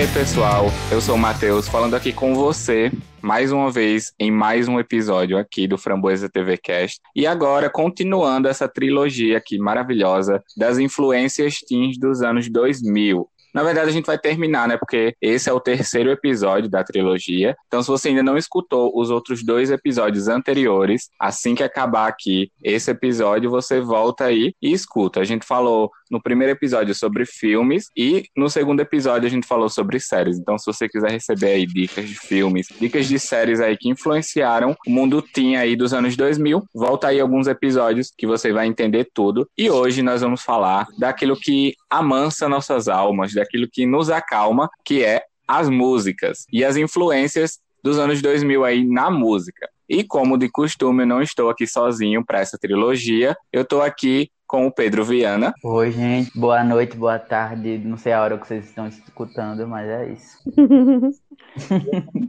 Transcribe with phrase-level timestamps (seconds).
[0.00, 2.90] Aí, pessoal, eu sou o Matheus, falando aqui com você
[3.20, 6.98] mais uma vez em mais um episódio aqui do Framboesa TV Cast.
[7.14, 13.28] E agora, continuando essa trilogia aqui maravilhosa das influências teens dos anos 2000.
[13.54, 14.76] Na verdade, a gente vai terminar, né?
[14.76, 17.56] Porque esse é o terceiro episódio da trilogia.
[17.66, 22.50] Então, se você ainda não escutou os outros dois episódios anteriores, assim que acabar aqui
[22.62, 25.20] esse episódio, você volta aí e escuta.
[25.20, 29.68] A gente falou no primeiro episódio sobre filmes e no segundo episódio a gente falou
[29.68, 30.38] sobre séries.
[30.38, 34.76] Então, se você quiser receber aí dicas de filmes, dicas de séries aí que influenciaram
[34.86, 39.08] o mundo teen aí dos anos 2000, volta aí alguns episódios que você vai entender
[39.14, 39.48] tudo.
[39.56, 45.04] E hoje nós vamos falar daquilo que amansa nossas almas, daquilo que nos acalma, que
[45.04, 49.68] é as músicas e as influências dos anos 2000 aí na música.
[49.88, 53.36] E como de costume, eu não estou aqui sozinho para essa trilogia.
[53.52, 55.52] Eu estou aqui com o Pedro Viana.
[55.64, 56.38] Oi, gente.
[56.38, 57.78] Boa noite, boa tarde.
[57.78, 60.38] Não sei a hora que vocês estão escutando, mas é isso.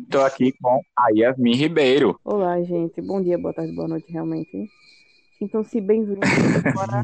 [0.03, 2.19] Estou aqui com a Yasmin Ribeiro.
[2.23, 2.99] Olá, gente.
[3.01, 4.69] Bom dia, boa tarde, boa noite, realmente.
[5.41, 6.19] Sintam-se bem-vindos
[6.75, 7.03] para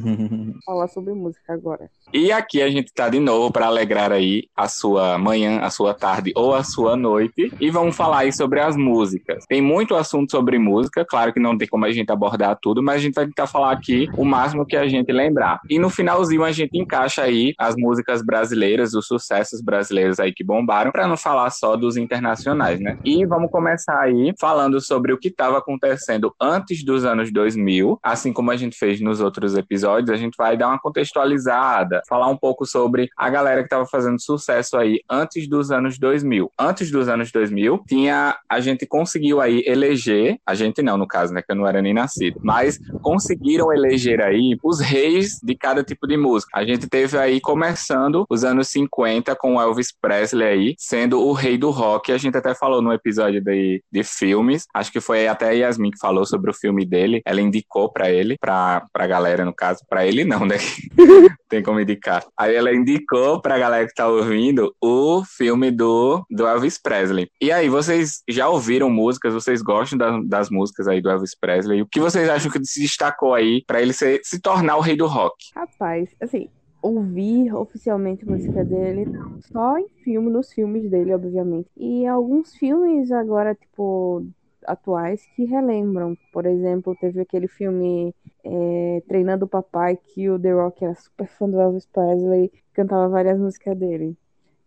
[0.63, 1.89] falar sobre música agora.
[2.13, 5.91] E aqui a gente está de novo para alegrar aí a sua manhã, a sua
[5.95, 7.51] tarde ou a sua noite.
[7.59, 9.43] E vamos falar aí sobre as músicas.
[9.47, 12.97] Tem muito assunto sobre música, claro que não tem como a gente abordar tudo, mas
[12.97, 15.59] a gente vai tentar falar aqui o máximo que a gente lembrar.
[15.67, 20.43] E no finalzinho a gente encaixa aí as músicas brasileiras, os sucessos brasileiros aí que
[20.43, 22.99] bombaram, para não falar só dos internacionais, né?
[23.03, 28.26] E vamos começar aí falando sobre o que estava acontecendo antes dos anos 2000, assim
[28.27, 32.27] assim como a gente fez nos outros episódios, a gente vai dar uma contextualizada, falar
[32.27, 36.51] um pouco sobre a galera que estava fazendo sucesso aí antes dos anos 2000.
[36.59, 41.33] Antes dos anos 2000, tinha a gente conseguiu aí eleger, a gente não, no caso,
[41.33, 45.83] né, que eu não era nem nascido, mas conseguiram eleger aí os reis de cada
[45.83, 46.51] tipo de música.
[46.53, 51.57] A gente teve aí começando os anos 50 com Elvis Presley aí, sendo o rei
[51.57, 52.11] do rock.
[52.11, 55.91] A gente até falou no episódio de, de filmes, acho que foi até a Yasmin
[55.91, 59.53] que falou sobre o filme dele, ela indicou para ele ele, pra, pra galera, no
[59.53, 60.57] caso, pra ele não, né?
[61.49, 62.23] Tem como indicar.
[62.37, 67.29] Aí ela indicou pra galera que tá ouvindo o filme do, do Elvis Presley.
[67.41, 69.33] E aí, vocês já ouviram músicas?
[69.33, 71.81] Vocês gostam das, das músicas aí do Elvis Presley?
[71.81, 74.97] O que vocês acham que se destacou aí pra ele ser, se tornar o rei
[74.97, 75.35] do rock?
[75.55, 76.49] Rapaz, assim,
[76.81, 79.05] ouvir oficialmente a música dele,
[79.51, 81.69] só em filme, nos filmes dele, obviamente.
[81.75, 84.25] E alguns filmes agora, tipo,
[84.67, 86.17] atuais que relembram.
[86.31, 88.13] Por exemplo, teve aquele filme
[88.43, 93.07] é, Treinando o Papai, que o The Rock era super fã do Elvis Presley, cantava
[93.09, 94.15] várias músicas dele.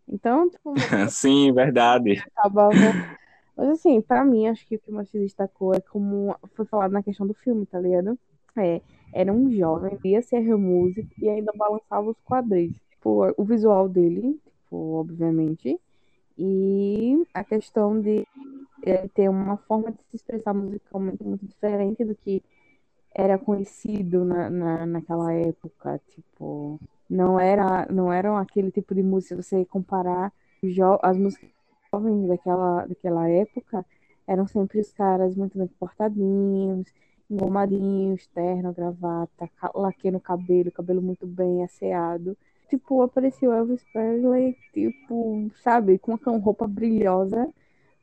[0.09, 0.75] Então, tipo.
[1.11, 2.23] Sim, verdade.
[2.35, 2.75] Acabava.
[3.57, 6.93] Mas assim, pra mim, acho que o que mais se destacou é como foi falado
[6.93, 8.19] na questão do filme, tá ligado?
[8.57, 8.81] É,
[9.13, 12.73] era um jovem, ia ser músico e ainda balançava os quadris.
[12.91, 15.79] Tipo, o visual dele, tipo, obviamente.
[16.43, 18.27] E a questão de
[18.83, 22.43] ele ter uma forma de se expressar musicalmente muito diferente do que
[23.15, 26.01] era conhecido na, na, naquela época.
[26.09, 26.81] Tipo,
[27.11, 30.33] não era não eram aquele tipo de música, você comparar
[31.03, 31.51] as músicas
[31.93, 33.85] jovens daquela, daquela época,
[34.27, 36.87] eram sempre os caras muito bem portadinhos,
[37.31, 42.35] engomadinhos, terno, gravata, laque no cabelo, cabelo muito bem asseado
[42.71, 47.49] tipo, apareceu Elvis Presley, tipo, sabe, com uma roupa brilhosa,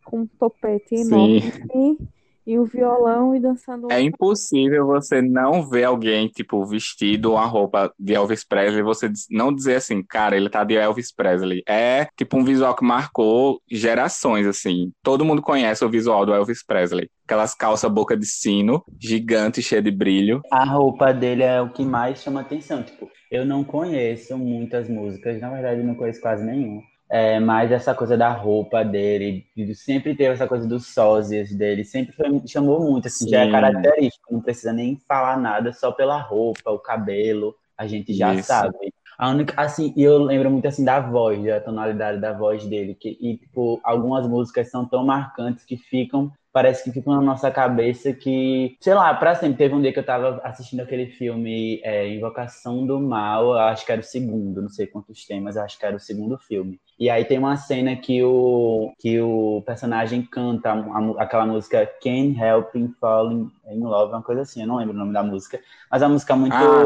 [0.03, 1.97] com um topete enorme assim,
[2.45, 3.91] e o violão e dançando.
[3.91, 9.53] É impossível você não ver alguém, tipo, vestido uma roupa de Elvis Presley, você não
[9.53, 11.61] dizer assim, cara, ele tá de Elvis Presley.
[11.67, 14.94] É, tipo, um visual que marcou gerações, assim.
[15.03, 17.09] Todo mundo conhece o visual do Elvis Presley.
[17.25, 20.41] Aquelas calças boca de sino, gigante, cheia de brilho.
[20.49, 25.40] A roupa dele é o que mais chama atenção, tipo, eu não conheço muitas músicas,
[25.41, 26.82] na verdade, não conheço quase nenhuma.
[27.09, 29.46] É, mas essa coisa da roupa dele,
[29.76, 33.32] sempre teve essa coisa dos sósias dele, sempre foi, chamou muito, assim, Sim.
[33.32, 38.14] já é característico, não precisa nem falar nada, só pela roupa, o cabelo, a gente
[38.14, 38.47] já Isso.
[38.47, 38.94] sabe.
[39.18, 42.94] A única, assim, e eu lembro muito assim da voz, da tonalidade da voz dele,
[42.94, 47.51] que, e tipo, algumas músicas são tão marcantes que ficam parece que fica na nossa
[47.51, 49.57] cabeça que, sei lá, pra sempre.
[49.57, 53.91] Teve um dia que eu tava assistindo aquele filme é, Invocação do Mal, acho que
[53.91, 56.81] era o segundo, não sei quantos temas, acho que era o segundo filme.
[56.99, 62.35] E aí tem uma cena que o, que o personagem canta a, aquela música Can't
[62.41, 65.59] Help in Falling in Love, uma coisa assim, eu não lembro o nome da música,
[65.91, 66.55] mas a música é muito.
[66.55, 66.81] Ah,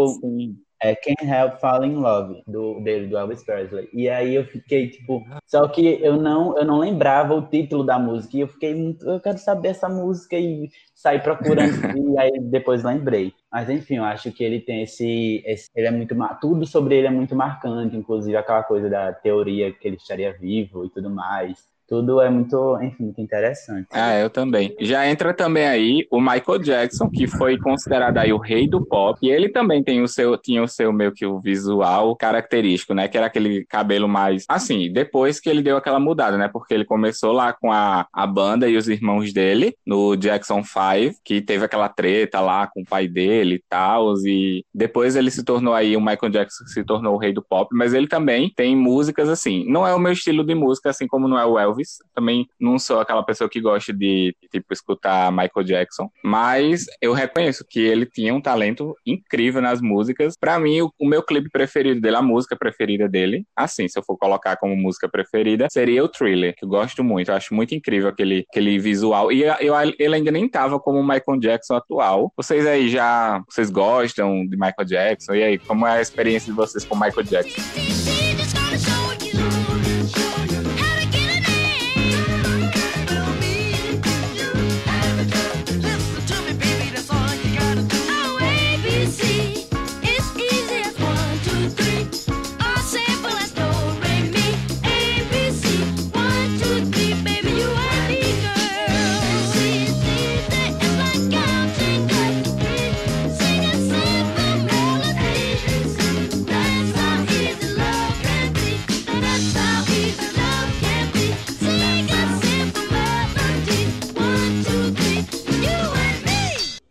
[0.84, 3.88] É Can't Help Falling in Love, do, dele, do Elvis Presley.
[3.94, 8.00] E aí eu fiquei, tipo, só que eu não, eu não lembrava o título da
[8.00, 8.36] música.
[8.36, 11.72] E eu fiquei muito, eu quero saber essa música e saí procurando.
[12.14, 13.34] e aí depois lembrei.
[13.52, 17.08] Mas enfim, eu acho que ele tem esse, esse, ele é muito tudo sobre ele
[17.08, 21.71] é muito marcante, inclusive aquela coisa da teoria que ele estaria vivo e tudo mais
[21.92, 23.86] tudo é muito, enfim, muito interessante.
[23.92, 24.74] Ah, eu também.
[24.80, 29.20] Já entra também aí o Michael Jackson, que foi considerado aí o rei do pop,
[29.22, 33.10] e ele também tem o seu, tinha o seu meio que o visual característico, né,
[33.10, 36.86] que era aquele cabelo mais, assim, depois que ele deu aquela mudada, né, porque ele
[36.86, 41.66] começou lá com a, a banda e os irmãos dele, no Jackson 5, que teve
[41.66, 45.98] aquela treta lá com o pai dele e tal, e depois ele se tornou aí,
[45.98, 49.66] o Michael Jackson se tornou o rei do pop, mas ele também tem músicas assim,
[49.68, 51.98] não é o meu estilo de música, assim como não é o Elvis, Elvis.
[52.14, 56.10] Também não sou aquela pessoa que gosta de, tipo, escutar Michael Jackson.
[56.24, 60.36] Mas eu reconheço que ele tinha um talento incrível nas músicas.
[60.40, 64.04] Para mim, o, o, meu clipe preferido dele, a música preferida dele, assim, se eu
[64.04, 67.30] for colocar como música preferida, seria o Thriller, que eu gosto muito.
[67.30, 69.32] Eu acho muito incrível aquele, aquele visual.
[69.32, 72.32] E eu, ele ainda nem tava como o Michael Jackson atual.
[72.38, 75.34] Vocês aí já, vocês gostam de Michael Jackson?
[75.34, 78.31] E aí, como é a experiência de vocês com Michael Jackson?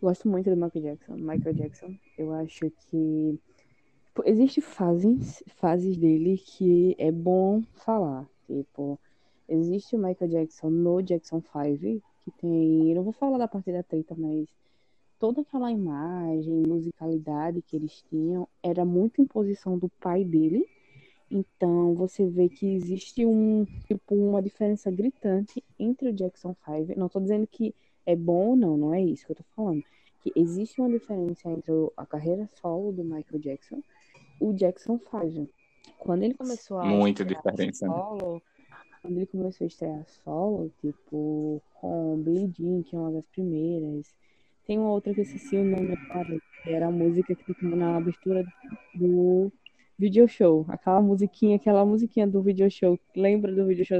[0.01, 1.15] Gosto muito do Michael Jackson.
[1.15, 3.39] Michael Jackson, eu acho que
[4.07, 8.27] tipo, existe fases, fases dele que é bom falar.
[8.47, 8.99] Tipo,
[9.47, 13.71] existe o Michael Jackson no Jackson 5, que tem, eu não vou falar da parte
[13.71, 14.47] da treta, mas
[15.19, 20.67] toda aquela imagem, musicalidade que eles tinham era muito imposição do pai dele.
[21.29, 26.99] Então você vê que existe um tipo uma diferença gritante entre o Jackson 5.
[26.99, 27.73] Não estou dizendo que
[28.05, 29.83] é bom ou não, não é isso que eu tô falando
[30.21, 33.81] que existe uma diferença entre a carreira solo do Michael Jackson
[34.39, 35.49] e o Jackson 5.
[35.97, 37.87] Quando ele começou a Muita diferença.
[37.87, 37.93] Né?
[37.93, 38.41] Solo, né?
[39.01, 44.13] quando ele começou a estrear solo, tipo, com Billie Jean, que é uma das primeiras.
[44.65, 47.69] Tem uma outra que eu esqueci o nome agora, que era a música que ficou
[47.69, 48.45] na abertura
[48.93, 49.51] do
[49.97, 50.65] video show.
[50.69, 52.97] Aquela musiquinha, aquela musiquinha do video show.
[53.15, 53.97] Lembra do video show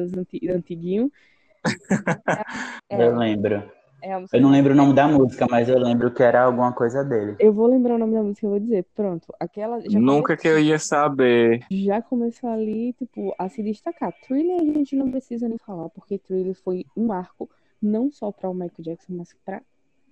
[0.56, 1.12] antiguinho?
[2.90, 3.64] É, eu lembro.
[4.02, 7.04] É eu não lembro o nome da música, mas eu lembro que era alguma coisa
[7.04, 7.36] dele.
[7.40, 8.86] Eu vou lembrar o nome da música, eu vou dizer.
[8.96, 9.80] Pronto, aquela.
[9.80, 11.64] Nunca que eu ia saber.
[11.70, 14.12] Já começou ali, tipo, a se destacar.
[14.28, 17.50] Thriller a gente não precisa nem falar, porque Thriller foi um marco
[17.82, 19.62] não só para o Michael Jackson, mas para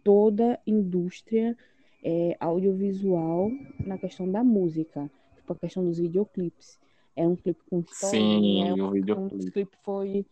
[0.04, 1.58] toda a indústria
[2.04, 3.52] é, audiovisual
[3.86, 5.10] na questão da música.
[5.36, 6.78] Tipo, a questão dos videoclipes.
[7.16, 8.20] É um clipe com história.
[8.20, 9.46] Sim, é um, o videoclipe.
[9.48, 10.26] Um clipe foi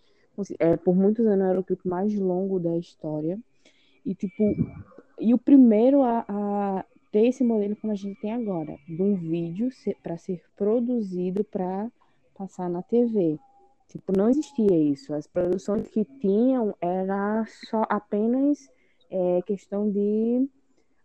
[0.59, 3.39] é, por muitos anos era o clipe mais longo da história.
[4.07, 4.56] E, tipo,
[5.19, 9.15] e o primeiro a, a ter esse modelo como a gente tem agora, de um
[9.15, 9.69] vídeo
[10.01, 11.92] para ser produzido para
[12.33, 13.37] passar na TV.
[13.90, 15.14] Tipo, não existia isso.
[15.14, 18.69] As produções que tinham era só apenas
[19.09, 20.47] é, questão de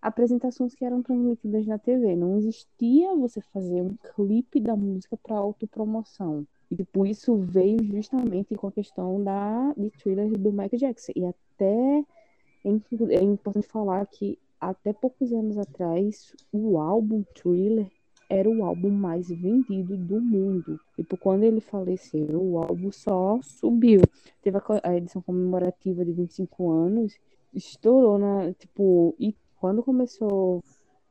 [0.00, 2.14] apresentações que eram transmitidas na TV.
[2.14, 6.46] Não existia você fazer um clipe da música para autopromoção.
[6.70, 11.12] E, tipo, isso veio justamente com a questão da, de thriller do Michael Jackson.
[11.16, 12.04] E até
[12.64, 17.90] é, é importante falar que até poucos anos atrás, o álbum Thriller
[18.28, 20.80] era o álbum mais vendido do mundo.
[20.96, 24.00] Tipo, quando ele faleceu, o álbum só subiu.
[24.40, 27.18] Teve a, a edição comemorativa de 25 anos,
[27.52, 30.62] estourou na, tipo, e quando começou,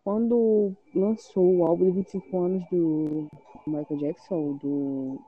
[0.04, 3.28] quando lançou o álbum de 25 anos do
[3.68, 5.20] Michael Jackson, do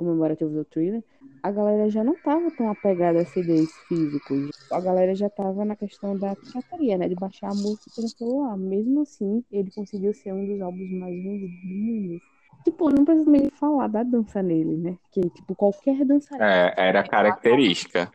[0.00, 1.04] comemorativo do Thriller,
[1.42, 4.50] a galera já não tava tão apegada a CDs físicos.
[4.72, 7.06] A galera já tava na questão da pirataria, né?
[7.06, 8.56] De baixar a música no celular.
[8.56, 12.20] Mesmo assim, ele conseguiu ser um dos álbuns mais vendidos do mundo.
[12.64, 14.98] Tipo, não precisa nem falar da dança nele, né?
[15.12, 16.46] Que, tipo, qualquer dançarina.
[16.46, 18.10] É, era característica.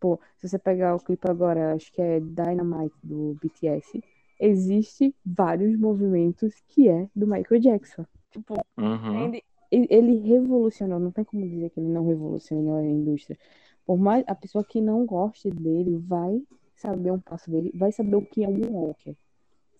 [0.00, 4.02] Pô, se você pegar o clipe agora, acho que é Dynamite do BTS,
[4.40, 8.04] existe vários movimentos que é do Michael Jackson.
[8.30, 9.26] Tipo, uhum.
[9.26, 13.38] ele, ele revolucionou, não tem como dizer que ele não revolucionou a indústria.
[13.86, 16.40] Por mais a pessoa que não goste dele vai
[16.76, 19.14] saber um passo dele, vai saber o que é um walker.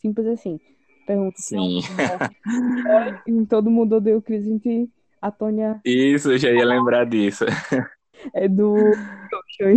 [0.00, 0.58] Simples assim.
[1.06, 1.80] Pergunta Sim.
[3.26, 7.04] em Todo Mundo Odeia o Chris, a gente, a Tônia Isso, eu já ia lembrar
[7.04, 7.44] disso.
[8.32, 8.75] é do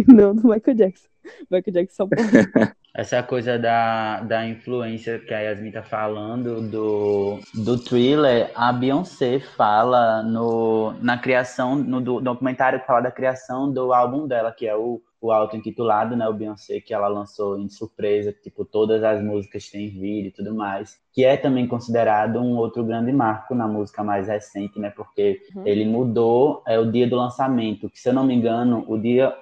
[0.07, 1.07] não do Michael Jackson.
[1.49, 2.09] Michael Jackson só.
[2.97, 9.41] Essa coisa da, da influência que a Yasmin tá falando do, do thriller, a Beyoncé
[9.41, 14.65] fala no, na criação, no do- documentário que fala da criação do álbum dela, que
[14.65, 19.23] é o, o auto-intitulado, né, o Beyoncé, que ela lançou em surpresa, tipo, todas as
[19.23, 23.67] músicas têm vídeo e tudo mais, que é também considerado um outro grande marco na
[23.67, 25.65] música mais recente, né, porque Uhum.
[25.65, 29.33] ele mudou é, o dia do lançamento, que se eu não me engano, o dia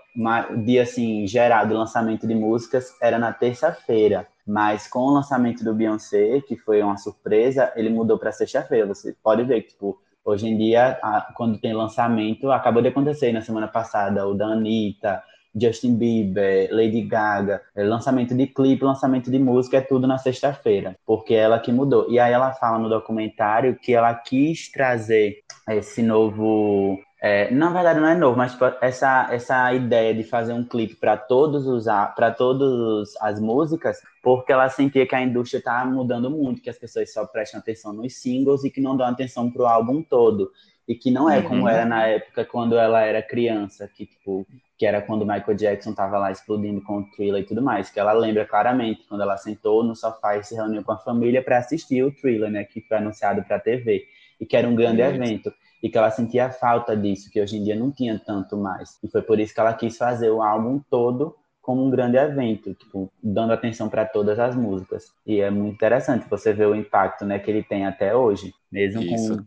[0.51, 5.63] o dia assim geral do lançamento de músicas era na terça-feira, mas com o lançamento
[5.63, 8.85] do Beyoncé, que foi uma surpresa, ele mudou para sexta-feira.
[8.85, 13.31] Você pode ver que tipo hoje em dia a- quando tem lançamento, acabou de acontecer
[13.31, 15.23] na semana passada o da Anitta,
[15.55, 20.95] Justin Bieber, Lady Gaga, é, lançamento de clipe, lançamento de música, é tudo na sexta-feira,
[21.05, 22.09] porque é ela que mudou.
[22.09, 28.01] E aí ela fala no documentário que ela quis trazer esse novo é, na verdade
[28.01, 32.31] não é novo, mas essa, essa ideia de fazer um clipe para todos os para
[32.31, 37.13] todas as músicas, porque ela sentia que a indústria estava mudando muito, que as pessoas
[37.13, 40.51] só prestam atenção nos singles e que não dão atenção pro álbum todo.
[40.87, 41.43] E que não é Uhum.
[41.43, 44.45] como era na época quando ela era criança, que tipo,
[44.77, 47.99] que era quando Michael Jackson tava lá explodindo com o Thriller e tudo mais, que
[47.99, 51.57] ela lembra claramente quando ela sentou no sofá e se reuniu com a família para
[51.59, 54.05] assistir o Thriller, né, que foi anunciado para TV
[54.39, 55.11] e que era um grande Isso.
[55.15, 58.97] evento e que ela sentia falta disso, que hoje em dia não tinha tanto mais.
[59.03, 62.73] E foi por isso que ela quis fazer o álbum todo como um grande evento,
[62.73, 65.05] tipo, dando atenção para todas as músicas.
[65.25, 69.01] E é muito interessante você ver o impacto, né, que ele tem até hoje, mesmo
[69.01, 69.37] Isso.
[69.37, 69.45] com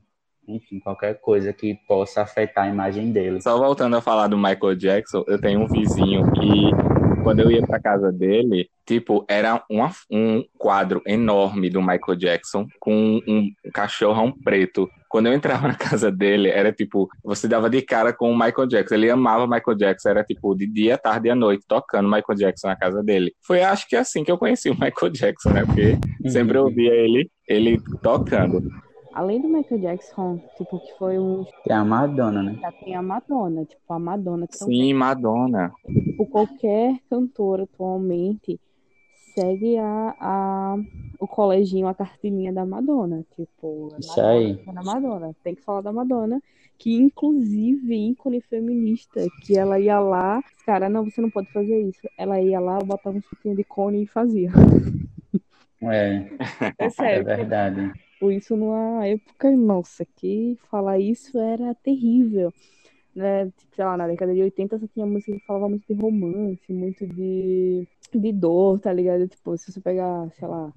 [0.49, 3.41] enfim, qualquer coisa que possa afetar a imagem dele.
[3.43, 6.71] Só voltando a falar do Michael Jackson, eu tenho um vizinho que,
[7.23, 12.67] quando eu ia pra casa dele, tipo, era uma- um quadro enorme do Michael Jackson
[12.81, 14.89] com um cachorrão preto.
[15.09, 18.67] Quando eu entrava na casa dele, era tipo, você dava de cara com o Michael
[18.69, 18.95] Jackson.
[18.97, 22.69] Ele amava Michael Jackson, era tipo de dia, tarde e à noite, tocando Michael Jackson
[22.69, 23.33] na casa dele.
[23.45, 25.65] Foi acho que assim que eu conheci o Michael Jackson, né?
[25.65, 25.97] Porque
[26.29, 28.63] sempre eu via ele, ele tocando.
[29.17, 31.43] Além do Michael Jackson, tipo, que foi um.
[31.65, 32.59] Tem a Madonna, né?
[32.61, 34.47] Já tem a Madonna, tipo, a Madonna.
[34.47, 35.73] Que Sim, Madonna.
[35.87, 38.61] tipo, qualquer cantor atualmente
[39.35, 40.77] segue a, a,
[41.19, 43.25] o coleginho, a cartilinha da Madonna.
[43.35, 44.61] Tipo, é Isso Madonna, aí.
[44.67, 45.37] é da Madonna.
[45.43, 46.43] Tem que falar da Madonna,
[46.77, 52.07] que inclusive ícone feminista, que ela ia lá, cara, não, você não pode fazer isso.
[52.19, 54.51] Ela ia lá, botava um suquinho de cone e fazia.
[55.81, 56.27] É,
[56.79, 57.25] É é sério.
[57.25, 58.06] verdade.
[58.19, 62.53] Por isso, numa época, nossa, que falar isso era terrível.
[63.15, 63.47] Né?
[63.47, 66.73] Tipo, sei lá, na década de 80 só tinha música que falava muito de romance,
[66.73, 69.27] muito de, de dor, tá ligado?
[69.27, 70.73] Tipo, se você pegar, sei lá,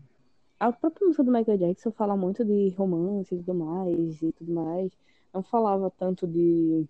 [0.59, 4.53] a própria música do Michael Jackson fala muito de romance e tudo mais, e tudo
[4.53, 4.91] mais.
[5.33, 6.85] Não falava tanto de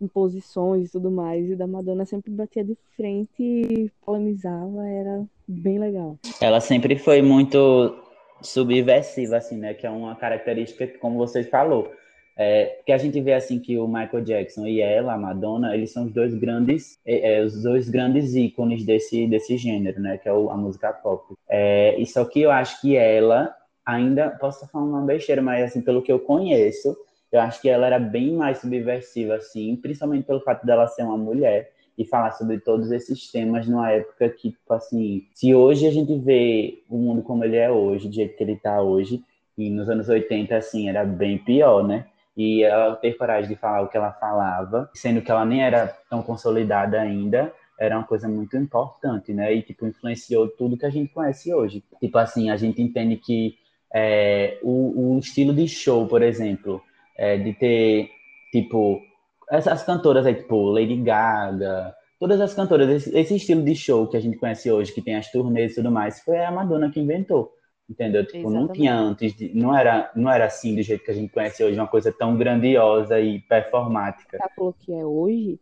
[0.00, 1.48] imposições e tudo mais.
[1.50, 6.18] E da Madonna sempre batia de frente e polemizava, era bem legal.
[6.40, 7.96] Ela sempre foi muito
[8.42, 9.74] subversiva, assim, né?
[9.74, 11.92] Que é uma característica que, como vocês falou,
[12.36, 15.92] é, que a gente vê assim que o Michael Jackson e ela, a Madonna, eles
[15.92, 20.16] são os dois grandes, é, é, os dois grandes ícones desse desse gênero, né?
[20.18, 21.34] Que é o- a música pop.
[21.48, 23.54] É, e só que eu acho que ela
[23.84, 26.96] ainda posso falando uma besteira, mas assim pelo que eu conheço,
[27.32, 31.16] eu acho que ela era bem mais subversiva, assim, principalmente pelo fato dela ser uma
[31.18, 31.70] mulher
[32.00, 36.16] e falar sobre todos esses temas numa época que, tipo assim, se hoje a gente
[36.18, 39.22] vê o mundo como ele é hoje, do jeito que ele tá hoje,
[39.58, 42.06] e nos anos 80, assim, era bem pior, né?
[42.34, 45.88] E ela ter coragem de falar o que ela falava, sendo que ela nem era
[46.08, 49.54] tão consolidada ainda, era uma coisa muito importante, né?
[49.54, 51.84] E, tipo, influenciou tudo que a gente conhece hoje.
[52.00, 53.58] Tipo assim, a gente entende que
[53.94, 56.80] é, o, o estilo de show, por exemplo,
[57.14, 58.08] é, de ter,
[58.50, 59.02] tipo,
[59.50, 64.16] essas cantoras aí, tipo, Lady Gaga, todas as cantoras, esse, esse estilo de show que
[64.16, 67.00] a gente conhece hoje, que tem as turnês e tudo mais, foi a Madonna que
[67.00, 67.52] inventou.
[67.88, 68.24] Entendeu?
[68.24, 68.72] Tipo, não Exatamente.
[68.78, 71.76] tinha antes, de- não era, não era assim do jeito que a gente conhece hoje,
[71.76, 74.36] uma coisa tão grandiosa e performática.
[74.36, 75.58] espetáculo que é hoje,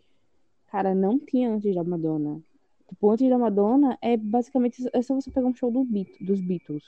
[0.70, 2.38] cara, não tinha antes da Madonna.
[2.86, 6.38] Tipo, antes da Madonna é basicamente é só você pegar um show do Beat- dos
[6.40, 6.84] Beatles.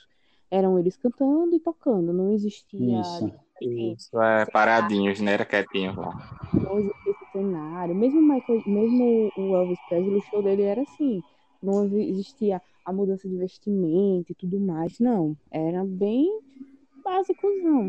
[0.50, 3.32] Eram eles cantando e tocando, não existia Isso.
[3.56, 5.34] assim, Isso, é paradinhos, né?
[5.34, 6.10] Era quietinho lá.
[6.52, 7.94] não existia esse cenário.
[7.94, 11.22] Mesmo Michael, mesmo o Elvis Presley, o show dele era assim,
[11.62, 15.36] não existia a mudança de vestimenta e tudo mais, não.
[15.50, 16.40] Era bem
[17.04, 17.86] básicozão.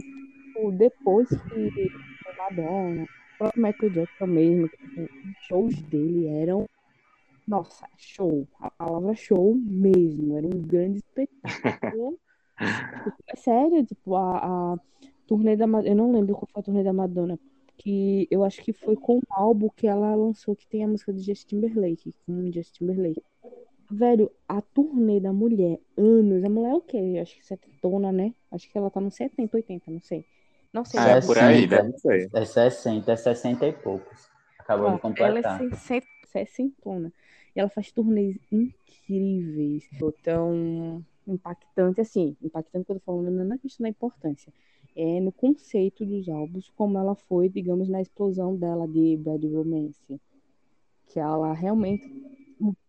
[0.77, 1.91] Depois que
[2.27, 6.67] a Madonna, o próprio Michael Jackson mesmo, os shows dele eram
[7.47, 8.47] nossa, show.
[8.59, 10.37] A palavra show mesmo.
[10.37, 12.17] Era um grande espetáculo.
[13.27, 14.77] É sério, tipo, a, a
[15.27, 17.39] turnê da Eu não lembro qual foi a turnê da Madonna.
[17.77, 21.11] Que eu acho que foi com o álbum que ela lançou, que tem a música
[21.11, 23.23] de Justin Timberlake, com Justin Timberlake.
[23.89, 26.43] Velho, a turnê da mulher, anos.
[26.43, 27.17] A mulher é o quê?
[27.21, 28.33] Acho que setentona, né?
[28.51, 30.25] Acho que ela tá nos 70, 80, não sei.
[30.71, 30.99] Não sei.
[30.99, 32.29] Ah, é por aí, ser.
[32.33, 34.29] É 60, é 60 e poucos.
[34.59, 35.29] Acabou ah, de completar.
[35.29, 37.13] Ela é 60,
[37.55, 39.89] E ela faz turnês incríveis.
[40.23, 42.35] Tão impactante, assim.
[42.41, 44.51] Impactante que eu falando não é na questão da importância.
[44.95, 50.19] É no conceito dos álbuns, como ela foi, digamos, na explosão dela de Bad Romance.
[51.07, 52.03] Que ela realmente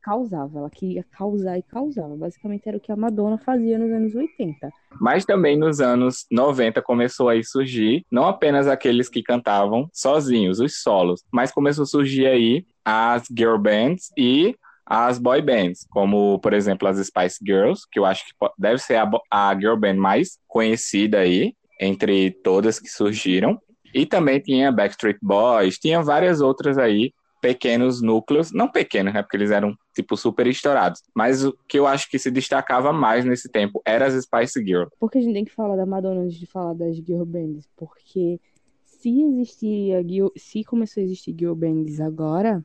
[0.03, 2.15] causava, ela queria causar e causava.
[2.17, 4.71] Basicamente era o que a Madonna fazia nos anos 80.
[5.01, 10.83] Mas também nos anos 90 começou a surgir não apenas aqueles que cantavam sozinhos, os
[10.83, 14.55] solos, mas começou a surgir aí as girl bands e
[14.87, 18.97] as boy bands, como por exemplo as Spice Girls, que eu acho que deve ser
[18.97, 23.61] a, a girl band mais conhecida aí entre todas que surgiram.
[23.95, 27.12] E também tinha Backstreet Boys, tinha várias outras aí
[27.43, 31.89] pequenos núcleos, não pequenos, né, porque eles eram tipo super estourados, mas o que eu
[31.89, 34.95] acho que se destacava mais nesse tempo era as Spice Girls.
[34.99, 38.41] Porque a gente tem que falar da Madonna antes de falar das girl bands, porque
[38.85, 40.01] se existia,
[40.37, 42.65] se começou a existir girl bands agora,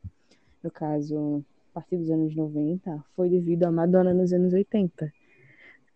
[0.62, 5.12] no caso, a partir dos anos 90, foi devido à Madonna nos anos 80.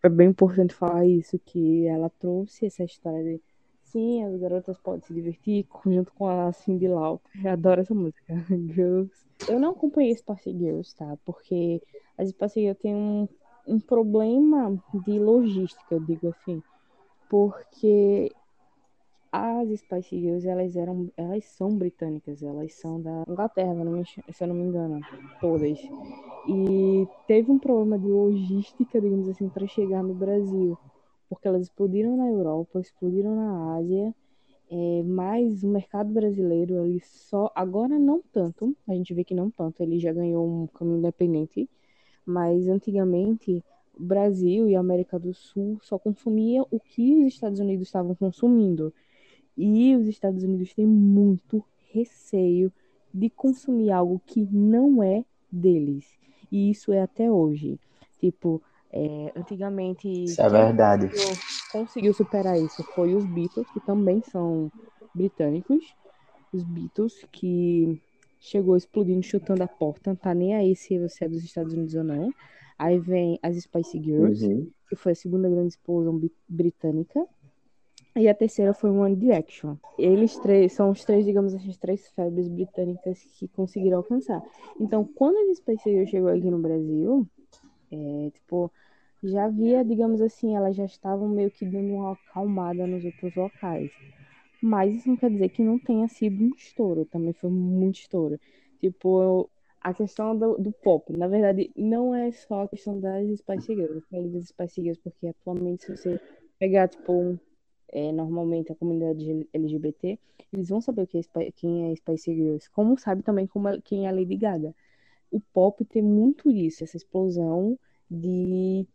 [0.02, 3.40] É bem importante falar isso, que ela trouxe essa história de
[3.92, 7.46] Sim, as garotas podem se divertir junto com a Cindy Lauper.
[7.46, 8.22] Adoro essa música.
[8.74, 9.12] Girls.
[9.46, 11.18] Eu não acompanhei Spice Girls, tá?
[11.26, 11.82] Porque
[12.16, 13.28] as Spice Girls têm um,
[13.66, 16.62] um problema de logística, eu digo assim.
[17.28, 18.32] Porque
[19.32, 23.74] as Spice Girls, elas eram, elas são britânicas, elas são da Inglaterra,
[24.30, 25.00] se eu não me engano,
[25.40, 25.78] todas.
[26.46, 30.76] E teve um problema de logística, digamos assim, para chegar no Brasil
[31.32, 34.14] porque elas explodiram na Europa, explodiram na Ásia,
[34.70, 37.50] é, mas o mercado brasileiro, ele só.
[37.54, 41.68] Agora não tanto, a gente vê que não tanto, ele já ganhou um caminho independente,
[42.26, 43.64] mas antigamente
[43.98, 48.14] o Brasil e a América do Sul só consumia o que os Estados Unidos estavam
[48.14, 48.92] consumindo.
[49.56, 52.72] E os Estados Unidos têm muito receio
[53.12, 56.06] de consumir algo que não é deles.
[56.50, 57.78] E isso é até hoje.
[58.18, 58.62] Tipo,
[58.92, 60.08] é, antigamente.
[60.08, 61.08] Isso é verdade.
[61.08, 61.36] Conseguiu,
[61.72, 64.70] conseguiu, superar isso foi os Beatles, que também são
[65.14, 65.94] britânicos.
[66.52, 68.00] Os Beatles, que
[68.38, 71.94] chegou explodindo, chutando a porta, não tá nem aí se você é dos Estados Unidos
[71.94, 72.32] ou não.
[72.78, 74.68] Aí vem as Spice Girls, uhum.
[74.88, 77.26] que foi a segunda grande explosão britânica.
[78.14, 79.76] E a terceira foi One Direction.
[79.98, 84.42] Eles três são os três, digamos assim, as três febres britânicas que conseguiram alcançar.
[84.78, 87.26] Então, quando as Spice Girls chegou aqui no Brasil,
[87.90, 88.70] é, tipo,
[89.22, 93.90] já havia, digamos assim, elas já estavam meio que dando uma acalmada nos outros locais.
[94.60, 98.38] Mas isso não quer dizer que não tenha sido um estouro, também foi muito estouro.
[98.78, 99.48] Tipo,
[99.80, 103.94] a questão do, do pop, na verdade, não é só a questão das Spice Girls.
[103.94, 106.20] Eu falei das Spice Girls porque atualmente, se você
[106.58, 107.38] pegar, tipo, um,
[107.92, 110.18] é, normalmente a comunidade LGBT,
[110.52, 114.06] eles vão saber que é, quem é Spice Girls, como sabe também como é, quem
[114.06, 114.74] é a Lady Gaga
[115.32, 117.78] o pop tem muito isso, essa explosão
[118.08, 118.86] de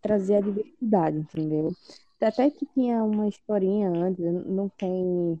[0.00, 1.72] trazer a diversidade, entendeu?
[2.20, 5.40] Até que tinha uma historinha antes, não tem.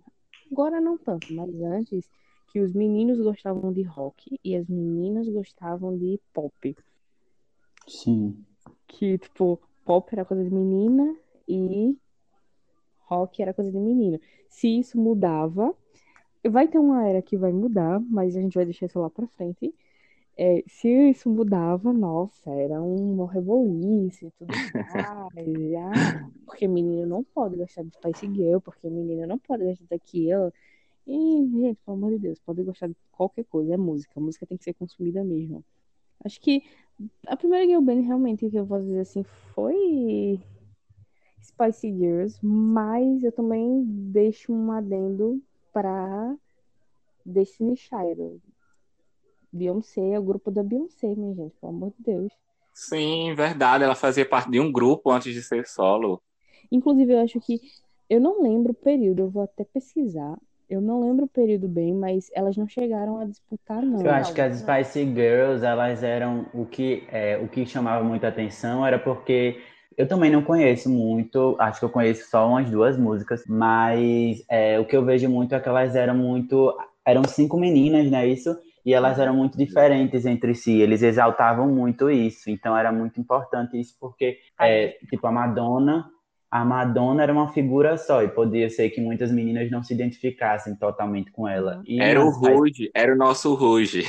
[0.52, 2.08] Agora não tanto, mas antes,
[2.52, 6.76] que os meninos gostavam de rock e as meninas gostavam de pop.
[7.88, 8.44] Sim.
[8.86, 11.16] Que, tipo, pop era coisa de menina
[11.48, 11.96] e
[13.08, 14.20] rock era coisa de menino.
[14.48, 15.74] Se isso mudava,
[16.48, 19.26] vai ter uma era que vai mudar, mas a gente vai deixar isso lá pra
[19.26, 19.74] frente
[20.40, 24.94] é, se isso mudava, nossa, era um reboliço e tudo mais.
[24.94, 25.28] ah,
[26.46, 30.52] porque menino não pode gostar de Spice Girl, porque menina não pode gostar daquilo.
[31.04, 34.12] E, gente, pelo amor de Deus, pode gostar de qualquer coisa, é música.
[34.16, 35.64] A música tem que ser consumida mesmo.
[36.24, 36.62] Acho que
[37.26, 40.40] a primeira girl band, realmente, que eu posso dizer assim, foi
[41.42, 45.40] Spice Girls, mas eu também deixo um adendo
[45.72, 46.36] para
[47.24, 48.40] Destiny Child.
[49.52, 52.32] Beyoncé é o grupo da Beyoncé, minha gente, pelo amor de Deus.
[52.74, 53.82] Sim, verdade.
[53.82, 56.22] Ela fazia parte de um grupo antes de ser solo.
[56.70, 57.60] Inclusive, eu acho que.
[58.08, 60.38] Eu não lembro o período, eu vou até pesquisar.
[60.68, 64.00] Eu não lembro o período bem, mas elas não chegaram a disputar, não.
[64.00, 68.28] Eu acho que as Spice Girls, elas eram o que, é, o que chamava muita
[68.28, 69.60] atenção era porque
[69.96, 74.78] eu também não conheço muito, acho que eu conheço só umas duas músicas, mas é,
[74.78, 76.76] o que eu vejo muito é que elas eram muito.
[77.04, 78.26] Eram cinco meninas, né?
[78.26, 83.20] Isso E elas eram muito diferentes entre si, eles exaltavam muito isso, então era muito
[83.20, 86.06] importante isso, porque, é, tipo, a Madonna
[86.50, 90.74] a Madonna era uma figura só e podia ser que muitas meninas não se identificassem
[90.76, 91.82] totalmente com ela.
[91.86, 94.04] E era o Ruge, era o nosso Ruge.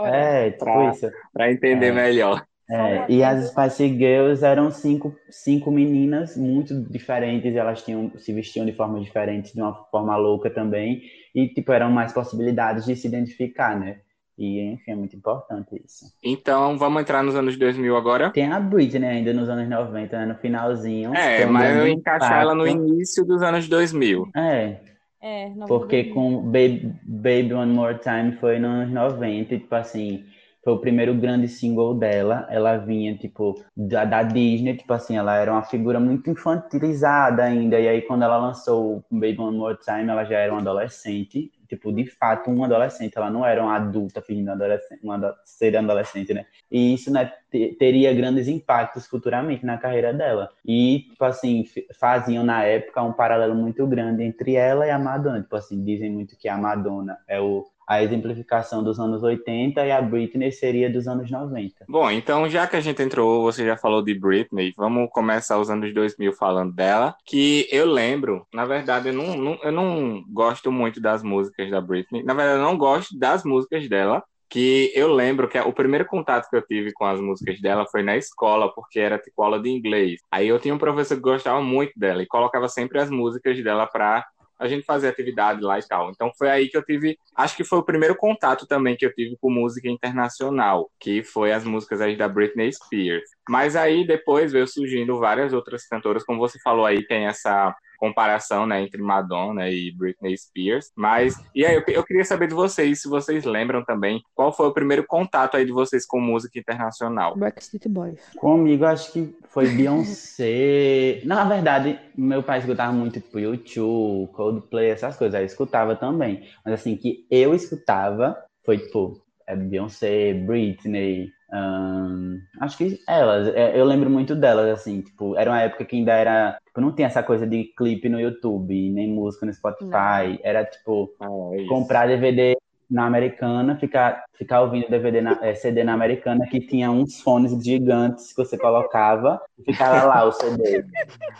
[0.00, 1.10] É, tipo pra, isso.
[1.32, 1.92] Pra entender É.
[1.92, 2.42] melhor.
[2.68, 8.64] É, e as Spice Girls eram cinco, cinco meninas muito diferentes, elas tinham, se vestiam
[8.64, 11.02] de formas diferentes, de uma forma louca também,
[11.34, 13.98] e tipo, eram mais possibilidades de se identificar, né?
[14.36, 16.06] E enfim, é muito importante isso.
[16.22, 18.30] Então, vamos entrar nos anos 2000 agora?
[18.30, 20.26] Tem a Britney ainda nos anos 90, né?
[20.26, 21.14] No finalzinho.
[21.14, 24.28] É, mas eu encaixar ela no início dos anos 2000.
[24.34, 24.76] É,
[25.22, 29.74] É, não Porque com Baby, Baby One More Time foi nos anos 90, e, tipo
[29.74, 30.24] assim,
[30.64, 32.46] foi o primeiro grande single dela.
[32.50, 37.78] Ela vinha, tipo, da, da Disney, tipo assim, ela era uma figura muito infantilizada ainda.
[37.78, 41.92] E aí, quando ela lançou Baby One More Time, ela já era uma adolescente, tipo,
[41.92, 43.16] de fato, uma adolescente.
[43.16, 46.46] Ela não era uma adulta fingindo adolescente, uma ser adolescente, né?
[46.70, 50.50] E isso, né, te- teria grandes impactos futuramente na carreira dela.
[50.66, 51.64] E, tipo assim,
[51.98, 55.42] faziam na época um paralelo muito grande entre ela e a Madonna.
[55.42, 59.90] Tipo assim, dizem muito que a Madonna é o, a exemplificação dos anos 80 e
[59.92, 61.84] a Britney seria dos anos 90.
[61.88, 65.68] Bom, então já que a gente entrou, você já falou de Britney, vamos começar os
[65.70, 70.72] anos 2000 falando dela, que eu lembro, na verdade, eu não, não- eu não gosto
[70.72, 75.12] muito das músicas da Britney, na verdade, eu não gosto das músicas dela, que eu
[75.12, 78.72] lembro que o primeiro contato que eu tive com as músicas dela foi na escola,
[78.72, 80.20] porque era tipo aula de inglês.
[80.30, 83.84] Aí eu tinha um professor que gostava muito dela e colocava sempre as músicas dela
[83.86, 84.24] pra
[84.58, 86.10] a gente fazer atividade lá e tal.
[86.10, 89.12] Então foi aí que eu tive, acho que foi o primeiro contato também que eu
[89.14, 93.28] tive com música internacional, que foi as músicas aí da Britney Spears.
[93.48, 98.66] Mas aí depois veio surgindo várias outras cantoras, como você falou aí, tem essa comparação,
[98.66, 100.90] né, entre Madonna e Britney Spears.
[100.96, 104.66] Mas e aí eu, eu queria saber de vocês, se vocês lembram também, qual foi
[104.66, 107.36] o primeiro contato aí de vocês com música internacional?
[107.36, 108.20] Backstreet Boys.
[108.36, 111.22] Comigo, acho que foi Beyoncé.
[111.24, 115.34] Na verdade, meu pai escutava muito tipo YouTube, Coldplay, essas coisas.
[115.34, 116.48] Aí eu escutava também.
[116.64, 121.30] Mas assim, que eu escutava foi tipo é, Beyoncé, Britney.
[121.52, 123.48] ahn, acho que elas.
[123.54, 125.02] é, eu lembro muito delas, assim.
[125.02, 126.58] Tipo, era uma época que ainda era.
[126.74, 130.40] Tipo, não tinha essa coisa de clipe no YouTube, nem música no Spotify.
[130.42, 132.56] Era tipo Ah, é comprar DVD
[132.90, 137.52] na americana, ficar, ficar ouvindo DVD na, eh, CD na americana que tinha uns fones
[137.64, 140.84] gigantes que você colocava e ficava lá o CD.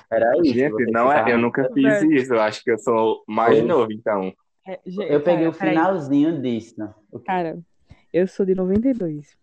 [0.09, 0.55] Era isso.
[0.55, 3.67] Gente, não é, eu nunca fiz isso, eu acho que eu sou mais Foi.
[3.67, 4.33] novo, então.
[4.67, 5.75] É, gente, Eu peguei cara, o peraí.
[5.77, 6.95] finalzinho disso.
[7.11, 7.59] O que- Cara,
[8.13, 9.37] eu sou de 92.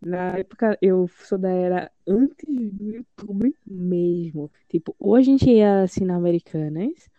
[0.00, 4.50] Na época, eu sou da era antes do YouTube mesmo.
[4.68, 7.10] Tipo, ou a gente ia assim na Americanas,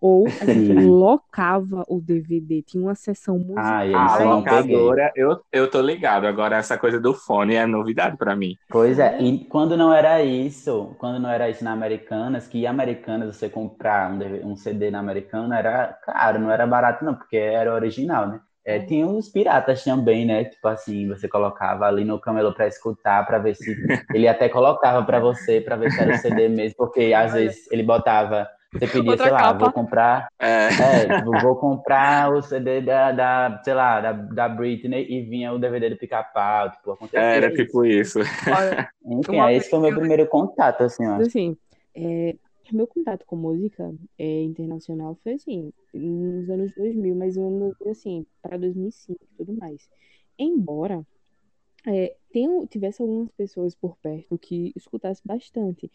[0.00, 2.62] ou a gente locava o DVD.
[2.62, 3.88] Tinha uma sessão musical.
[3.92, 6.26] Ah, A locadora, eu, eu tô ligado.
[6.26, 8.56] Agora, essa coisa do fone é novidade pra mim.
[8.68, 13.34] Pois é, e quando não era isso, quando não era isso na Americanas, que Americanas
[13.34, 17.36] você comprar um, DV um CD na Americana era caro, não era barato não, porque
[17.36, 18.40] era original, né?
[18.68, 20.44] É, tinha os piratas também, né?
[20.44, 23.80] Tipo assim, você colocava ali no camelô pra escutar, pra ver se
[24.12, 27.42] ele até colocava pra você, pra ver se era o CD mesmo, porque às Olha.
[27.42, 29.58] vezes ele botava, você pedia, Outra sei lá, capa.
[29.58, 35.06] vou comprar É, é, vou comprar o CD da, da sei lá, da, da Britney
[35.10, 37.64] e vinha o DVD do Pica-Pau, tipo, acontecia era isso.
[37.64, 38.18] tipo isso.
[38.46, 41.24] Olha, Enfim, Uma esse foi o meu primeiro contato, assim, ó.
[41.26, 41.56] assim,
[41.94, 42.36] é,
[42.74, 48.58] meu contato com música é, internacional foi assim, nos anos 2000, mas ando assim, para
[48.58, 49.88] 2005 e tudo mais.
[50.38, 51.06] Embora
[51.86, 55.90] é, tenham- tivesse algumas pessoas por perto que escutasse bastante.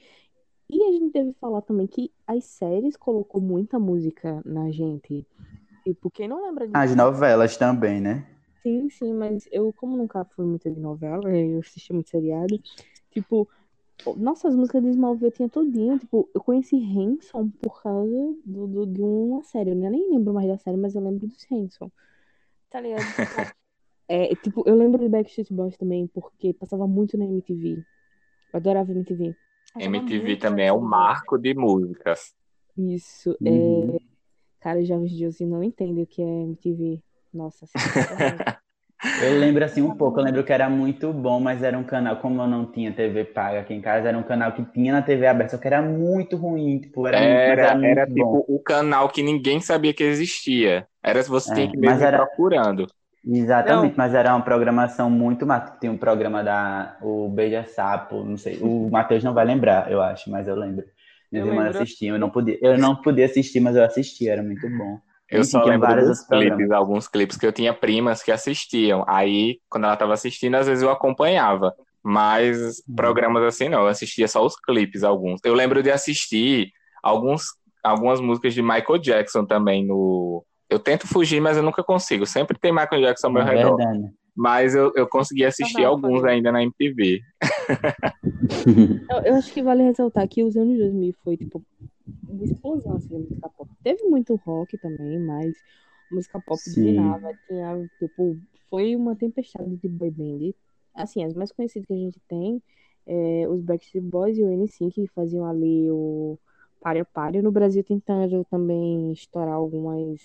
[0.69, 5.25] E a gente deve falar também que as séries colocou muita música na gente.
[5.83, 8.25] Tipo, quem não lembra de As novelas também, né?
[8.62, 12.59] Sim, sim, mas eu, como nunca fui muito de novela, eu assisti muito seriado,
[13.12, 13.47] tipo,
[14.17, 18.67] nossa, as músicas de Smallville eu tinha todinho, tipo, eu conheci Hanson por causa do,
[18.67, 21.91] do- de uma série, eu nem lembro mais da série, mas eu lembro dos Hanson,
[22.69, 23.03] tá ligado?
[24.05, 27.83] É, tipo, eu lembro de Backstreet Boys também, porque passava muito na MTV, eu
[28.57, 29.33] adorava MTV.
[29.73, 32.35] Passava MTV também é um marco de músicas.
[32.77, 33.95] Isso, Uhum.
[33.95, 33.99] é...
[34.59, 37.01] Cara, os jovens de hoje não entendem o que é MTV.
[37.33, 37.77] Nossa, assim,
[39.15, 42.17] Eu lembro assim um pouco, eu lembro que era muito bom, mas era um canal,
[42.21, 45.01] como eu não tinha TV paga aqui em casa, era um canal que tinha na
[45.01, 48.07] TV aberta, só que era muito ruim, tipo, era, muito, mas Era, era muito era
[48.09, 48.39] bom.
[48.39, 50.87] tipo o canal que ninguém sabia que existia.
[51.03, 52.87] Era se você É, tinha que mas mesmo ir era- procurando.
[53.25, 55.77] Exatamente, mas era uma programação muito massa.
[55.79, 60.01] Tinha um programa da o Beija Sapo, não sei, o Matheus não vai lembrar, eu
[60.01, 60.85] acho, mas eu lembro.
[61.31, 64.43] Minhas Eu irmãs assistiam, eu não podia, eu não podia assistir, mas eu assistia, era
[64.43, 64.99] muito bom.
[65.29, 69.03] Eu Enfim, só lembro vários dos clipes, alguns clipes que eu tinha primas que assistiam.
[69.07, 71.73] Aí, quando ela tava assistindo, às vezes eu acompanhava.
[72.03, 72.95] Mas Uhum.
[72.95, 75.39] programas assim não, eu assistia só os clipes, alguns.
[75.43, 77.45] Eu lembro de assistir alguns,
[77.81, 80.43] algumas músicas de Michael Jackson também no.
[80.69, 82.25] Eu tento fugir, mas eu nunca consigo.
[82.25, 83.77] Sempre tem Michael Jackson ao meu É redor.
[83.77, 84.09] verdade.
[84.36, 86.31] Mas eu, eu consegui assistir Não, alguns foi.
[86.31, 87.21] ainda na MTV.
[89.09, 91.63] Eu, eu acho que vale ressaltar que os anos 2000 foi, tipo,
[92.27, 93.69] uma explosão, assim, da música pop.
[93.83, 95.53] Teve muito rock também, mas
[96.11, 97.31] música pop dominava.
[97.47, 98.37] Tinha, tipo,
[98.69, 100.53] foi uma tempestade de boy band.
[100.93, 102.61] Assim, as mais conhecidas que a gente tem,
[103.05, 106.37] é, os Backstreet Boys e o NSYNC, que faziam ali o
[106.81, 107.43] Páreo Páreo.
[107.43, 110.21] No Brasil tentando também estourar algumas...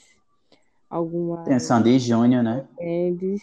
[0.90, 2.66] Algumas Tem o Sandy Júnior, né?
[2.78, 3.42] bands.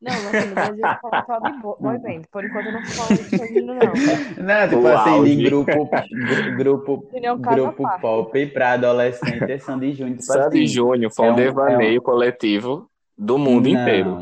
[0.00, 2.22] Não, mas assim, no Brasil eu falo bo- boy band.
[2.30, 3.94] Por enquanto eu não falo de feminino, não.
[4.36, 5.36] Não, tipo assim, auge.
[5.36, 10.18] de grupo, gru- grupo, é um grupo pop pra adolescente é Sandy Júnior.
[10.18, 14.18] Tipo Sandy assim, Júnior foi é um, um- devaneio coletivo do mundo não, inteiro.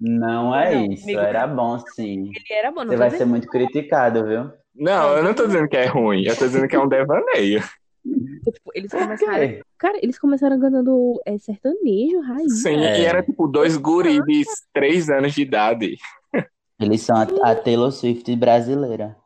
[0.00, 1.20] Não é Não, isso, amigo.
[1.20, 2.30] era bom sim.
[2.34, 4.50] Ele era bom, não Você vai ser muito criticado, viu?
[4.74, 7.62] Não, eu não tô dizendo que é ruim, eu tô dizendo que é um devaneio.
[8.02, 9.38] Que, tipo, eles começaram.
[9.48, 9.62] quê?
[9.78, 12.62] Cara, eles começaram cantando é, sertanejo, raiz.
[12.62, 13.00] Sim, É.
[13.00, 15.96] e era tipo dois guris de três anos de idade.
[16.80, 19.16] Eles são a, a Taylor Swift brasileira.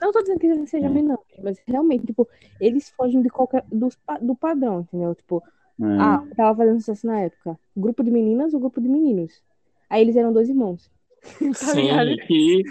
[0.00, 2.26] Não tô dizendo que eles sejam menores, mas realmente, tipo,
[2.60, 3.64] eles fogem de qualquer,
[4.06, 5.14] pa- do padrão, entendeu?
[5.14, 5.42] Tipo,
[5.78, 6.00] Hum.
[6.00, 7.58] ah, tava fazendo sucesso na época.
[7.76, 9.42] Grupo de meninas ou grupo de meninos?
[9.90, 10.88] Aí eles eram dois irmãos.
[11.58, 11.72] Tá?
[11.72, 12.62] Sim, que,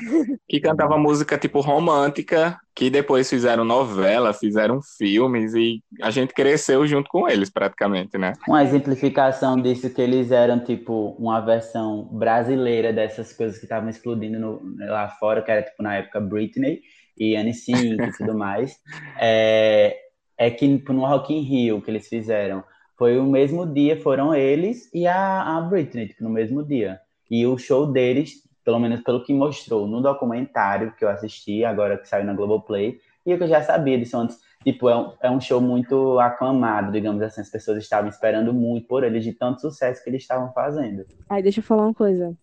[0.47, 6.85] que cantava música tipo romântica, que depois fizeram novela, fizeram filmes e a gente cresceu
[6.85, 8.33] junto com eles praticamente, né?
[8.47, 14.39] Uma exemplificação disso que eles eram tipo uma versão brasileira dessas coisas que estavam explodindo
[14.39, 16.81] no- lá fora, que era tipo na época Britney
[17.17, 18.77] e N5 e tudo mais.
[19.19, 19.95] É,
[20.37, 22.63] é que tipo, no Rock in Rio que eles fizeram
[22.97, 26.99] foi o mesmo dia, foram eles e a, a Britney, tipo, no mesmo dia.
[27.29, 31.97] E o show deles, pelo menos pelo que mostrou no documentário que eu assisti, agora
[31.97, 35.13] que saiu na Globoplay, e o que eu já sabia disso antes, tipo, é um,
[35.21, 39.33] é um show muito aclamado, digamos assim, as pessoas estavam esperando muito por eles, de
[39.33, 41.05] tanto sucesso que eles estavam fazendo.
[41.29, 42.35] Aí deixa eu falar uma coisa.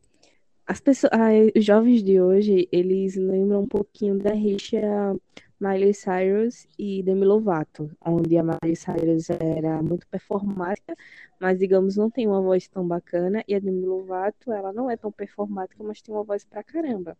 [0.66, 1.12] As pessoas,
[1.56, 4.78] os jovens de hoje, eles lembram um pouquinho da rixa
[5.60, 10.94] Miley Cyrus e Demi Lovato, onde a Miley Cyrus era muito performática,
[11.38, 14.96] mas digamos não tem uma voz tão bacana, e a Demi Lovato, ela não é
[14.96, 17.16] tão performática, mas tem uma voz pra caramba.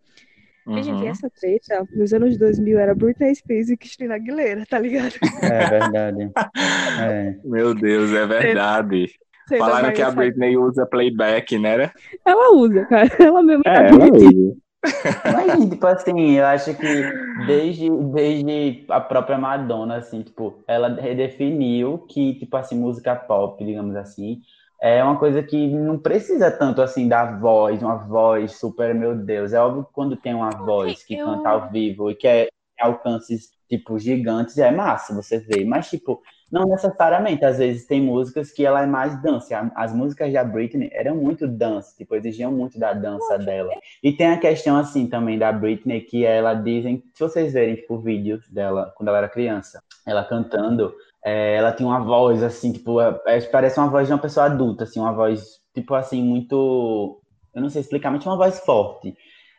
[0.68, 1.09] E, gente, Uhum.
[1.09, 5.14] essa treta, nos anos 2000 era Britney Spears e Christina Aguilera, tá ligado?
[5.42, 6.31] É verdade.
[7.03, 7.35] É.
[7.44, 9.07] Meu Deus, é verdade.
[9.48, 10.11] Sei Falaram que a.
[10.11, 11.90] Britney usa playback, né?
[12.24, 13.09] Ela usa, cara.
[13.18, 14.57] Ela mesmo É, tá ela usa.
[14.82, 17.02] Mas, tipo assim, eu acho que
[17.46, 23.94] desde, desde a própria Madonna, assim, tipo, ela redefiniu que, tipo assim, música pop, digamos
[23.96, 24.40] assim,
[24.80, 29.52] é uma coisa que não precisa tanto, assim, da voz, uma voz super, meu Deus.
[29.52, 32.48] É óbvio que quando tem uma voz que canta ao vivo e que é,
[32.80, 35.66] alcances, tipo, gigantes, é massa você ver.
[35.66, 37.44] Mas, tipo, não necessariamente.
[37.44, 39.52] Às vezes tem músicas que ela é mais dance.
[39.54, 43.70] A- As músicas da Britney eram muito dance, tipo, exigiam muito da dança dela.
[44.02, 47.98] E tem a questão, assim, também da Britney, que ela dizem, se vocês verem, tipo,
[47.98, 50.92] vídeos dela, quando ela era criança, ela cantando,
[51.24, 54.46] é, ela tinha uma voz, assim, tipo, é- é- parece uma voz de uma pessoa
[54.46, 57.20] adulta, assim, uma voz, tipo, assim, muito,
[57.54, 59.14] eu não sei explicar, mas uma voz forte,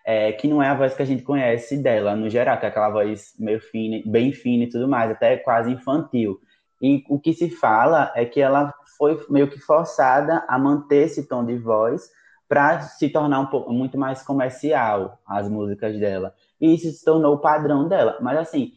[0.05, 2.69] é, que não é a voz que a gente conhece dela, no geral, que é
[2.69, 6.39] aquela voz meio fina, bem fina e tudo mais, até quase infantil.
[6.81, 11.27] E o que se fala é que ela foi meio que forçada a manter esse
[11.27, 12.09] tom de voz
[12.47, 16.33] para se tornar um pouco muito mais comercial as músicas dela.
[16.59, 18.17] E isso se tornou o padrão dela.
[18.21, 18.73] Mas assim,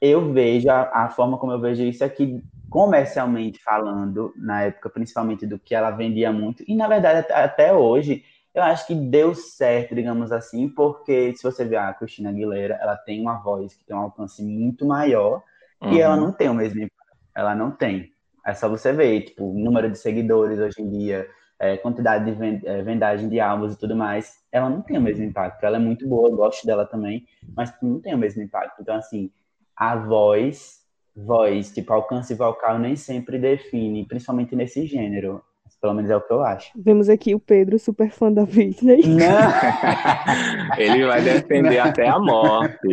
[0.00, 4.90] eu vejo a, a forma como eu vejo isso é que comercialmente falando, na época
[4.90, 9.32] principalmente do que ela vendia muito, e na verdade até, hoje, eu acho que deu
[9.34, 13.84] certo, digamos assim, porque se você ver a Christina Aguilera, ela tem uma voz que
[13.84, 15.42] tem um alcance muito maior
[15.88, 16.16] e ela Uhum.
[16.16, 17.03] não tem o mesmo impacto.
[17.34, 18.12] Ela não tem.
[18.46, 21.26] É só você ver, tipo, número de seguidores hoje em dia,
[21.58, 24.44] é, quantidade de é, vendagem de álbuns e tudo mais.
[24.52, 25.64] Ela não tem o mesmo impacto.
[25.64, 28.82] Ela é muito boa, eu gosto dela também, mas não tem o mesmo impacto.
[28.82, 29.30] Então, assim,
[29.76, 30.80] a voz,
[31.16, 35.42] voz, tipo, alcance vocal nem sempre define, principalmente nesse gênero.
[35.84, 36.72] Pelo menos é o que eu acho.
[36.74, 39.02] Vemos aqui o Pedro, super fã da Britney.
[39.06, 39.52] Não!
[40.80, 42.88] Ele vai defender até a morte.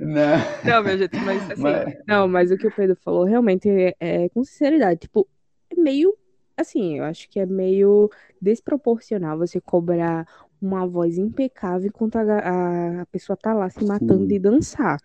[0.00, 0.38] não.
[0.64, 1.60] Não, meu gente, mas assim.
[1.60, 5.00] Mas- Não, mas o que o Pedro falou realmente é, é com sinceridade.
[5.00, 5.28] Tipo,
[5.68, 6.16] é meio.
[6.56, 8.08] Assim, eu acho que é meio
[8.40, 10.26] desproporcional você cobrar
[10.62, 14.28] uma voz impecável enquanto a, a, a pessoa tá lá se matando Sim.
[14.28, 14.98] de dançar.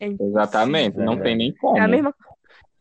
[0.00, 0.06] É.
[0.08, 1.76] Exatamente, não tem nem como.
[1.76, 2.14] É a mesma.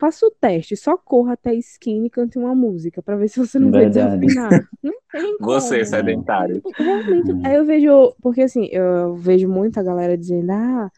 [0.01, 3.39] Faça o teste, só corra até a esquina e cante uma música pra ver se
[3.39, 3.87] você não vai Verdade.
[3.87, 4.67] desafinar.
[4.83, 5.79] Não tem como.
[5.79, 6.63] Você, sedentário.
[6.79, 7.43] Realmente, Hum.
[7.43, 10.91] aí eu vejo, porque assim, eu vejo muita galera dizendo, ah,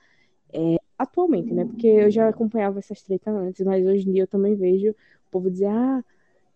[0.53, 1.65] é, atualmente, né?
[1.65, 4.95] Porque eu já acompanhava essas tretas antes, mas hoje em dia eu também vejo o
[5.31, 6.03] povo dizer, ah,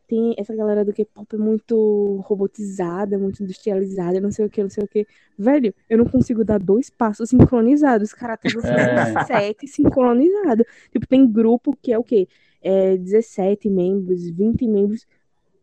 [0.08, 4.70] tem essa galera do K-pop é muito robotizada, muito industrializada, não sei o que, não
[4.70, 5.06] sei o que.
[5.38, 8.10] Velho, eu não consigo dar dois passos sincronizados.
[8.10, 9.26] Os caras estão É.
[9.26, 10.66] sete sincronizados.
[10.92, 12.28] Tipo, tem grupo que é o quê?
[12.62, 15.06] É 17 membros, 20 membros,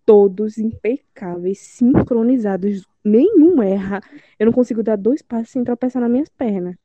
[0.07, 2.87] todos impecáveis, sincronizados.
[3.05, 4.01] Nenhum erra.
[4.39, 6.77] Eu não consigo dar dois passos sem tropeçar nas minhas pernas.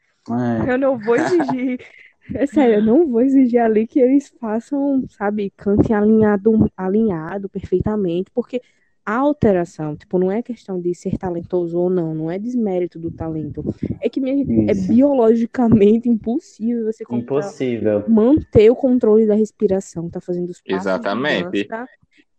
[0.67, 0.74] É.
[0.74, 1.80] Eu não vou exigir.
[2.34, 8.30] É sério, eu não vou exigir ali que eles façam, sabe, cantem alinhado, alinhado perfeitamente,
[8.32, 8.62] porque
[9.06, 13.10] a alteração, tipo, não é questão de ser talentoso ou não, não é desmérito do
[13.10, 13.63] talento.
[14.00, 18.04] É que minha gente, é biologicamente impossível você controlar- Impossível.
[18.08, 21.68] manter o controle da respiração, tá fazendo os passos Exatamente.
[21.68, 21.89] dança,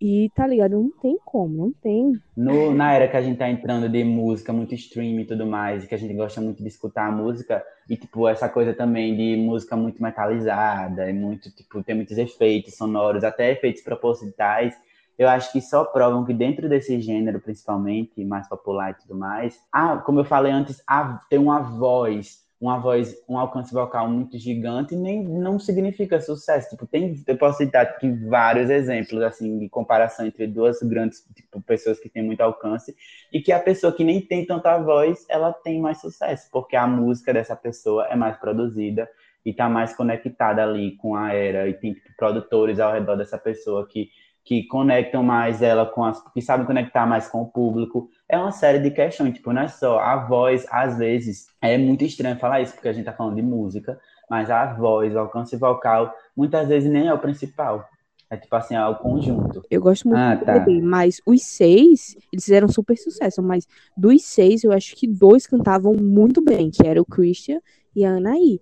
[0.01, 0.73] e tá ligado?
[0.73, 2.19] Não tem como, não tem.
[2.37, 5.85] No, na era que a gente tá entrando de música, muito stream e tudo mais,
[5.85, 9.15] e que a gente gosta muito de escutar a música, e tipo, essa coisa também
[9.15, 14.75] de música muito metalizada, e muito, tipo, tem muitos efeitos sonoros, até efeitos propositais,
[15.19, 19.61] eu acho que só provam que dentro desse gênero, principalmente, mais popular e tudo mais,
[19.71, 24.39] ah, como eu falei antes, a, tem uma voz, uma voz, um alcance vocal muito
[24.39, 26.69] gigante, nem não significa sucesso.
[26.69, 31.61] Tipo, tem, eu posso citar aqui vários exemplos assim de comparação entre duas grandes tipo,
[31.63, 32.95] pessoas que têm muito alcance
[33.33, 36.87] e que a pessoa que nem tem tanta voz, ela tem mais sucesso, porque a
[36.87, 39.09] música dessa pessoa é mais produzida
[39.45, 43.39] e tá mais conectada ali com a era e tem tipo, produtores ao redor dessa
[43.39, 44.11] pessoa que
[44.45, 48.11] que conectam mais ela com as que sabem conectar mais com o público.
[48.31, 52.05] É uma série de questões, tipo, não é só a voz, às vezes, é muito
[52.05, 53.99] estranho falar isso, porque a gente tá falando de música,
[54.31, 57.89] mas a voz, o alcance vocal, muitas vezes nem é o principal.
[58.31, 59.61] É tipo assim, é o conjunto.
[59.69, 60.53] Eu gosto muito Ah, do tá.
[60.61, 63.67] BBB, mas os seis, eles fizeram super sucesso, mas
[63.97, 67.61] dos seis, eu acho que dois cantavam muito bem, que era o Christian
[67.97, 68.61] e a Anaí.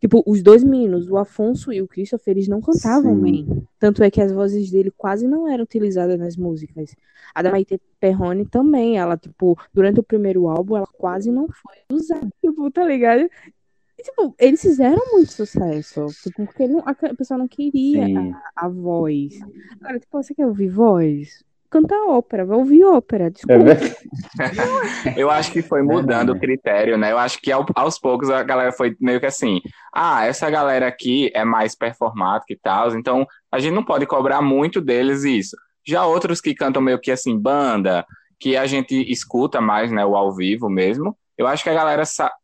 [0.00, 3.20] Tipo, os dois meninos, o Afonso e o Christopher, eles não cantavam Sim.
[3.20, 3.66] bem.
[3.78, 6.96] Tanto é que as vozes dele quase não eram utilizadas nas músicas.
[7.34, 11.96] A da Maite Perrone também, ela, tipo, durante o primeiro álbum, ela quase não foi
[11.96, 12.30] usada.
[12.40, 13.28] Tipo, tá ligado?
[13.98, 16.06] E, tipo, eles fizeram muito sucesso.
[16.22, 18.34] Tipo, porque não, a pessoa não queria Sim.
[18.56, 19.38] a voz.
[19.78, 21.44] Agora, tipo, você quer ouvir voz?
[21.70, 23.64] Canta ópera, vai ouvir ópera, É desculpa.
[25.16, 26.40] Eu acho que foi mudando o Verdade.
[26.40, 27.12] critério, né?
[27.12, 29.60] Eu acho que ao- aos poucos a galera foi meio que assim:
[29.94, 34.42] ah, essa galera aqui é mais performática e tal, então a gente não pode cobrar
[34.42, 35.56] muito deles isso.
[35.86, 38.04] Já outros que cantam meio que assim, banda,
[38.38, 42.02] que a gente escuta mais, né, o ao vivo mesmo, eu acho que a galera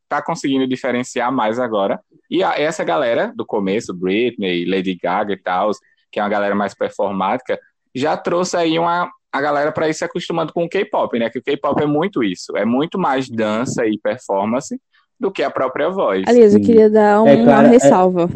[0.08, 1.98] tá conseguindo diferenciar mais agora.
[2.30, 5.70] E a- essa galera do começo, Britney, Lady Gaga e tal,
[6.12, 7.58] que é uma galera mais performática,
[7.94, 11.28] já trouxe aí uma, a galera para ir se acostumando com o K-pop, né?
[11.30, 14.80] Que o K-pop é muito isso, é muito mais dança e performance
[15.18, 16.24] do que a própria voz.
[16.26, 18.28] Aliás, eu queria dar É uma é- ressalva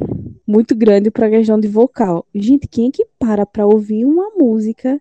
[0.47, 2.27] muito grande pra questão de vocal.
[2.35, 5.01] Gente, quem é que para pra ouvir uma música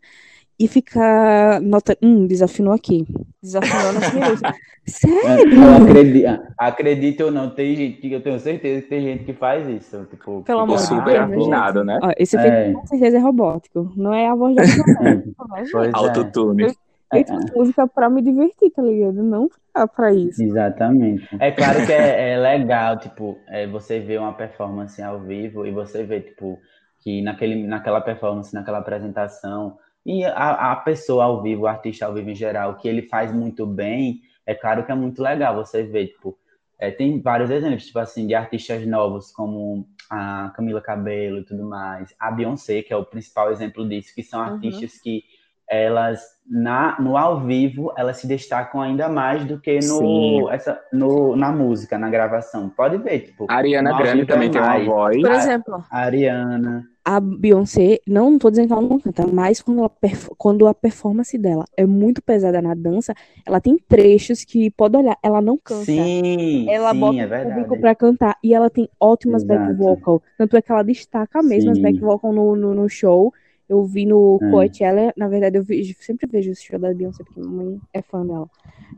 [0.60, 3.08] e ficar nota, hum, desafinou aqui,
[3.42, 4.36] desafinou na primeira.
[4.86, 5.54] Sério?
[5.54, 9.34] Eu acredito, acredito ou não, tem gente que eu tenho certeza que tem gente que
[9.34, 10.06] faz isso.
[10.10, 12.00] Tipo, Pelo amor de Deus, né, afinado, né?
[12.02, 12.40] Ó, esse É.
[12.40, 14.56] efeito com certeza é robótico, não é a voz
[15.00, 15.24] não, né,
[15.58, 15.90] é.
[15.94, 16.64] Autotune.
[17.12, 19.24] Eu tenho música pra me divertir, tá ligado?
[19.24, 20.44] Não pra, pra isso.
[20.44, 21.28] Exatamente.
[21.40, 25.72] É claro que é, é legal, tipo, é, você ver uma performance ao vivo e
[25.72, 26.60] você vê, tipo,
[27.00, 32.14] que naquele, naquela performance, naquela apresentação, e a, a pessoa ao vivo, o artista ao
[32.14, 35.84] vivo em geral, que ele faz muito bem, é claro que é muito legal você
[35.84, 36.38] ver, tipo,
[36.80, 41.64] é, tem vários exemplos, tipo assim, de artistas novos, como a Camila Cabello e tudo
[41.66, 44.46] mais, a Beyoncé, que é o principal exemplo disso, que são Uhum.
[44.46, 45.24] artistas que
[45.70, 50.42] elas na, no ao vivo elas se destacam ainda mais do que Sim.
[50.42, 52.70] no, essa, no na música, na gravação.
[52.70, 55.22] Pode ver, tipo, A Ariana Grande é também tem uma voz.
[55.22, 56.86] Por exemplo, A Ariana.
[57.06, 59.92] a Beyoncé, não tô dizendo que ela não canta, mas quando, ela
[60.38, 63.14] quando a performance dela é muito pesada na dança,
[63.46, 65.86] ela tem trechos que, pode olhar, ela não canta.
[65.86, 67.82] Sim, Ela sim, bota é o público verdade.
[67.82, 69.78] pra cantar e ela tem ótimas back Exato.
[69.78, 70.24] vocal.
[70.38, 71.84] Tanto é que ela destaca mesmo as Sim.
[71.84, 73.34] back vocal no, no, no show.
[73.70, 74.50] Eu vi no É.
[74.50, 78.02] Coachella, na verdade eu vejo- sempre vejo esse show da Beyoncé, porque minha mãe é
[78.02, 78.50] fã dela.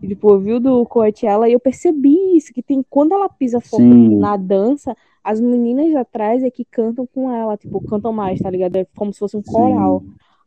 [0.01, 3.27] E tipo, eu vi o do Coachella e eu percebi isso, que tem quando ela
[3.27, 4.17] pisa forte Sim.
[4.17, 8.77] na dança, as meninas atrás é que cantam com ela, tipo, cantam mais, tá ligado?
[8.77, 9.51] É como se fosse um Sim.
[9.51, 10.01] coral.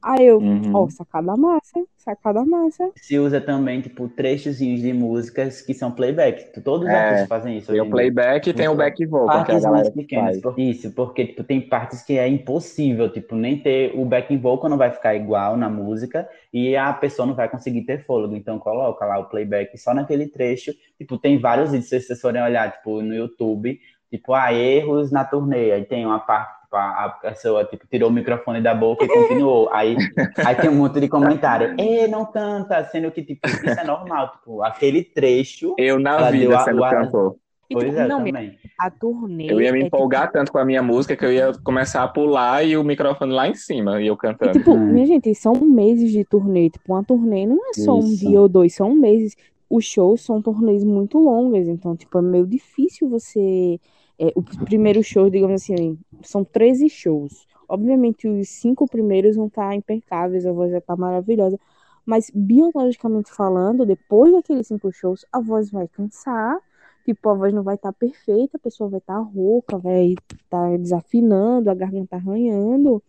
[0.06, 0.70] Aí eu, Uhum.
[0.74, 2.90] ó, sacada massa, sacada massa.
[2.94, 6.60] Se usa também, tipo, trechozinhos de músicas que são playback.
[6.62, 7.72] Todos os É, artistas fazem isso.
[7.72, 10.40] Tem o playback e tem o back vocal, que é a Partes mais pequenas.
[10.42, 14.68] por- Isso, porque tipo, tem partes que é impossível, tipo, nem ter o backing vocal
[14.68, 18.36] não vai ficar igual na música e a pessoa não vai conseguir ter fôlego.
[18.36, 20.72] Então coloca lá o playback só naquele trecho.
[20.98, 23.80] Tipo, tem vários vídeos, se vocês forem olhar, tipo, no YouTube,
[24.10, 25.72] tipo, ah, erros na turnê.
[25.72, 29.08] Aí tem uma parte, tipo, a, a pessoa tipo, tirou o microfone da boca e
[29.08, 29.68] continuou.
[29.72, 29.96] Aí,
[30.44, 31.74] aí tem um monte de comentário.
[31.78, 35.74] Ê, não canta, sendo que, tipo, isso é normal, tipo, aquele trecho.
[35.78, 37.36] Eu na vida sendo a- cantor.
[37.70, 38.58] E, Pois tipo, é, não, também.
[38.78, 39.50] a turnê.
[39.50, 42.02] Eu ia me é, empolgar tipo, tanto com a minha música que eu ia começar
[42.02, 44.52] a pular e o microfone lá em cima e eu E, cantando.
[44.52, 44.92] tipo, Hum.
[44.92, 46.68] minha gente, são meses de turnê.
[46.68, 48.18] Tipo, uma turnê não é só um Isso.
[48.28, 49.34] dia ou dois, são meses.
[49.70, 53.80] Os shows são turnês muito longas, então, tipo, é meio difícil você.
[54.18, 57.46] É, os primeiros shows, digamos assim, são 13 shows.
[57.68, 61.58] Obviamente, os cinco primeiros vão estar impecáveis, a voz vai estar maravilhosa.
[62.06, 66.58] Mas, biologicamente falando, depois daqueles cinco shows, a voz vai cansar.
[67.04, 71.70] Tipo, a voz não vai estar perfeita, a pessoa vai estar rouca, vai estar desafinando,
[71.70, 73.02] a garganta arranhando.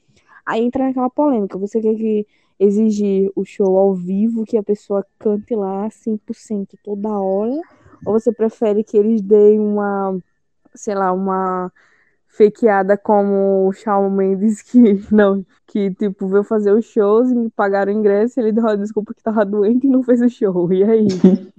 [0.46, 1.58] Aí entra naquela polêmica.
[1.58, 2.28] Você quer que
[2.60, 7.60] exigir o show ao vivo, que a pessoa cante lá 100% toda hora?
[8.06, 10.18] Ou você prefere que eles deem uma,
[10.76, 11.72] sei lá, uma
[12.28, 14.80] fakeada como o Shawn Mendes, que
[15.12, 19.14] não, que tipo, veio fazer os shows e pagaram o ingresso, ele deu a desculpa
[19.14, 20.72] que tava doente e não fez o show.
[20.72, 21.08] E aí?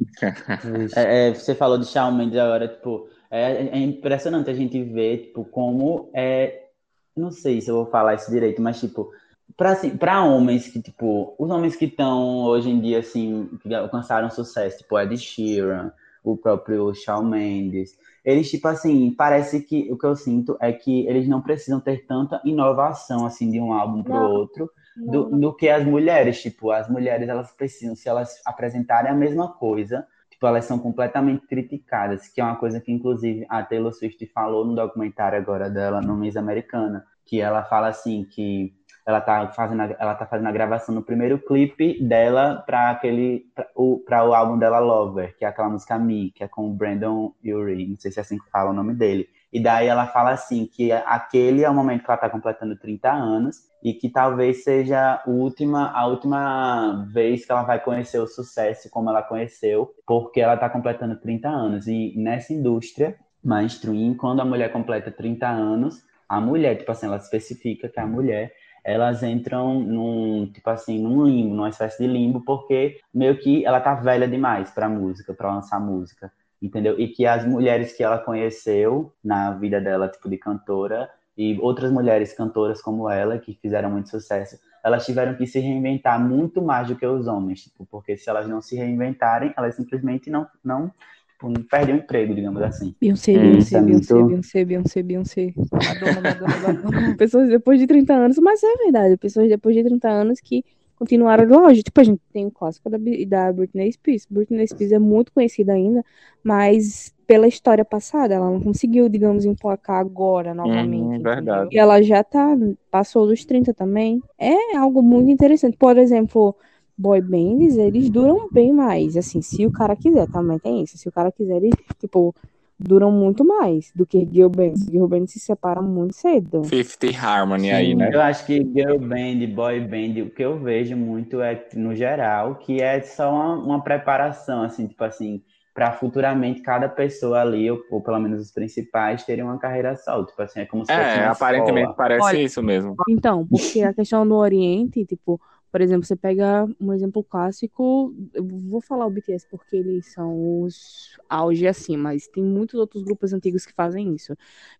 [0.96, 5.26] É, é, você falou de Shawn Mendes agora, tipo, é, é impressionante a gente ver,
[5.26, 6.68] tipo, como é,
[7.14, 9.10] não sei se eu vou falar isso direito, mas, tipo,
[9.56, 13.74] para assim, pra homens que, tipo, os homens que estão hoje em dia, assim, que
[13.74, 15.92] alcançaram sucesso, tipo, Ed Sheeran,
[16.24, 21.06] o próprio Shawn Mendes, eles, tipo, assim, parece que, o que eu sinto é que
[21.06, 24.32] eles não precisam ter tanta inovação, assim, de um álbum pro Não.
[24.32, 29.14] outro, do, do que as mulheres, tipo, as mulheres, elas precisam, se elas apresentarem a
[29.14, 33.92] mesma coisa, tipo, elas são completamente criticadas, que é uma coisa que, inclusive, a Taylor
[33.92, 38.74] Swift falou no documentário agora dela, no Miss Americana, que ela fala assim, que
[39.06, 43.46] ela tá fazendo a, ela tá fazendo a gravação no primeiro clipe dela para aquele
[43.54, 46.68] para o, pra o álbum dela Lover, que é aquela música Me, que é com
[46.68, 49.28] o Brandon Urie, não sei se é assim que fala o nome dele.
[49.52, 53.10] E daí ela fala assim que aquele é o momento que ela tá completando 30
[53.10, 58.26] anos e que talvez seja a última, a última vez que ela vai conhecer o
[58.26, 61.86] sucesso como ela conheceu, porque ela tá completando 30 anos.
[61.86, 67.16] E nessa indústria mainstream, quando a mulher completa 30 anos, a mulher, tipo assim, ela
[67.16, 68.52] especifica que a mulher
[68.86, 73.80] elas entram num, tipo assim, num limbo, numa espécie de limbo, porque meio que ela
[73.80, 76.32] tá velha demais pra música, pra lançar música,
[76.62, 76.96] entendeu?
[76.96, 81.90] E que as mulheres que ela conheceu na vida dela, tipo de cantora, e outras
[81.90, 86.86] mulheres cantoras como ela, que fizeram muito sucesso, elas tiveram que se reinventar muito mais
[86.86, 90.92] do que os homens, tipo, porque se elas não se reinventarem, elas simplesmente não, não
[91.38, 92.94] tipo, perdem o emprego, digamos assim.
[93.00, 95.54] Beyoncé, Hum, Beyoncé, isso é Beyoncé, muito- Beyoncé, Beyoncé, Beyoncé.
[95.56, 97.16] Madonna, Madonna, Madonna.
[97.18, 100.64] Pessoas depois de 30 anos, mas é verdade, pessoas depois de 30 anos que
[100.98, 101.82] continuaram no auge.
[101.82, 102.96] Tipo, a gente tem o clássico da,
[103.28, 104.26] da Britney Spears.
[104.30, 106.02] Britney Spears é muito conhecida ainda,
[106.42, 111.04] mas pela história passada, ela não conseguiu, digamos, emplacar agora novamente.
[111.16, 111.22] Entendeu?
[111.34, 111.68] verdade.
[111.74, 112.56] E ela já tá,
[112.90, 114.22] passou dos 30 também.
[114.38, 115.76] É algo muito interessante.
[115.76, 116.54] Por exemplo,
[116.96, 120.96] boy bands, eles duram bem mais, assim, se o cara quiser, também tem isso.
[120.98, 122.34] Se o cara quiser, eles, tipo,
[122.78, 124.84] duram muito mais do que girl bands.
[124.84, 126.62] Girl bands se separam muito cedo.
[126.64, 128.10] Fifty Harmony aí, né?
[128.12, 132.56] Eu acho que girl band, boy band, o que eu vejo muito é, no geral,
[132.56, 135.42] que é só uma, uma preparação, assim, tipo assim,
[135.74, 140.26] para futuramente cada pessoa ali, ou, ou pelo menos os principais, terem uma carreira solo.
[140.26, 141.96] Tipo assim, é como se fosse É, uma aparentemente escola.
[141.96, 142.96] parece Olha, isso mesmo.
[143.08, 145.40] Então, porque a questão do Oriente, tipo,
[145.70, 150.62] por exemplo, você pega um exemplo clássico, eu vou falar o BTS porque eles são
[150.62, 154.34] os auge assim, mas tem muitos outros grupos antigos que fazem isso,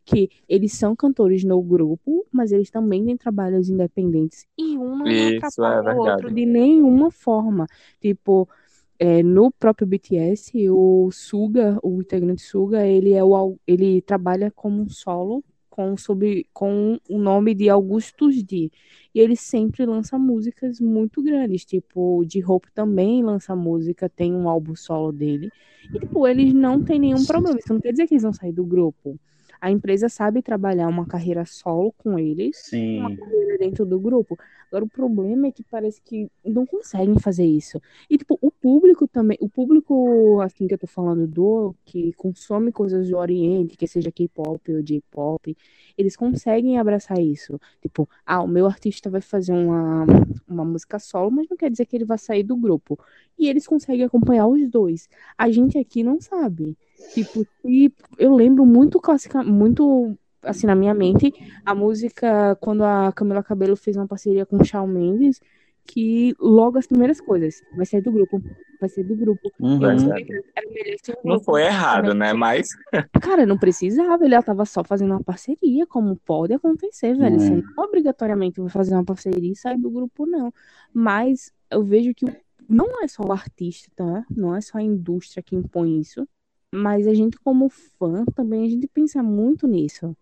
[0.05, 5.26] que eles são cantores no grupo, mas eles também têm trabalhos independentes e um não
[5.28, 7.66] Isso, atrapalha é o outro de nenhuma forma.
[8.01, 8.49] Tipo,
[8.99, 14.82] é, no próprio BTS, o Suga, o integrante Suga, ele é o ele trabalha como
[14.82, 15.45] um solo
[15.77, 18.70] com sob com o nome de Augustus D.
[19.14, 24.49] E ele sempre lança músicas muito grandes, tipo, de Hope também lança música, tem um
[24.49, 25.51] álbum solo dele.
[25.95, 27.59] E tipo, eles não têm nenhum problema.
[27.59, 29.20] Isso não quer dizer que eles vão sair do grupo.
[29.61, 33.00] A empresa sabe trabalhar uma carreira solo com eles, Sim.
[33.00, 34.38] uma carreira dentro do grupo.
[34.68, 37.80] Agora, o problema é que parece que não conseguem fazer isso.
[38.11, 42.72] E, tipo, o público também, o público, assim, que eu tô falando do, que consome
[42.72, 45.57] coisas do Oriente, que seja K-pop ou J-pop,
[45.96, 47.61] eles conseguem abraçar isso.
[47.80, 50.04] Tipo, ah, o meu artista vai fazer uma,
[50.48, 52.98] uma música solo, mas não quer dizer que ele vai sair do grupo.
[53.38, 55.09] E eles conseguem acompanhar os dois.
[55.38, 56.76] A gente aqui não sabe.
[57.14, 61.32] Tipo, e eu lembro muito clássica, muito assim na minha mente
[61.64, 65.40] a música quando a Camila Cabello fez uma parceria com o Shawn Mendes,
[65.86, 68.42] que logo as primeiras coisas vai sair do grupo,
[68.80, 69.51] vai sair do grupo.
[69.61, 69.78] Uhum.
[69.78, 72.32] Não sei, era melhor ser Não grupo, foi errado, né?
[72.32, 72.68] Mas
[73.22, 77.36] Cara, não precisava, ele tava só fazendo uma parceria, como pode acontecer, velho.
[77.36, 77.38] É.
[77.38, 80.53] Você não obrigatoriamente vai fazer uma parceria e sair do grupo, não.
[80.92, 82.26] Mas eu vejo que
[82.68, 84.24] não é só o artista, tá?
[84.30, 86.26] Não é só a indústria que impõe isso.
[86.77, 90.16] Mas a gente, como fã, também a gente pensa muito nisso.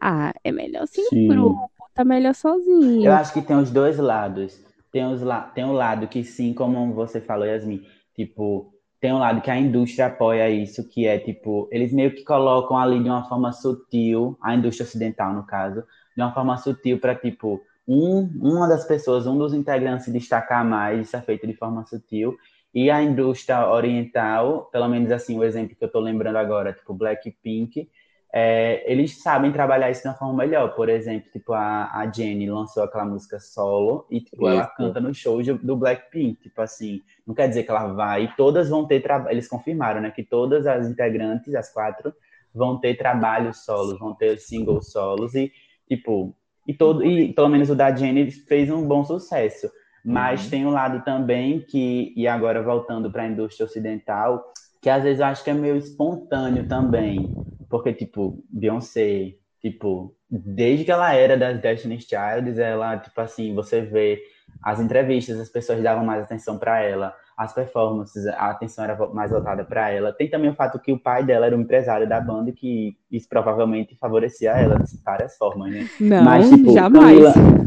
[0.00, 1.28] Ah, é melhor sem Sim.
[1.28, 3.04] grupo, tá melhor sozinho.
[3.04, 4.60] Eu acho que tem os dois lados.
[4.92, 5.42] Tem, os la...
[5.42, 7.82] tem um lado que sim, como você falou, Yasmin,
[8.14, 12.24] tipo, tem um lado que a indústria apoia isso, que é tipo, eles meio que
[12.24, 15.84] colocam ali de uma forma sutil, a indústria ocidental, no caso,
[16.16, 20.64] de uma forma sutil para tipo, um, uma das pessoas, um dos integrantes se destacar
[20.64, 22.36] mais, isso é feito de forma sutil,
[22.74, 26.94] e a indústria oriental, pelo menos assim, o exemplo que eu tô lembrando agora, tipo
[26.94, 27.88] Blackpink,
[28.32, 30.74] é, eles sabem trabalhar isso de uma forma melhor.
[30.76, 35.12] Por exemplo, tipo, a, a Jennie lançou aquela música solo e tipo, ela canta no
[35.12, 36.40] show de- do Blackpink.
[36.42, 38.32] Tipo assim, não quer dizer que ela vai.
[38.36, 39.34] Todas vão ter trabalho.
[39.34, 40.10] Eles confirmaram, né?
[40.12, 42.14] Que todas as integrantes, as quatro,
[42.54, 45.52] vão ter trabalhos solos, vão ter singles solos e,
[45.88, 46.34] tipo,
[46.66, 49.68] e todo, e pelo menos o da Jennie fez um bom sucesso.
[50.04, 50.50] Mas Uhum.
[50.50, 54.42] tem um lado também que, e agora voltando para a indústria ocidental,
[54.80, 57.28] que às vezes eu acho que é meio espontâneo também.
[57.68, 63.80] Porque, tipo, Beyoncé, tipo, desde que ela era das Destiny's Child, ela, tipo assim, você
[63.82, 64.20] vê
[64.62, 69.30] as entrevistas, as pessoas davam mais atenção para ela, as performances, a atenção era mais
[69.30, 70.12] voltada para ela.
[70.12, 72.96] Tem também o fato que o pai dela era um empresário da banda e que
[73.10, 75.86] isso provavelmente favorecia ela de várias formas, né?
[76.00, 77.32] Não, Mas, tipo, jamais.
[77.32, 77.60] Camila-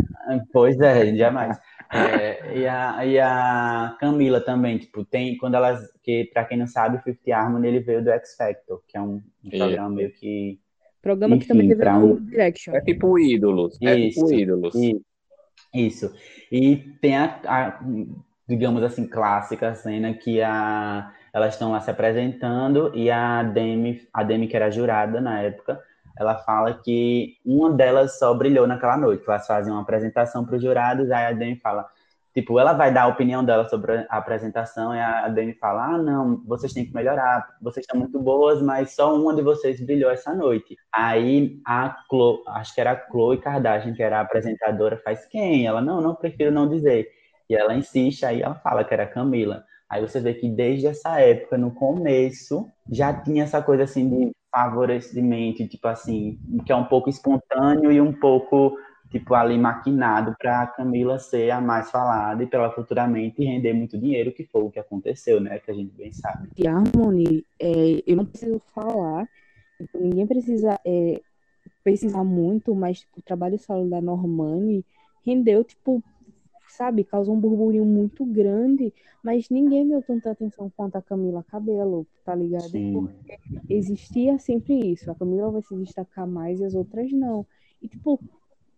[0.51, 1.59] Pois é, jamais.
[1.93, 5.79] É, e, a, e a Camila também, tipo, tem quando elas.
[6.01, 9.01] Que, pra quem não sabe, o Fifth Harmony ele veio do X Factor, que é
[9.01, 10.59] um, um programa meio que.
[11.01, 12.75] Programa que enfim, também teve um- Direction.
[12.75, 13.77] é tipo ídolos.
[13.81, 14.33] É tipo Isso.
[14.33, 14.75] ídolos.
[14.75, 15.01] E-
[15.73, 16.13] isso.
[16.51, 17.79] E tem a, a,
[18.47, 24.23] digamos assim, clássica cena que a, elas estão lá se apresentando e a Demi, a
[24.23, 25.81] Demi, que era jurada na época,
[26.17, 29.23] ela fala que uma delas só brilhou naquela noite.
[29.27, 31.87] Elas fazem uma apresentação para os jurados, aí a Demi fala,
[32.33, 35.97] tipo, ela vai dar a opinião dela sobre a apresentação e a Demi fala, ah,
[35.97, 40.11] não, vocês têm que melhorar, vocês estão muito boas, mas só uma de vocês brilhou
[40.11, 40.75] essa noite.
[40.91, 45.65] Aí a Chloe, acho que era a Chloe Kardashian, que era a apresentadora, faz quem?
[45.65, 47.07] Ela, não, não, prefiro não dizer.
[47.49, 49.65] E ela insiste, aí ela fala que era a Camila.
[49.89, 54.31] Aí você vê que desde essa época, no começo, já tinha essa coisa assim de
[54.53, 58.77] favorecimento, tipo assim, que é um pouco espontâneo e um pouco,
[59.09, 63.73] tipo, ali maquinado para a Camila ser a mais falada e para ela futuramente render
[63.73, 65.57] muito dinheiro, que foi o que aconteceu, né?
[65.57, 66.49] Que a gente bem sabe.
[66.55, 69.27] de Harmony, é, eu não preciso falar,
[69.75, 71.19] tipo, ninguém precisa é,
[71.83, 74.85] pesquisar muito, mas tipo, o trabalho solo da Normani
[75.25, 76.03] rendeu, tipo,
[76.73, 78.93] sabe, causou um burburinho muito grande,
[79.23, 82.69] mas ninguém deu tanta atenção quanto a Camila Cabello, tá ligado?
[82.69, 83.07] Sim.
[83.69, 87.45] Existia sempre isso, a Camila vai se destacar mais e as outras não.
[87.81, 88.19] E, tipo,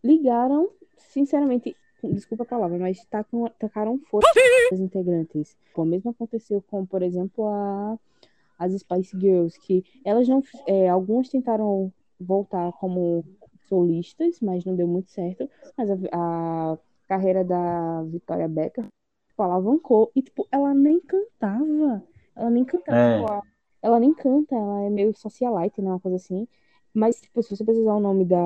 [0.03, 4.27] ligaram, sinceramente, desculpa a palavra, mas tacam, tacaram foda
[4.71, 5.55] as integrantes.
[5.65, 7.97] Tipo, o mesmo aconteceu com, por exemplo, a,
[8.59, 10.43] as Spice Girls, que elas não.
[10.67, 13.23] É, algumas tentaram voltar como
[13.67, 15.49] solistas, mas não deu muito certo.
[15.77, 16.77] Mas a, a
[17.07, 18.87] carreira da Victoria Beckham
[19.27, 20.11] tipo, alavancou.
[20.15, 22.03] E, tipo, ela nem cantava.
[22.35, 22.97] Ela nem cantava.
[22.97, 23.19] É.
[23.19, 23.43] tipo, a-
[23.81, 25.89] ela nem canta, ela é meio socialite, né?
[25.89, 26.47] Uma coisa assim.
[26.93, 28.37] Mas, tipo, se você precisar o nome da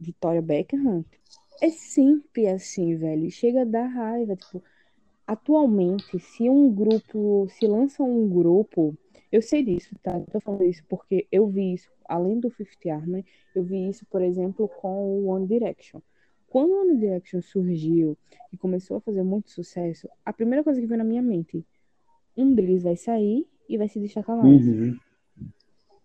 [0.00, 1.04] Victoria Beckham,
[1.60, 3.30] é sempre assim, velho.
[3.30, 4.36] Chega a dar raiva.
[4.36, 4.62] Tipo,
[5.26, 8.96] atualmente, se um grupo, se lança um grupo,
[9.30, 10.18] eu sei disso, tá?
[10.18, 13.24] Eu tô falando isso porque eu vi isso, além do Fifth Harmony,
[13.54, 14.88] eu vi isso, por exemplo, com
[15.20, 16.00] o One Direction.
[16.52, 18.14] Quando o One Direction surgiu
[18.52, 21.64] e começou a fazer muito sucesso, a primeira coisa que veio na minha mente,
[22.36, 24.60] um deles vai sair e vai se destacar mais.
[24.66, 24.94] Uhum.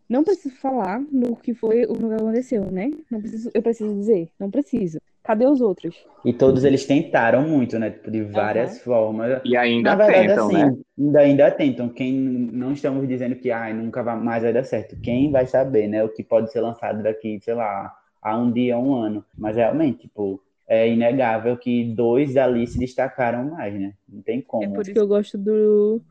[0.07, 2.89] Não preciso falar no que foi o que aconteceu, né?
[3.11, 4.99] Não preciso, eu preciso dizer, não preciso.
[5.21, 6.07] Cadê os outros?
[6.23, 7.91] E todos eles tentaram muito, né?
[7.91, 8.83] Tipo, de várias uhum.
[8.85, 9.41] formas.
[9.43, 10.77] E ainda verdade, tentam, assim, né?
[10.97, 11.89] Ainda, ainda tentam.
[11.89, 14.97] Quem não estamos dizendo que ah, nunca vai, mais vai dar certo.
[15.01, 16.05] Quem vai saber, né?
[16.05, 19.23] O que pode ser lançado daqui, sei lá, a um dia, um ano.
[19.37, 23.93] Mas realmente, tipo, é inegável que dois dali se destacaram mais, né?
[24.07, 24.63] Não tem como.
[24.63, 26.01] É por isso que eu gosto do,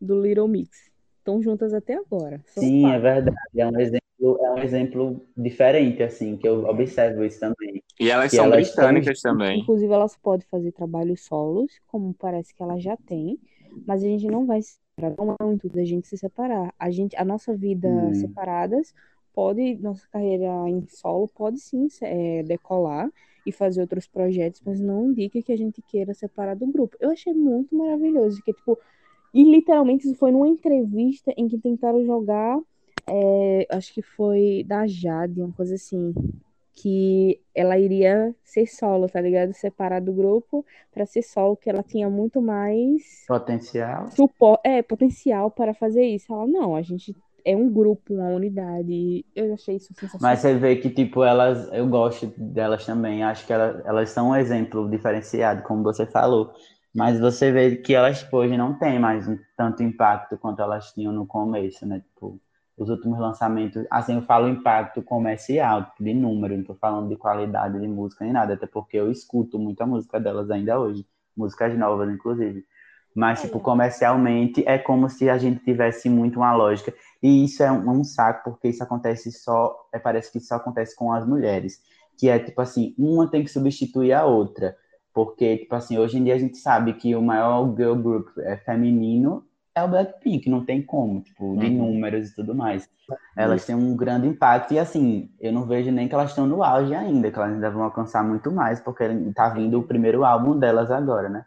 [0.00, 0.90] do Little Mix.
[1.18, 2.40] Estão juntas até agora.
[2.46, 3.36] Sim, é verdade.
[3.56, 7.82] É um exemplo é um exemplo diferente, assim, que eu observo isso também.
[7.98, 9.60] E elas são elas britânicas também.
[9.60, 13.38] Inclusive, elas podem fazer trabalhos solos, como parece que elas já têm,
[13.84, 14.60] mas a gente não vai
[14.98, 16.72] não é muito da gente se separar.
[16.78, 18.14] A gente, a nossa vida hum.
[18.14, 18.94] separadas
[19.34, 23.10] pode, nossa carreira em solo pode sim é, decolar
[23.44, 26.96] e fazer outros projetos, mas não indica que a gente queira separar do grupo.
[27.00, 28.78] Eu achei muito maravilhoso, que tipo,
[29.34, 32.60] e literalmente isso foi numa entrevista em que tentaram jogar
[33.06, 36.14] é, acho que foi da Jade, uma coisa assim,
[36.74, 39.52] que ela iria ser solo, tá ligado?
[39.52, 44.10] Separar do grupo para ser solo, que ela tinha muito mais potencial.
[44.10, 46.32] Supor, é, potencial para fazer isso.
[46.32, 47.14] Ela não, a gente
[47.44, 49.24] é um grupo, uma unidade.
[49.34, 50.20] Eu achei isso sensacional.
[50.20, 53.22] Mas você vê que, tipo, elas, eu gosto delas também.
[53.22, 56.52] Acho que elas, elas são um exemplo diferenciado, como você falou.
[56.94, 59.26] Mas você vê que elas tipo, hoje não têm mais
[59.56, 62.00] tanto impacto quanto elas tinham no começo, né?
[62.00, 62.40] Tipo,
[62.76, 67.16] os últimos lançamentos, assim, eu falo impacto comercial, tipo, de número, não tô falando de
[67.16, 71.76] qualidade de música nem nada, até porque eu escuto muita música delas ainda hoje, músicas
[71.78, 72.64] novas, inclusive.
[73.14, 76.94] Mas, tipo, comercialmente é como se a gente tivesse muito uma lógica.
[77.22, 80.96] E isso é um, um saco, porque isso acontece só, é, parece que isso acontece
[80.96, 81.80] com as mulheres.
[82.18, 84.76] Que é, tipo assim, uma tem que substituir a outra.
[85.12, 88.56] Porque, tipo assim, hoje em dia a gente sabe que o maior girl group é
[88.56, 89.44] feminino
[89.74, 91.92] é o Blackpink, não tem como, tipo, de uhum.
[91.92, 92.88] números e tudo mais.
[93.36, 96.62] Elas têm um grande impacto e, assim, eu não vejo nem que elas estão no
[96.62, 99.04] auge ainda, que elas ainda vão alcançar muito mais, porque
[99.34, 101.44] tá vindo o primeiro álbum delas agora, né?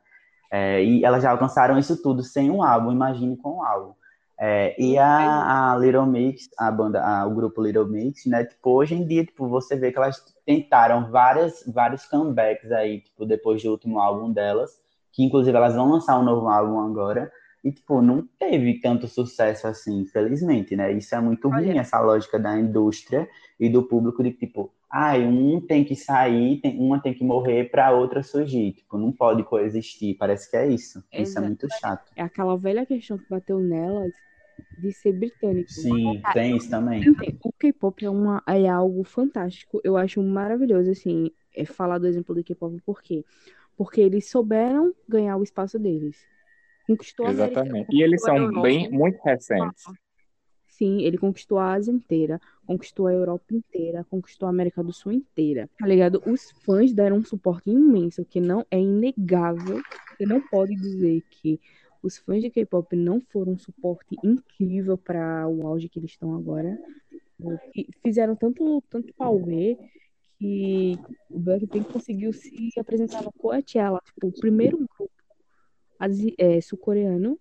[0.51, 3.93] É, e elas já alcançaram isso tudo sem um álbum, imagine com um álbum.
[4.37, 8.43] É, e a, a, Little Mix, a banda, a, o grupo Little Mix, né?
[8.43, 13.25] Tipo, hoje em dia, tipo, você vê que elas tentaram várias, vários comebacks aí, tipo,
[13.25, 14.71] depois do último álbum delas,
[15.13, 17.31] que inclusive elas vão lançar um novo álbum agora.
[17.63, 20.91] E, tipo, não teve tanto sucesso assim, infelizmente, né?
[20.91, 23.27] Isso é muito ruim, essa lógica da indústria
[23.59, 27.69] e do público de, tipo, ah, um tem que sair, tem, uma tem que morrer
[27.69, 28.71] para outra surgir.
[28.71, 30.15] Tipo, não pode coexistir.
[30.17, 30.99] Parece que é isso.
[31.11, 31.21] Exato.
[31.21, 32.11] Isso é muito chato.
[32.15, 34.13] É aquela velha questão que bateu nelas
[34.77, 35.69] de ser britânico.
[35.69, 37.03] Sim, tem isso também.
[37.43, 39.81] O K-pop é, uma, é algo fantástico.
[39.83, 42.81] Eu acho maravilhoso, assim, é falar do exemplo do K-pop.
[42.85, 43.25] Por quê?
[43.75, 46.15] Porque eles souberam ganhar o espaço deles.
[46.87, 47.69] Conquistou Exatamente.
[47.69, 49.83] América, e eles são bem muito recentes.
[50.77, 55.13] Sim, ele conquistou a Ásia inteira, conquistou a Europa inteira, conquistou a América do Sul
[55.13, 55.69] inteira.
[55.79, 56.21] Tá ligado?
[56.25, 59.81] Os fãs deram um suporte imenso, que não é inegável.
[60.11, 61.61] Você não pode dizer que
[62.03, 66.35] os fãs de K-pop não foram um suporte incrível para o auge que eles estão
[66.35, 66.77] agora.
[67.73, 69.13] E fizeram tanto, tanto
[69.45, 69.77] ver
[70.37, 70.99] que
[71.29, 75.09] o Blackpink conseguiu se apresentar no Coachella, tipo, o primeiro grupo
[76.37, 77.39] é, sul-coreano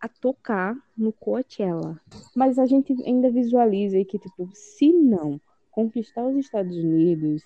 [0.00, 2.00] a tocar no Coachella.
[2.34, 5.40] Mas a gente ainda visualiza que, tipo, se não
[5.70, 7.42] conquistar os Estados Unidos,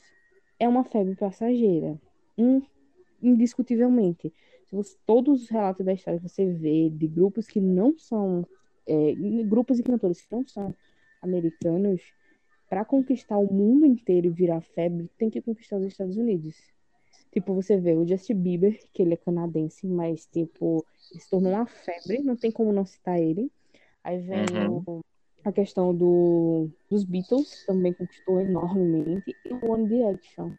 [0.59, 2.01] é uma febre passageira.
[2.37, 2.63] Um,
[3.23, 4.33] indiscutivelmente.
[4.73, 8.47] Você, todos os relatos da história que você vê de grupos que não são.
[8.87, 10.75] É, grupos e cantores que não são
[11.23, 12.01] americanos,
[12.69, 16.57] para conquistar o mundo inteiro e virar febre, tem que conquistar os Estados Unidos.
[17.33, 21.67] Tipo, você vê o Justin Bieber, que ele é canadense, mas, tipo, se tornou uma
[21.67, 23.51] febre, não tem como não citar ele.
[24.03, 25.01] Aí vem uhum.
[25.45, 30.53] a questão do, dos Beatles, também conquistou enormemente, e o One Direction.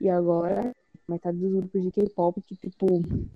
[0.00, 0.72] E agora,
[1.06, 2.86] metade dos grupos de K-pop, que, tipo,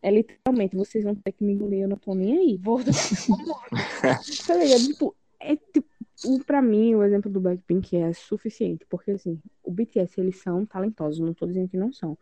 [0.00, 2.56] é literalmente, vocês vão ter que me engolir, eu não tô nem aí.
[2.56, 2.80] Vou
[4.46, 4.86] tá ligado?
[4.86, 5.88] Tipo, é tipo,
[6.24, 10.64] o, pra mim, o exemplo do Blackpink é suficiente, porque, assim, o BTS, eles são
[10.64, 12.16] talentosos, não tô dizendo que não são.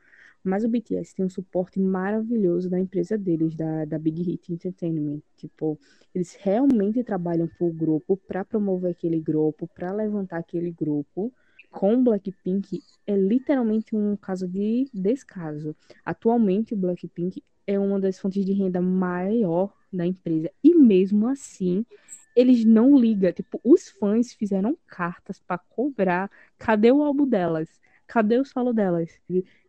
[0.46, 5.20] Mas o BTS tem um suporte maravilhoso da empresa deles, da, da Big Hit Entertainment.
[5.36, 5.76] Tipo,
[6.14, 11.32] eles realmente trabalham pro grupo para promover aquele grupo, para levantar aquele grupo.
[11.68, 15.74] Com Blackpink é literalmente um caso de descaso.
[16.04, 21.84] Atualmente o Blackpink é uma das fontes de renda maior da empresa e mesmo assim
[22.36, 23.32] eles não ligam.
[23.32, 26.30] Tipo, os fãs fizeram cartas para cobrar.
[26.56, 27.68] Cadê o álbum delas?
[28.06, 29.10] Cadê o solo delas?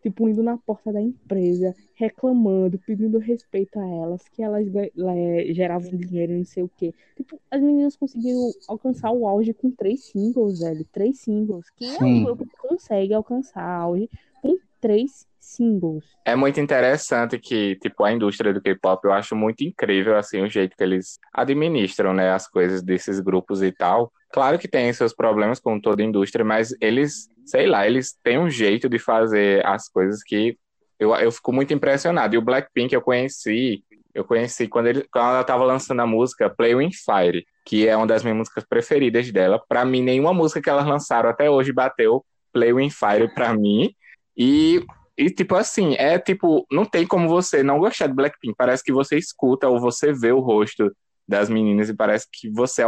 [0.02, 5.92] tipo, indo na porta da empresa, reclamando, pedindo respeito a elas, que elas é, geravam
[5.92, 6.94] dinheiro e não sei o quê.
[7.16, 10.86] Tipo, as meninas conseguiram alcançar o auge com três singles, velho.
[10.92, 11.70] Três singles.
[11.76, 14.10] Quem é o grupo que consegue alcançar auge
[14.42, 16.06] com três singles.
[16.26, 20.50] É muito interessante que, tipo, a indústria do K-pop, eu acho muito incrível, assim, o
[20.50, 24.12] jeito que eles administram, né, as coisas desses grupos e tal.
[24.32, 28.50] Claro que tem seus problemas, como toda indústria, mas eles, sei lá, eles têm um
[28.50, 30.58] jeito de fazer as coisas que
[31.00, 32.36] eu, eu fico muito impressionado.
[32.36, 33.84] E o Blackpink eu conheci,
[34.14, 37.96] eu conheci quando, ele, quando ela estava lançando a música Play With Fire, que é
[37.96, 39.62] uma das minhas músicas preferidas dela.
[39.68, 43.94] Para mim, nenhuma música que elas lançaram até hoje bateu Play With Fire para mim.
[44.36, 44.84] E
[45.18, 48.54] e, tipo assim, é tipo, não tem como você não gostar de Blackpink.
[48.56, 50.96] Parece que você escuta ou você vê o rosto
[51.28, 52.84] das meninas e parece que você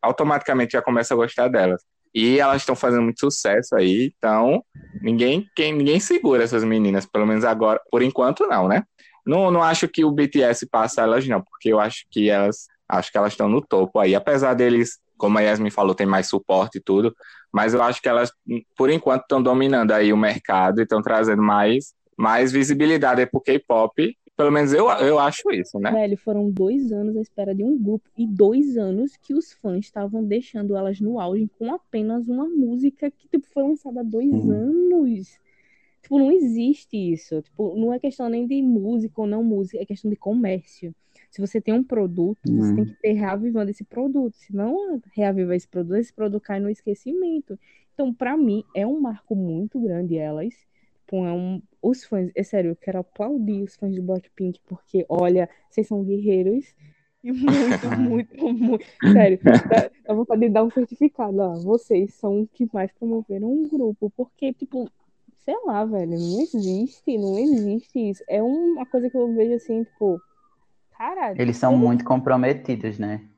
[0.00, 1.82] automaticamente já começa a gostar delas.
[2.14, 4.62] E elas estão fazendo muito sucesso aí, então
[5.00, 8.82] ninguém, quem, ninguém segura essas meninas, pelo menos agora, por enquanto não, né?
[9.24, 13.10] Não, não acho que o BTS passa elas não, porque eu acho que elas acho
[13.10, 16.76] que elas estão no topo aí, apesar deles, como a Yasmin falou, tem mais suporte
[16.76, 17.14] e tudo,
[17.52, 18.32] mas eu acho que elas,
[18.76, 23.40] por enquanto, estão dominando aí o mercado e estão trazendo mais, mais visibilidade para o
[23.40, 24.16] K-pop.
[24.42, 25.92] Pelo menos eu, eu acho isso, né?
[25.92, 29.84] Velho, foram dois anos à espera de um grupo e dois anos que os fãs
[29.84, 34.32] estavam deixando elas no auge com apenas uma música que tipo, foi lançada há dois
[34.32, 34.50] uhum.
[34.50, 35.38] anos.
[36.02, 37.40] Tipo, não existe isso.
[37.40, 40.92] Tipo, não é questão nem de música ou não música, é questão de comércio.
[41.30, 42.58] Se você tem um produto, uhum.
[42.58, 44.34] você tem que ter reavivando esse produto.
[44.34, 47.56] Se não reavivar esse produto, esse produto cai no esquecimento.
[47.94, 50.52] Então, para mim, é um marco muito grande elas.
[51.12, 55.04] Tipo, é um, os fãs, é sério, eu quero aplaudir os fãs de Blackpink, porque,
[55.10, 56.74] olha, vocês são guerreiros.
[57.22, 57.30] E
[58.00, 58.84] muito, muito, muito.
[59.12, 61.38] Sério, dá, dá vontade de dar um certificado.
[61.38, 64.10] Ó, vocês são os que mais promoveram um grupo.
[64.16, 64.90] Porque, tipo,
[65.44, 68.24] sei lá, velho, não existe, não existe isso.
[68.26, 70.18] É uma coisa que eu vejo assim, tipo,
[70.96, 71.38] Caralho.
[71.38, 73.28] Eles são muito comprometidos, né?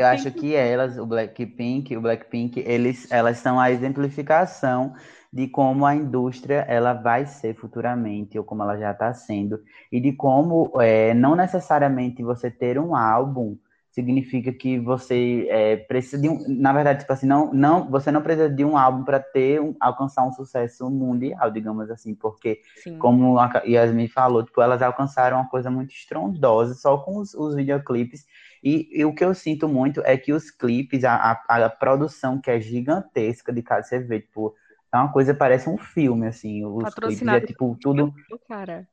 [0.00, 4.94] Eu acho que elas, o Blackpink, o Blackpink, eles, elas são a exemplificação
[5.32, 10.00] de como a indústria ela vai ser futuramente, ou como ela já está sendo, e
[10.00, 13.56] de como é, não necessariamente você ter um álbum
[13.90, 18.22] significa que você é, precisa de um, na verdade, tipo assim, não, não, você não
[18.22, 22.98] precisa de um álbum para ter um, alcançar um sucesso mundial, digamos assim, porque Sim.
[22.98, 27.54] como a Yasmin falou, tipo, elas alcançaram uma coisa muito estrondosa só com os, os
[27.54, 28.24] videoclipes.
[28.62, 32.40] E, e, o que eu sinto muito é que os clipes, a, a, a produção
[32.40, 34.54] que é gigantesca de cada você vê, tipo,
[34.92, 38.12] é uma coisa parece um filme assim, os clipes é tipo tudo
[38.48, 38.86] cara.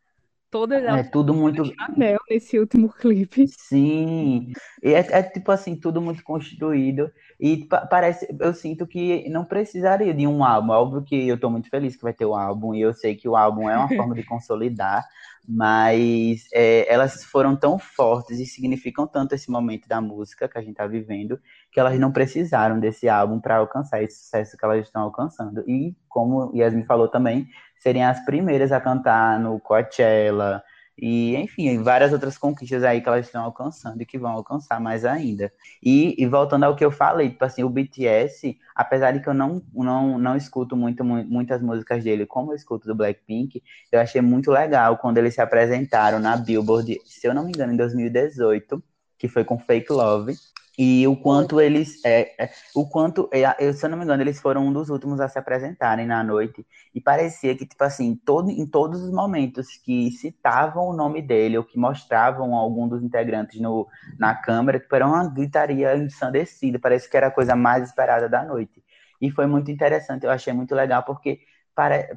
[0.52, 3.48] Elas é tudo muito Chanel nesse último clipe.
[3.48, 7.12] Sim, e é, é, tipo assim, tudo muito construído.
[7.40, 10.72] E parece, eu sinto que não precisaria de um álbum.
[10.72, 13.30] Óbvio que eu tô muito feliz que vai ter o álbum, e eu sei que
[13.30, 15.06] o álbum é uma forma de consolidar,
[15.48, 20.62] mas é, elas foram tão fortes e significam tanto esse momento da música que a
[20.62, 21.40] gente tá vivendo,
[21.72, 25.64] que elas não precisaram desse álbum para alcançar esse sucesso que elas estão alcançando.
[25.70, 30.64] E como Yasmin falou também, serem as primeiras a cantar no Coachella
[31.00, 35.06] e, enfim, várias outras conquistas aí que elas estão alcançando e que vão alcançar mais
[35.06, 35.54] ainda.
[35.82, 39.34] E, e voltando ao que eu falei, tipo assim, o BTS, apesar de que eu
[39.34, 44.22] não, não, não escuto muito, muitas músicas dele, como eu escuto do Blackpink, eu achei
[44.22, 48.84] muito legal quando eles se apresentaram na Billboard, se eu não me engano, em 2018,
[49.20, 50.36] que foi com Fake Love,
[50.78, 52.04] e o quanto eles.
[52.06, 53.28] É, é, o quanto.
[53.34, 56.06] É, eu, se eu não me engano, eles foram um dos últimos a se apresentarem
[56.06, 56.66] na noite.
[56.94, 61.58] E parecia que, tipo assim, todo, em todos os momentos que citavam o nome dele,
[61.58, 63.88] ou que mostravam algum dos integrantes no,
[64.20, 66.78] na câmera, tipo, era uma gritaria ensandecida.
[66.78, 68.84] Parece que era a coisa mais esperada da noite.
[69.20, 71.40] E foi muito interessante, eu achei muito legal, porque.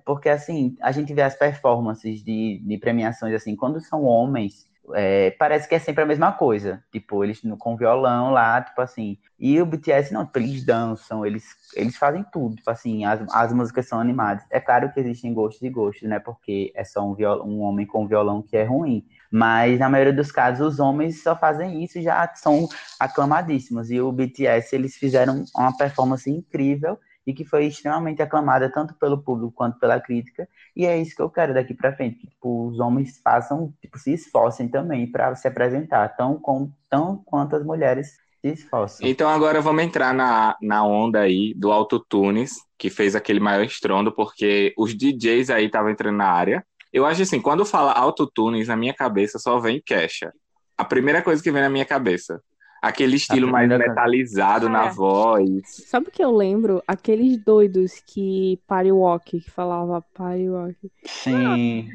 [0.07, 5.31] Porque assim, a gente vê as performances de, de premiações assim, quando são homens, é,
[5.33, 6.83] parece que é sempre a mesma coisa.
[6.91, 9.19] Tipo, eles com violão lá, tipo assim.
[9.39, 12.57] E o BTS, não, tipo, eles dançam, eles, eles fazem tudo.
[12.57, 14.45] Tipo assim, as, as músicas são animadas.
[14.51, 16.19] É claro que existem gostos e gostos, né?
[16.19, 19.07] Porque é só um, viol, um homem com violão que é ruim.
[19.31, 22.69] Mas na maioria dos casos, os homens só fazem isso e já são
[22.99, 23.91] aclamadíssimos.
[23.91, 26.99] E o BTS, eles fizeram uma performance incrível
[27.31, 30.49] e que foi extremamente aclamada tanto pelo público quanto pela crítica.
[30.75, 33.97] E é isso que eu quero daqui para frente, que tipo, os homens façam, tipo,
[33.99, 39.07] se esforcem também para se apresentar, tão, com, tão quanto as mulheres se esforçam.
[39.07, 44.13] Então agora vamos entrar na, na onda aí do autotunes, que fez aquele maior estrondo,
[44.13, 46.65] porque os DJs aí estavam entrando na área.
[46.93, 50.33] Eu acho assim, quando fala autotunes, na minha cabeça só vem Kesha.
[50.77, 52.43] A primeira coisa que vem na minha cabeça
[52.81, 54.91] aquele estilo mais metalizado na é.
[54.91, 55.63] voz.
[55.87, 56.83] Sabe o que eu lembro?
[56.87, 60.77] Aqueles doidos que Party Walk, que falava Party Walk.
[61.05, 61.89] Sim.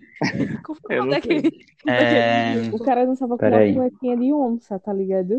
[0.89, 1.51] Ah, daquele...
[1.87, 2.69] é...
[2.71, 5.37] O cara dançava com uma cuequinha de onça, tá ligado?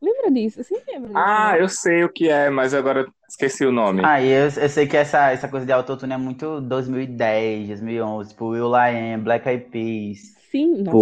[0.00, 0.62] Lembra disso?
[0.62, 1.18] Você lembra disso?
[1.18, 4.00] Ah, eu sei o que é, mas agora Esqueci o nome.
[4.02, 8.30] Ah, e eu, eu sei que essa, essa coisa de autotune é muito 2010, 2011.
[8.30, 10.37] Tipo, Will I Am, Black Eyed Peas.
[10.50, 10.98] Sim, nossa,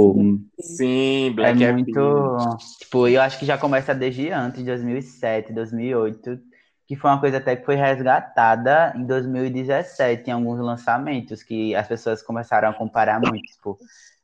[0.58, 2.56] Sim, é Black Eyed muito.
[2.80, 6.38] Tipo, eu acho que já começa desde antes, 2007, 2008,
[6.86, 11.86] que foi uma coisa até que foi resgatada em 2017, em alguns lançamentos, que as
[11.86, 13.42] pessoas começaram a comparar muito.
[13.42, 13.78] Tipo,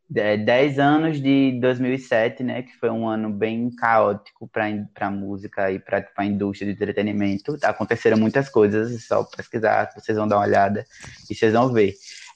[0.08, 4.66] de- 10 anos de 2007, né, que foi um ano bem caótico para
[5.00, 7.56] a música e para a indústria de entretenimento.
[7.62, 10.84] Aconteceram muitas coisas, é só pesquisar, vocês vão dar uma olhada
[11.30, 11.94] e vocês vão ver.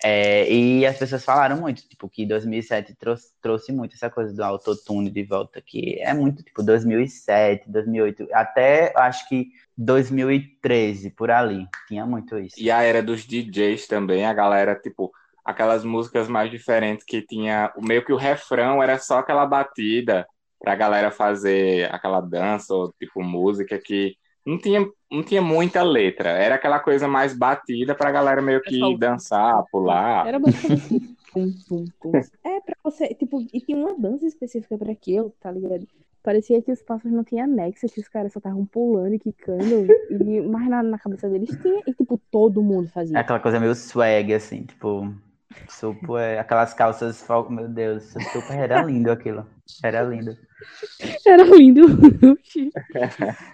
[0.08, 4.44] É, e as pessoas falaram muito, tipo, que 2007 trouxe, trouxe muito essa coisa do
[4.44, 11.66] autotune de volta, que é muito, tipo, 2007, 2008, até acho que 2013, por ali,
[11.88, 12.54] tinha muito isso.
[12.56, 15.10] E a era dos DJs também, a galera, tipo,
[15.44, 20.24] aquelas músicas mais diferentes que tinha, meio que o refrão era só aquela batida
[20.60, 26.30] pra galera fazer aquela dança ou tipo música que não tinha, não tinha muita letra,
[26.30, 30.26] era aquela coisa mais batida pra galera meio que Pessoal, dançar, pular.
[30.26, 32.12] Era basicamente pum, pum, pum.
[32.44, 35.86] É pra você, tipo, e tinha uma dança específica pra aquilo, tá ligado?
[36.22, 39.86] Parecia que os passos não tinham anexo, que os caras só estavam pulando e quicando,
[40.10, 43.18] e, mas na, na cabeça deles tinha, e tipo, todo mundo É fazia.
[43.20, 45.12] aquela coisa meio swag, assim, tipo,
[45.68, 49.46] super, aquelas calças, fal- meu Deus, super, era lindo aquilo,
[49.82, 50.36] era lindo.
[51.24, 51.82] Era lindo.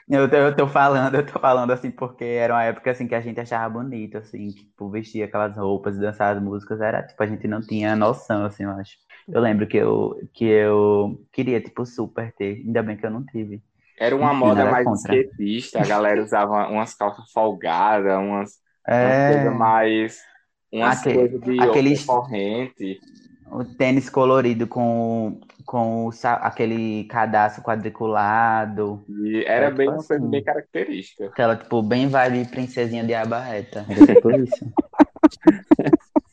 [0.08, 3.14] Eu tô, eu tô falando, eu tô falando assim, porque era uma época assim que
[3.14, 7.26] a gente achava bonito, assim, tipo, vestir aquelas roupas, dançar as músicas, era tipo, a
[7.26, 8.96] gente não tinha noção, assim, eu acho.
[9.32, 13.24] Eu lembro que eu, que eu queria, tipo, super ter, ainda bem que eu não
[13.26, 13.62] tive.
[13.96, 15.22] Era uma Enfim, moda mais contra.
[15.76, 18.52] a galera usava umas calças folgadas, umas,
[19.00, 20.20] umas É, coisas mais.
[20.72, 22.98] Umas Aquele- de aqueles- corrente.
[23.50, 26.10] o tênis colorido com, com o
[26.40, 30.30] aquele cadastro quadriculado, E era bem tipo uma coisa assim.
[30.30, 31.26] bem característica.
[31.26, 33.84] aquela, tipo, bem vibe princesinha de aba reta.
[33.88, 34.72] Era tipo isso.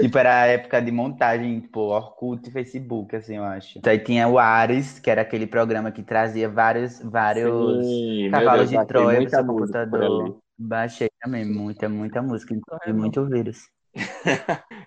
[0.00, 3.80] Tipo, era a época de montagem, tipo, Orkut e Facebook, assim, eu acho.
[3.84, 8.82] Aí tinha o Ares, que era aquele programa que trazia vários, vários Sim, cavalos Deus,
[8.82, 10.38] de Troia pro seu por computador.
[10.68, 12.98] Baixei também, muita, muita música, inclusive Correto.
[12.98, 13.68] muito vírus.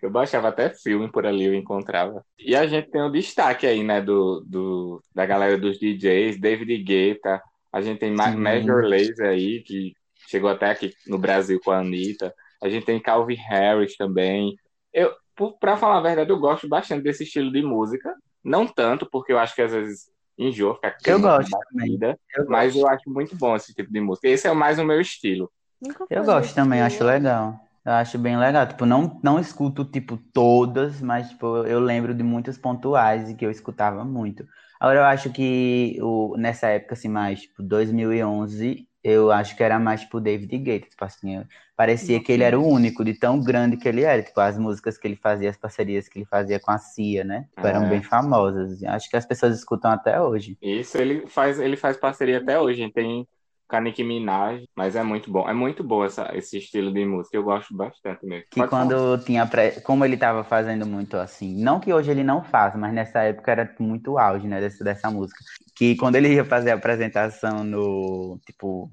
[0.02, 2.24] Eu baixava até filme por ali, eu encontrava.
[2.40, 6.78] E a gente tem o destaque aí, né, do, do, da galera dos DJs, David
[6.84, 8.36] Guetta, a gente tem Sim.
[8.38, 9.94] Major Lazer aí, que
[10.28, 14.56] chegou até aqui no Brasil com a Anitta, a gente tem Calvin Harris também.
[14.94, 18.14] Eu, por- pra falar a verdade, eu gosto bastante desse estilo de música,
[18.44, 22.46] não tanto, porque eu acho que às vezes enjoa ficar com Eu gosto batida, Eu
[22.48, 22.80] mas gosto.
[22.80, 24.28] eu acho muito bom esse tipo de música.
[24.28, 25.52] Esse é mais o meu estilo.
[25.82, 27.60] Nunca Eu gosto também, acho legal.
[27.86, 28.68] Eu acho bem legal.
[28.68, 33.46] Tipo, não, não escuto, tipo, todas, mas, tipo, eu lembro de muitas pontuais e que
[33.46, 34.48] eu escutava muito.
[34.80, 39.80] Agora, eu acho que o, nessa época, assim, mais, tipo, 2011, eu acho que era
[39.80, 40.90] mais, tipo, David Guetta.
[40.90, 41.46] Tipo, assim, eu-
[41.76, 44.22] parecia que ele era o único, de tão grande que ele era.
[44.24, 47.48] Tipo, as músicas que ele fazia, as parcerias que ele fazia com a Cia, né?
[47.54, 47.90] Tipo, eram É.
[47.90, 48.84] bem famosas.
[48.84, 50.58] Acho que as pessoas escutam até hoje.
[50.62, 52.90] Isso ele faz, ele faz parceria até hoje.
[52.92, 53.28] Tem
[53.68, 55.48] com a Nicki Minaj, mas é muito bom.
[55.50, 57.36] É muito bom essa, esse estilo de música.
[57.36, 58.46] Eu gosto bastante mesmo.
[58.52, 58.86] Que Pode falar.
[58.86, 59.72] quando tinha pré...
[59.82, 63.52] como ele tava fazendo muito assim, não que hoje ele não faça, mas nessa época
[63.52, 65.40] era muito auge, né, dessa, dessa música.
[65.76, 68.92] Que quando ele ia fazer a apresentação no, tipo,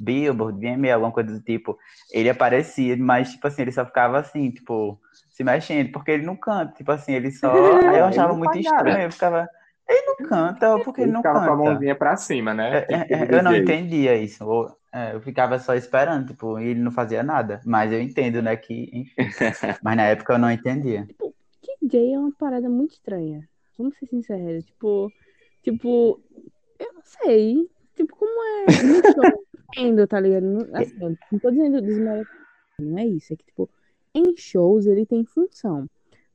[0.00, 1.76] Billboard, VMA, alguma coisa do tipo,
[2.12, 5.00] ele aparecia, mas tipo assim, ele só ficava assim, tipo,
[5.30, 7.52] se mexendo, porque ele não canta, tipo assim, ele só.
[7.88, 9.48] Aí eu achava muito estranho, eu ficava.
[9.88, 11.70] Ele não canta, porque ele Ele não ficava com a canta.
[11.70, 12.78] mãozinha pra cima, né?
[12.78, 14.44] É, que é, é, eu não entendia isso.
[14.46, 17.60] ou- é, eu ficava só esperando, tipo, e ele não fazia nada.
[17.64, 19.14] Mas eu entendo, né, que, enfim.
[19.82, 21.06] Mas na época eu não entendia.
[21.80, 23.48] DJ é uma parada muito estranha.
[23.78, 24.64] Vamos ser sinceros.
[24.66, 25.10] Tipo,
[25.62, 26.20] tipo,
[26.78, 27.68] eu não sei.
[27.96, 28.66] Tipo, como é.
[28.82, 30.44] no show, Entendo, tá ligado?
[30.44, 32.28] Não, assim, eu não tô dizendo desmerecendo,
[32.80, 33.32] não é isso.
[33.32, 33.68] É que, tipo,
[34.14, 35.88] em shows ele tem função.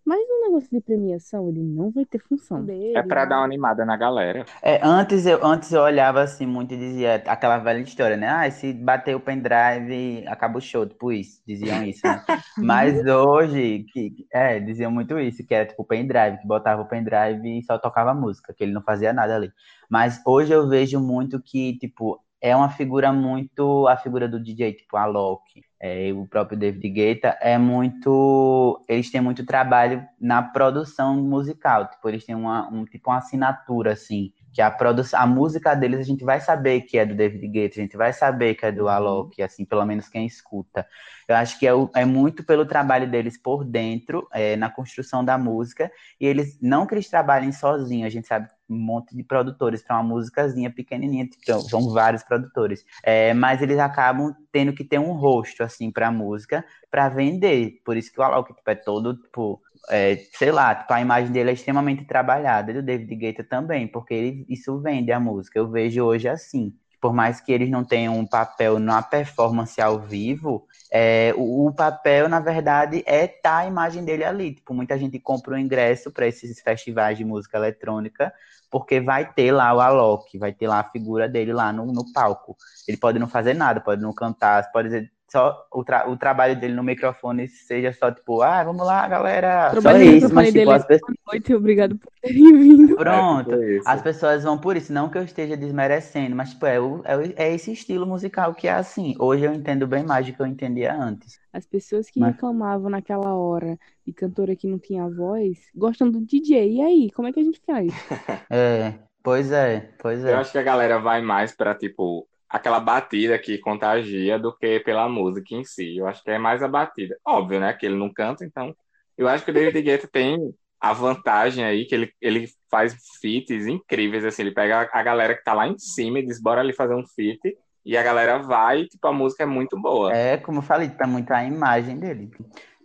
[0.08, 2.66] Mas no negócio de premiação, ele não vai ter função.
[2.95, 4.45] É pra dar uma animada na galera.
[4.62, 8.30] É, antes, eu, antes eu olhava assim muito e dizia aquela velha história, né?
[8.30, 11.41] Ah, se bater o pendrive, acaba o show, tipo isso.
[11.45, 12.24] Diziam isso, né?
[12.58, 16.88] Mas hoje, que, é, diziam muito isso, que era tipo o pendrive, que botava o
[16.88, 19.51] pendrive e só tocava música, que ele não fazia nada ali.
[19.89, 23.86] Mas hoje eu vejo muito que, tipo, é uma figura muito.
[23.89, 28.84] A figura do DJ, tipo, a Loki, é, o próprio David Guetta, é muito.
[28.88, 31.88] Eles têm muito trabalho na produção musical.
[31.89, 34.32] Tipo, eles têm uma, um, tipo, uma assinatura, assim.
[34.53, 37.80] Que a, produção, a música deles a gente vai saber que é do David Guetta,
[37.80, 40.88] a gente vai saber que é do Alok, assim, pelo menos quem escuta.
[41.28, 45.38] Eu acho que é, é muito pelo trabalho deles por dentro, é, na construção da
[45.38, 49.82] música, e eles, não que eles trabalhem sozinhos, a gente sabe um monte de produtores
[49.82, 52.84] para uma musicazinha pequenininha, tipo, são vários produtores.
[53.03, 57.82] É, mas eles acabam tendo que ter um rosto, assim, para música, para vender.
[57.86, 61.32] Por isso que o Alok tipo, é todo, tipo, é, sei lá, tipo, a imagem
[61.32, 65.59] dele é extremamente trabalhada, e do David Guetta também, porque ele, isso vende a música.
[65.59, 69.99] Eu vejo hoje assim por mais que eles não tenham um papel na performance ao
[69.99, 74.55] vivo, é, o, o, papel, na verdade, é tá a imagem dele ali.
[74.55, 78.34] Tipo, muita gente compra o ingresso para esses festivais de música eletrônica,
[78.70, 82.11] porque vai ter lá o Alok, vai ter lá a figura dele lá no, no
[82.13, 82.55] palco.
[82.88, 86.59] Ele pode não fazer nada, pode não cantar, pode dizer, só o, tra o trabalho
[86.59, 89.73] dele no microfone seja só tipo, ah, vamos lá, galera.
[89.82, 91.15] Só isso, mas tipo, as pessoas.
[91.28, 92.95] Noite, obrigado por terem vindo.
[92.95, 94.93] Pronto, é, as pessoas vão por isso.
[94.93, 98.67] Não que eu esteja desmerecendo, mas tipo, é, o, é, é, esse estilo musical que
[98.67, 99.15] é assim.
[99.19, 101.39] Hoje eu entendo bem mais do que eu entendia antes.
[101.51, 102.34] As pessoas que mas...
[102.34, 106.75] reclamavam naquela hora de cantora que não tinha voz gostam do DJ.
[106.75, 107.91] E aí, como é que a gente faz?
[108.49, 108.93] é.
[109.28, 110.32] Pois é, pois é.
[110.32, 114.79] Eu acho que a galera vai mais pra, tipo, aquela batida que contagia do que
[114.79, 115.97] pela música em si.
[115.97, 117.17] Eu acho que é mais a batida.
[117.25, 117.73] Óbvio, né?
[117.73, 118.75] Que ele não canta, então.
[119.17, 123.65] Eu acho que o David Guetta tem a vantagem aí que ele, ele faz feats
[123.65, 126.71] incríveis, assim, ele pega a galera que tá lá em cima e diz, bora ali
[126.71, 130.15] fazer um feat, e a galera vai, tipo, a música é muito boa.
[130.15, 132.29] É, como eu falei, tá muito a imagem dele.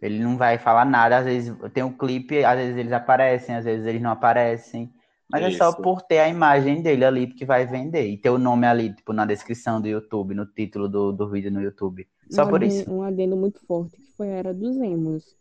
[0.00, 3.64] Ele não vai falar nada, às vezes tem um clipe, às vezes eles aparecem, às
[3.64, 4.90] vezes eles não aparecem.
[5.30, 5.54] Mas Isso.
[5.54, 8.06] é só por ter a imagem dele ali que vai vender.
[8.06, 11.50] E ter o nome ali, tipo, na descrição do YouTube, no título do, do vídeo
[11.50, 12.06] no YouTube.
[12.30, 12.92] Só um por adendo, isso.
[12.92, 15.36] Um adendo muito forte, que foi a Era dos Emos.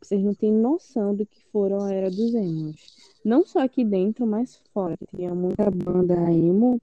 [0.00, 2.76] Vocês não têm noção do que foram a Era dos Emos.
[3.24, 4.96] Não só aqui dentro, mas fora.
[5.14, 6.80] Tinha muita banda emo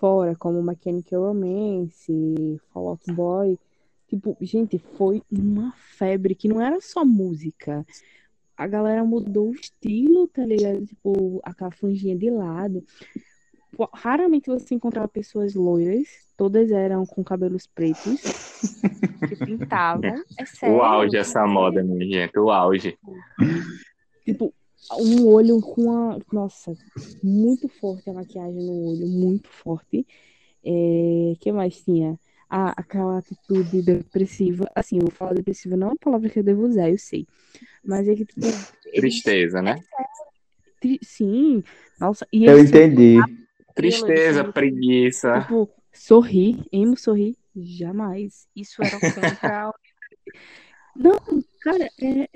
[0.00, 3.58] fora, como Mechanical Romance, Fall Out Boy.
[4.08, 7.84] Tipo, gente, foi uma febre que não era só música
[8.56, 10.86] a galera mudou o estilo, tá ligado?
[10.86, 12.82] Tipo, aquela franjinha de lado.
[13.92, 18.22] Raramente você encontrava pessoas loiras, todas eram com cabelos pretos,
[19.28, 20.24] que pintavam.
[20.38, 20.76] É sério.
[20.76, 22.96] O auge essa moda, minha gente, o auge.
[24.24, 24.54] Tipo,
[24.98, 26.18] um olho com a.
[26.32, 26.72] Nossa,
[27.22, 30.06] muito forte a maquiagem no olho, muito forte.
[30.64, 31.34] É...
[31.38, 32.18] que mais tinha?
[32.48, 34.70] Ah, aquela atitude depressiva.
[34.74, 37.26] Assim, eu vou falar depressiva não é uma palavra que eu devo usar, eu sei.
[37.86, 38.40] Mas é que, tipo.
[38.94, 39.80] Tristeza, né?
[41.02, 41.62] Sim.
[42.00, 42.26] Nossa.
[42.32, 43.16] E eu entendi.
[43.74, 45.40] Tristeza, preguiça.
[45.40, 48.48] Tipo, sorrir, emo sorrir, jamais.
[48.56, 49.72] Isso era pra...
[50.96, 51.20] Não,
[51.60, 52.28] cara, é, é,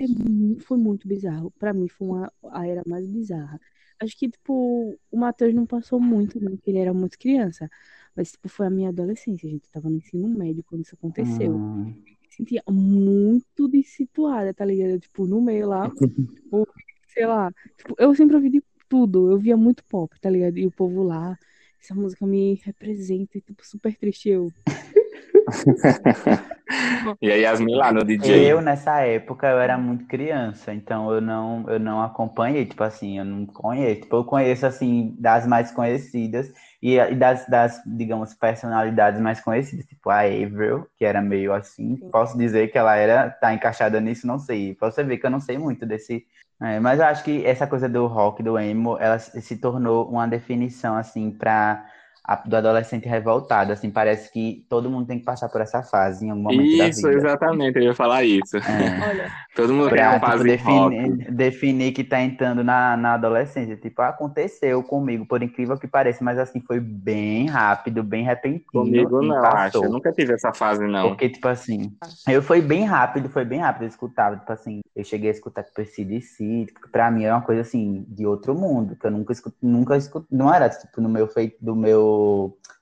[0.59, 1.51] foi muito bizarro.
[1.57, 3.59] Pra mim foi uma, a era mais bizarra.
[3.99, 6.51] Acho que, tipo, o Matheus não passou muito, né?
[6.51, 7.69] Porque ele era muito criança.
[8.15, 9.47] Mas, tipo, foi a minha adolescência.
[9.47, 11.55] A gente tava no ensino médio quando isso aconteceu.
[11.55, 11.95] Hum
[12.41, 14.99] sentia muito dessituada, tá ligado?
[14.99, 16.67] Tipo, no meio lá, tipo,
[17.07, 17.51] sei lá.
[17.77, 20.57] Tipo, eu sempre ouvi de tudo, eu via muito pop, tá ligado?
[20.57, 21.37] E o povo lá,
[21.81, 24.51] essa música me representa, e, tipo, super triste eu.
[27.21, 28.51] e aí Yasmin lá no DJ?
[28.51, 33.19] Eu, nessa época, eu era muito criança, então eu não, eu não acompanhei, tipo assim,
[33.19, 34.01] eu não conheço.
[34.01, 39.85] Tipo, eu conheço, assim, das mais conhecidas, e, e das, das, digamos, personalidades mais conhecidas,
[39.85, 41.97] tipo a Avril, que era meio assim.
[41.97, 42.09] Sim.
[42.09, 44.73] Posso dizer que ela era, tá encaixada nisso, não sei.
[44.75, 46.25] Posso ver que eu não sei muito desse.
[46.59, 50.27] É, mas eu acho que essa coisa do rock, do emo, ela se tornou uma
[50.27, 51.31] definição, assim,
[52.23, 56.25] para do adolescente revoltado, assim, parece que todo mundo tem que passar por essa fase
[56.25, 57.19] em algum momento isso, da vida.
[57.19, 58.57] exatamente, eu ia falar isso.
[58.57, 59.09] É.
[59.09, 63.13] Olha, todo mundo pra, tem uma tipo, fase definir, definir que tá entrando na, na
[63.13, 68.65] adolescência, tipo, aconteceu comigo, por incrível que pareça, mas assim, foi bem rápido, bem repentino.
[68.71, 69.81] Comigo não, passou.
[69.81, 71.09] acho, eu nunca tive essa fase, não.
[71.09, 71.91] Porque, tipo assim,
[72.27, 75.63] eu fui bem rápido, foi bem rápido, eu escutava, tipo assim, eu cheguei a escutar
[75.63, 79.33] tipo, CDC, tipo, pra mim é uma coisa assim, de outro mundo, que eu nunca
[79.33, 82.10] escuto, nunca escuto, não era, tipo, no meu feito, do meu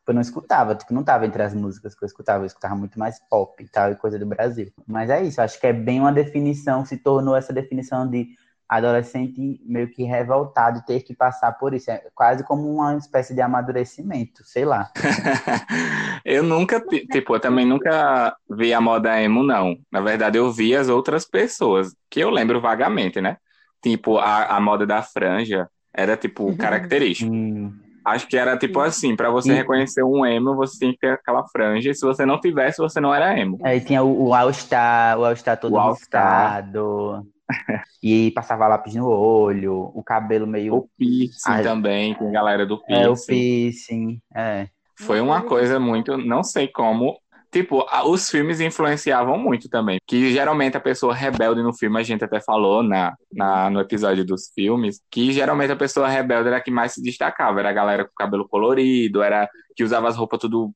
[0.10, 2.98] eu não escutava, tipo, não tava entre as músicas que eu escutava, eu escutava muito
[2.98, 4.72] mais pop e tal, e coisa do Brasil.
[4.88, 8.30] Mas é isso, acho que é bem uma definição, se tornou essa definição de
[8.68, 11.90] adolescente meio que revoltado ter que passar por isso.
[11.90, 14.92] É quase como uma espécie de amadurecimento, sei lá.
[16.24, 19.76] eu nunca, tipo, eu também nunca vi a moda emo, não.
[19.92, 23.38] Na verdade, eu vi as outras pessoas, que eu lembro vagamente, né?
[23.82, 26.58] Tipo, a, a moda da franja era, tipo, uhum.
[26.58, 27.32] característico.
[27.32, 27.89] Hum.
[28.10, 31.48] Acho que era tipo assim, para você reconhecer um emo, você tinha que ter aquela
[31.48, 33.58] franja, e se você não tivesse, você não era emo.
[33.64, 37.26] Aí tinha o, o All-Star, o All-Star todo riscado.
[38.04, 40.76] e passava lápis no olho, o cabelo meio.
[40.76, 41.64] O piercing a...
[41.64, 43.04] também, tem galera do piercing.
[43.04, 44.68] É, o piercing, é.
[45.00, 46.18] Foi uma coisa muito.
[46.18, 47.18] Não sei como,
[47.52, 50.00] Tipo, os filmes influenciavam muito também.
[50.06, 54.24] Que geralmente a pessoa rebelde no filme, a gente até falou na, na, no episódio
[54.24, 57.60] dos filmes, que geralmente a pessoa rebelde era a que mais se destacava.
[57.60, 60.72] Era a galera com cabelo colorido, era que usava as roupas tudo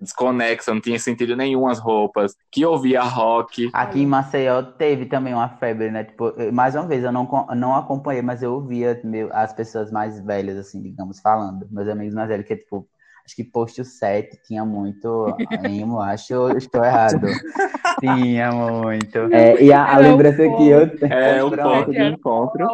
[0.00, 3.70] desconexa, não tinha sentido nenhum as roupas, que ouvia rock.
[3.72, 6.04] Aqui em Maceió teve também uma febre, né?
[6.04, 10.20] Tipo, mais uma vez, eu não, não acompanhei, mas eu ouvia meu, as pessoas mais
[10.20, 11.66] velhas, assim, digamos, falando.
[11.70, 12.86] Meus amigos mais velhos, que, tipo,
[13.26, 17.26] acho que posto 7 tinha muito emo, acho eu estou errado.
[17.98, 19.18] tinha muito.
[19.32, 21.12] É, e a, a lembrança que eu tenho.
[21.12, 22.68] É o ponto de encontro.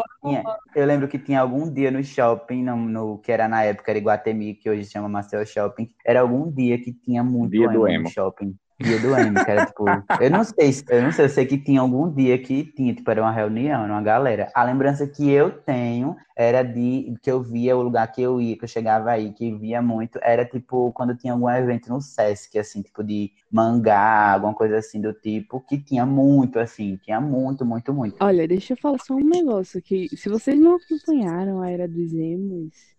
[0.77, 3.99] eu lembro que tinha algum dia no shopping, no, no, que era na época era
[3.99, 8.05] Iguatemi, que hoje chama Marcel Shopping, era algum dia que tinha muito dia emo, emo
[8.05, 8.55] no shopping.
[8.83, 9.85] Dia do M, que era tipo.
[10.21, 13.11] Eu não sei, eu não sei, eu sei que tinha algum dia que tinha, tipo,
[13.11, 14.51] era uma reunião, era uma galera.
[14.55, 18.57] A lembrança que eu tenho era de que eu via o lugar que eu ia,
[18.57, 22.59] que eu chegava aí, que via muito, era tipo quando tinha algum evento no Sesc,
[22.59, 27.65] assim, tipo de mangá, alguma coisa assim do tipo, que tinha muito, assim, tinha muito,
[27.65, 28.17] muito, muito.
[28.21, 32.13] Olha, deixa eu falar só um negócio que se vocês não acompanharam a era dos
[32.13, 32.92] emos,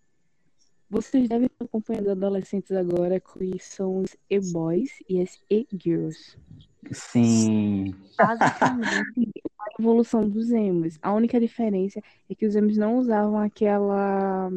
[0.93, 6.37] vocês devem estar acompanhando adolescentes agora que são os e-boys e as e-girls.
[6.91, 7.95] Sim.
[8.15, 10.99] Basicamente, a evolução dos emos.
[11.01, 14.51] A única diferença é que os emos não usavam aquela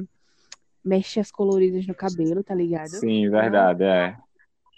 [0.85, 2.91] mechas coloridas no cabelo, tá ligado?
[2.91, 4.17] Sim, verdade, é.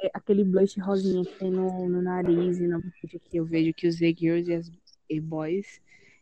[0.01, 3.75] é aquele blush rosinha que tem no, no nariz e na bochecha que eu vejo
[3.75, 4.71] que os e-girls e as
[5.11, 5.81] e-boys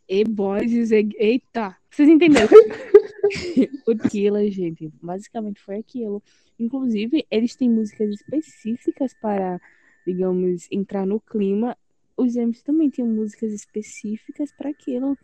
[0.08, 1.08] e-boys e os e...
[1.18, 1.76] Eita!
[1.90, 2.48] Vocês entenderam?
[4.10, 6.22] Killer, gente, basicamente foi aquilo.
[6.58, 9.60] Inclusive, eles têm músicas específicas para,
[10.06, 11.76] digamos, entrar no clima.
[12.16, 15.16] Os M's também têm músicas específicas para aquilo.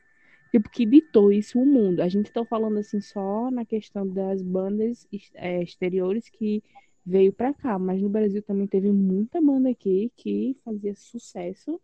[0.50, 2.00] Tipo, que ditou isso o mundo.
[2.00, 6.62] A gente tá falando assim só na questão das bandas é, exteriores que
[7.04, 11.80] veio para cá, mas no Brasil também teve muita banda aqui que fazia sucesso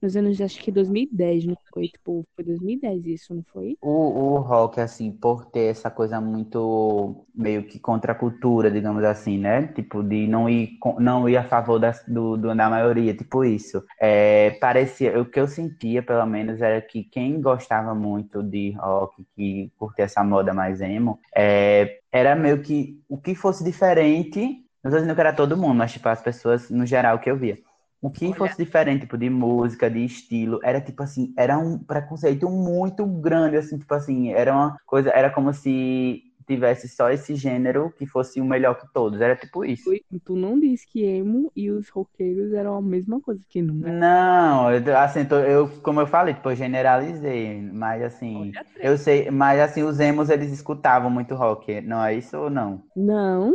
[0.00, 1.88] nos anos, acho que 2010, não foi?
[1.88, 3.76] Tipo, foi 2010 isso, não foi?
[3.80, 9.02] O, o rock, assim, por ter essa coisa muito meio que contra a cultura, digamos
[9.04, 9.68] assim, né?
[9.68, 13.82] Tipo, de não ir, não ir a favor da, do, da maioria, tipo isso.
[14.00, 19.26] É, parecia, o que eu sentia, pelo menos, era que quem gostava muito de rock,
[19.34, 24.40] que curtia essa moda mais emo, é, era meio que o que fosse diferente,
[24.82, 27.36] não estou dizendo que era todo mundo, mas tipo, as pessoas no geral que eu
[27.36, 27.58] via
[28.00, 28.36] o que Olha.
[28.36, 33.56] fosse diferente, tipo, de música, de estilo, era tipo assim, era um preconceito muito grande,
[33.56, 38.40] assim, tipo assim, era uma coisa, era como se tivesse só esse gênero que fosse
[38.40, 39.90] o melhor que todos, era tipo isso.
[40.24, 43.74] Tu não disse que emo e os roqueiros eram a mesma coisa que não.
[43.74, 49.58] Não, eu, assim, eu, como eu falei, tipo, eu generalizei, mas assim, eu sei, mas
[49.58, 52.82] assim, os emos eles escutavam muito rock, não é isso ou não?
[52.94, 53.52] Não,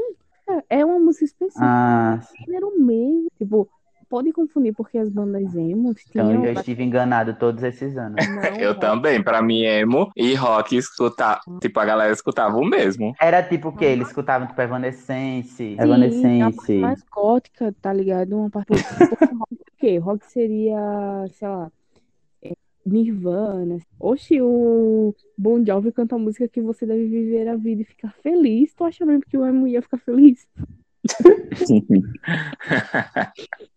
[0.69, 3.69] é uma música específica, ah, gênero mesmo, tipo,
[4.11, 6.29] pode confundir porque as bandas emo tinham...
[6.29, 8.27] Então eu já estive enganado todos esses anos.
[8.27, 13.15] Não, eu também, pra mim emo e rock escutar, tipo, a galera escutava o mesmo.
[13.21, 13.85] Era tipo o quê?
[13.85, 16.73] Eles escutavam tipo Evanescence, Sim, Evanescence.
[16.73, 18.35] mais gótica, tá ligado?
[18.35, 18.73] Uma parte
[19.39, 19.97] rock, o quê?
[19.97, 20.77] Rock seria,
[21.31, 21.71] sei lá,
[22.43, 22.51] é,
[22.85, 23.77] Nirvana.
[23.97, 28.13] Oxi, o Bon Jovi canta uma música que você deve viver a vida e ficar
[28.21, 28.73] feliz.
[28.73, 30.45] Tu acha mesmo que o emo ia ficar feliz?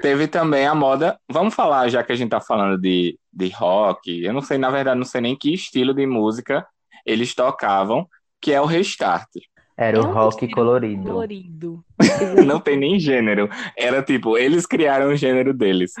[0.00, 1.18] Teve também a moda.
[1.30, 4.22] Vamos falar, já que a gente tá falando de, de rock.
[4.22, 6.66] Eu não sei, na verdade, não sei nem que estilo de música
[7.04, 8.06] eles tocavam,
[8.40, 9.28] que é o restart.
[9.76, 11.04] Era o rock colorido.
[11.04, 11.84] colorido.
[12.44, 13.48] Não tem nem gênero.
[13.76, 15.92] Era tipo, eles criaram o gênero deles.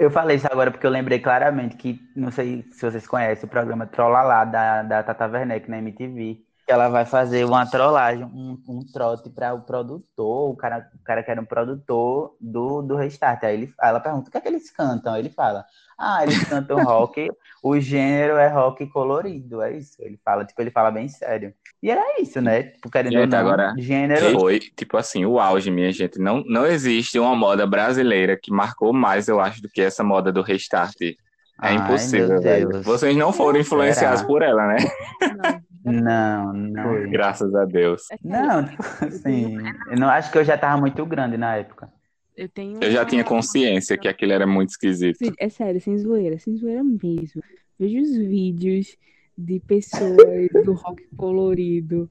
[0.00, 3.48] Eu falei isso agora porque eu lembrei claramente que, não sei se vocês conhecem o
[3.48, 6.40] programa Trollalá da, da Tata Werneck na MTV
[6.70, 11.22] ela vai fazer uma trollagem, um, um trote para o produtor, o cara, o cara
[11.22, 13.42] que era um produtor do, do Restart.
[13.44, 15.14] Aí ele, ela pergunta, o que é que eles cantam?
[15.14, 15.64] Aí ele fala,
[15.98, 17.30] ah, eles cantam rock,
[17.62, 19.96] o gênero é rock colorido, é isso.
[20.00, 21.52] Ele fala, tipo, ele fala bem sério.
[21.82, 22.64] E era isso, né?
[22.64, 24.38] Tipo, querendo gente, não, agora, gênero...
[24.38, 26.18] Foi, tipo assim, o auge, minha gente.
[26.18, 30.30] Não, não existe uma moda brasileira que marcou mais, eu acho, do que essa moda
[30.32, 31.00] do Restart.
[31.02, 31.16] É
[31.58, 32.82] Ai, impossível, velho.
[32.82, 34.76] Vocês não foram influenciados por ela, né?
[35.20, 35.69] Não.
[35.84, 37.10] Não, não.
[37.10, 38.02] Graças a Deus.
[38.10, 39.56] É não, tipo assim,
[39.90, 41.90] eu não acho que eu já tava muito grande na época.
[42.36, 42.78] Eu tenho.
[42.82, 45.18] Eu já tinha consciência que aquilo era muito esquisito.
[45.38, 47.42] É sério, sem zoeira, sem zoeira mesmo.
[47.78, 48.96] Vejo os vídeos
[49.36, 52.10] de pessoas do rock colorido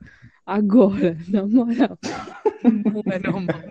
[0.50, 1.98] Agora, na moral.
[2.64, 3.62] Não é normal.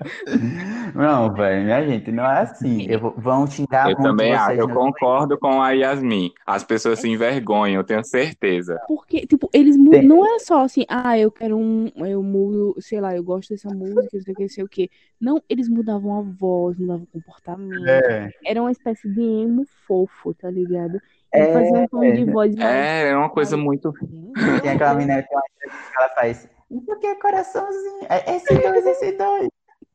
[0.94, 2.86] Não, velho, minha gente, não é assim.
[2.88, 6.30] Eu vou- vão xingar Eu muito também acho, vocês eu no- concordo com a Yasmin.
[6.46, 8.80] As pessoas se envergonham, eu tenho certeza.
[8.86, 10.02] Porque, tipo, eles mudam.
[10.04, 11.90] Não é só assim, ah, eu quero um.
[11.96, 14.90] Eu mudo, sei lá, eu gosto dessa música, não sei o que, sei o que.
[15.20, 17.86] Não, eles mudavam a voz, mudavam o comportamento.
[17.86, 20.98] É, Era uma espécie de emo fofo, tá ligado?
[21.32, 22.70] É, fazia um tom de voz mais.
[22.70, 23.92] É, é uma coisa muito.
[24.62, 26.48] tem aquela menina que ela faz.
[26.70, 28.06] Não sei o que é coraçãozinho.
[28.08, 29.48] É esse dois, esse dois.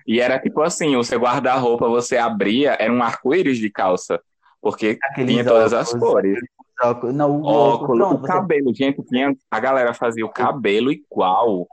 [0.07, 4.21] E era tipo assim: o seu guarda-roupa você abria, era um arco-íris de calça.
[4.61, 6.39] Porque Aqueles tinha todas as óculos, cores.
[6.83, 10.31] Óculos, não, o óculos, Óculos, pronto, o você- cabelo, gente, tinha, a galera fazia o
[10.33, 11.69] cabelo igual.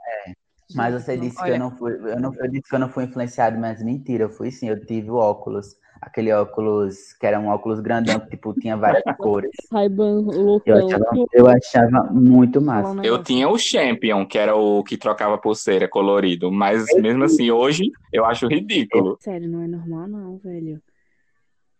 [0.74, 3.04] Mas você disse que eu não fui, eu, não, eu disse que eu não fui
[3.04, 7.48] influenciado, mas mentira, eu fui sim, eu tive o óculos, aquele óculos que era um
[7.48, 9.50] óculos grandão, que tipo, tinha várias cores.
[9.72, 10.26] Ray-Ban
[10.66, 13.00] Eu achava, eu achava muito massa.
[13.02, 17.90] Eu tinha o Champion, que era o que trocava pulseira colorido, mas mesmo assim, hoje
[18.12, 19.16] eu acho ridículo.
[19.20, 20.82] Sério, não é normal, não, velho.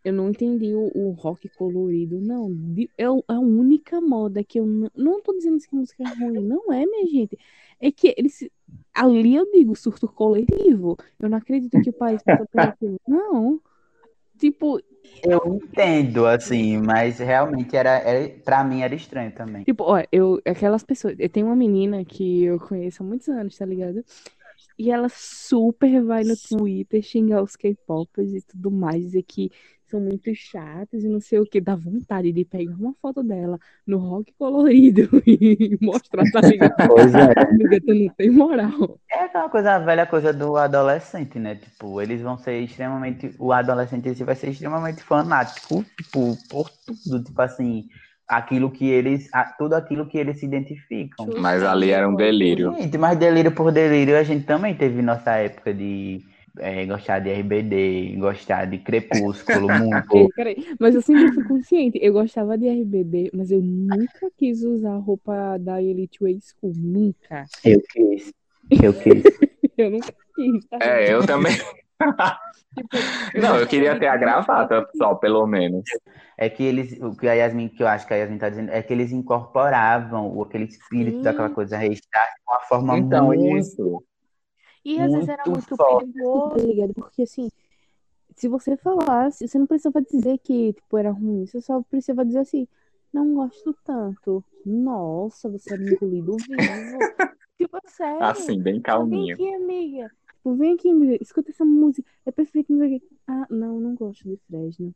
[0.04, 2.50] Eu não entendi o, o rock colorido, não.
[2.96, 6.24] É, é a única moda que eu não, não tô dizendo que a música é
[6.24, 7.36] ruim, não é, minha gente.
[7.80, 8.48] É que eles.
[8.94, 10.96] Ali eu digo surto coletivo.
[11.18, 13.00] Eu não acredito que o país passou por aquilo.
[13.06, 13.60] Não.
[14.38, 14.80] Tipo,
[15.22, 19.64] Eu entendo, assim, mas realmente era, era, pra mim era estranho também.
[19.64, 21.16] Tipo, ó, eu, aquelas pessoas.
[21.18, 24.04] Eu tenho uma menina que eu conheço há muitos anos, tá ligado?
[24.78, 29.50] E ela super vai no Twitter xingar os K-popers e tudo mais, dizer que
[29.88, 31.60] são muito chatos e não sei o que.
[31.60, 36.74] Dá vontade de pegar uma foto dela no rock colorido e mostrar, tá ligado?
[36.86, 37.32] Pois é.
[37.38, 38.98] Amiga, tu não tem moral.
[39.10, 41.56] É aquela coisa, a velha coisa do adolescente, né?
[41.56, 43.34] Tipo, eles vão ser extremamente.
[43.38, 47.24] O adolescente esse vai ser extremamente fanático, tipo, por tudo.
[47.24, 47.88] Tipo assim,
[48.26, 49.28] aquilo que eles.
[49.56, 51.28] Tudo aquilo que eles se identificam.
[51.38, 52.74] Mas ali era um delírio.
[52.74, 56.22] Gente, mas delírio por delírio, a gente também teve nossa época de
[56.58, 60.28] é, gostar de RBD, gostar de Crepúsculo, muito.
[60.34, 60.56] Peraí.
[60.78, 61.98] Mas eu sempre fui consciente.
[62.00, 66.72] Eu gostava de RBD, mas eu nunca quis usar a roupa da Elite Way School.
[66.76, 67.44] Nunca.
[67.64, 68.32] Eu quis.
[68.82, 69.22] Eu quis.
[69.78, 70.66] Eu nunca quis.
[70.66, 71.52] tá É, eu também.
[71.54, 75.84] Tipo, Não, eu queria ter a gravata só, pelo menos.
[76.36, 78.70] É que eles, o que a Yasmin, que eu acho que a Yasmin tá dizendo,
[78.70, 81.22] é que eles incorporavam aquele espírito Sim.
[81.22, 84.02] daquela coisa restart de uma forma Então, muito isso.
[84.88, 86.94] E às vezes era Muito perigoso, tá ligado?
[86.94, 87.50] Porque assim,
[88.34, 92.38] se você falasse, você não precisava dizer que tipo, era ruim, você só precisava dizer
[92.38, 92.66] assim,
[93.12, 94.42] não gosto tanto.
[94.64, 96.56] Nossa, você era engolido vivo.
[97.58, 98.24] tipo, sério.
[98.24, 99.34] Assim, bem Vem calminho.
[99.34, 100.10] aqui, amiga.
[100.36, 101.22] Tipo, vem aqui, amiga.
[101.22, 102.08] Escuta essa música.
[102.24, 103.06] É perfeito, não sei o quê.
[103.26, 104.94] Ah, não, não gosto de Fresno.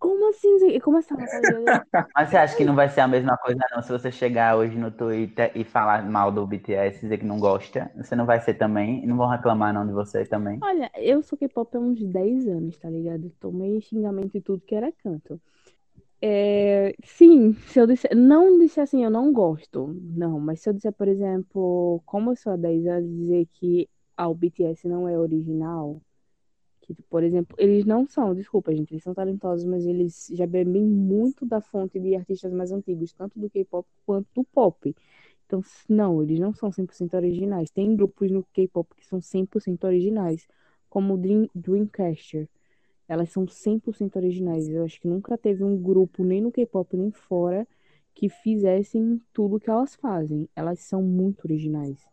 [0.00, 0.50] Como assim?
[0.52, 0.80] não sei o quê?
[0.80, 1.86] Começava, tá ligado?
[2.14, 3.82] Mas você acha que não vai ser a mesma coisa, não?
[3.82, 7.90] Se você chegar hoje no Twitter e falar mal do BTS, dizer que não gosta,
[7.94, 9.06] você não vai ser também?
[9.06, 10.58] Não vão reclamar, não, de você também?
[10.62, 13.30] Olha, eu sou K-pop há uns 10 anos, tá ligado?
[13.38, 15.38] Tomei xingamento e tudo que era canto.
[16.22, 20.74] É, sim, se eu disser, não disser assim, eu não gosto, não, mas se eu
[20.74, 25.08] disser, por exemplo, como eu sou há 10 anos, dizer que ah, o BTS não
[25.08, 26.00] é original,
[26.94, 30.82] que, por exemplo, eles não são, desculpa, gente, eles são talentosos, mas eles já bebem
[30.82, 34.94] muito da fonte de artistas mais antigos, tanto do K-pop quanto do pop.
[35.46, 37.70] Então, não, eles não são 100% originais.
[37.70, 40.46] Tem grupos no K-pop que são 100% originais,
[40.88, 42.48] como o Dream, Dreamcatcher.
[43.08, 44.68] Elas são 100% originais.
[44.68, 47.66] Eu acho que nunca teve um grupo, nem no K-pop, nem fora,
[48.14, 50.48] que fizessem tudo que elas fazem.
[50.54, 52.09] Elas são muito originais.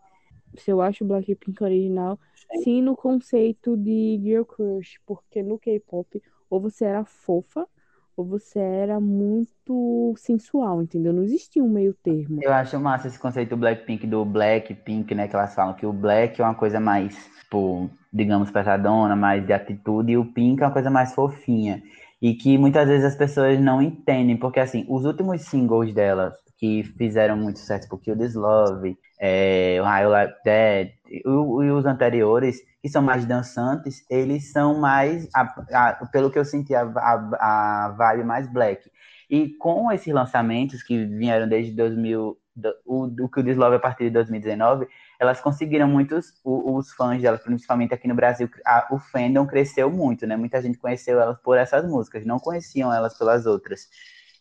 [0.58, 2.20] Se eu acho Blackpink original,
[2.64, 7.68] sim, no conceito de Girl Crush, porque no K-pop, ou você era fofa,
[8.16, 11.14] ou você era muito sensual, entendeu?
[11.14, 12.40] Não existia um meio termo.
[12.42, 15.28] Eu acho massa esse conceito do Blackpink, do Blackpink, né?
[15.28, 19.54] Que elas falam que o Black é uma coisa mais, tipo, digamos, pesadona, mais de
[19.54, 21.84] atitude, e o Pink é uma coisa mais fofinha.
[22.20, 26.84] E que muitas vezes as pessoas não entendem, porque assim, os últimos singles delas, que
[26.98, 30.94] fizeram muito sucesso, tipo Kill This Love, é, o How You Like That,
[31.26, 36.40] o- e os anteriores, que são mais dançantes, eles são mais, a- a- pelo que
[36.40, 38.90] eu senti, a, a, a vibe mais black.
[39.30, 43.80] E com esses lançamentos que vieram desde 2000, do- o, o Kill This Love a
[43.80, 44.88] partir de 2019,
[45.20, 49.90] elas conseguiram muitos, o- os fãs delas, principalmente aqui no Brasil, a- o fandom cresceu
[49.92, 50.36] muito, né?
[50.38, 53.88] Muita gente conheceu elas por essas músicas, não conheciam elas pelas outras.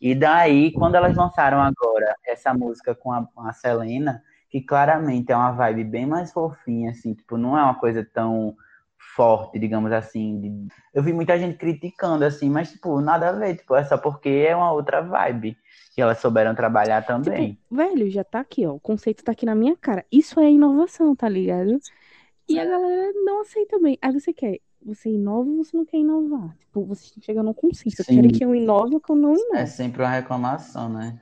[0.01, 5.33] E daí, quando elas lançaram agora essa música com a, com a Selena, que claramente
[5.33, 8.57] é uma vibe bem mais fofinha, assim, tipo, não é uma coisa tão
[9.15, 10.69] forte, digamos assim.
[10.93, 14.29] Eu vi muita gente criticando, assim, mas, tipo, nada a ver, tipo, é só porque
[14.29, 15.57] é uma outra vibe.
[15.95, 17.55] Que elas souberam trabalhar também.
[17.55, 18.73] Tipo, velho, já tá aqui, ó.
[18.75, 20.05] O conceito tá aqui na minha cara.
[20.13, 21.81] Isso é inovação, tá ligado?
[22.47, 23.99] E a galera não aceita bem.
[24.03, 26.57] Aí você quer, você inova ou você não quer inovar?
[26.59, 27.97] Tipo, você chega num conceito.
[27.97, 29.59] Você quer que eu inove ou que eu não inove?
[29.59, 31.21] É sempre uma reclamação, né?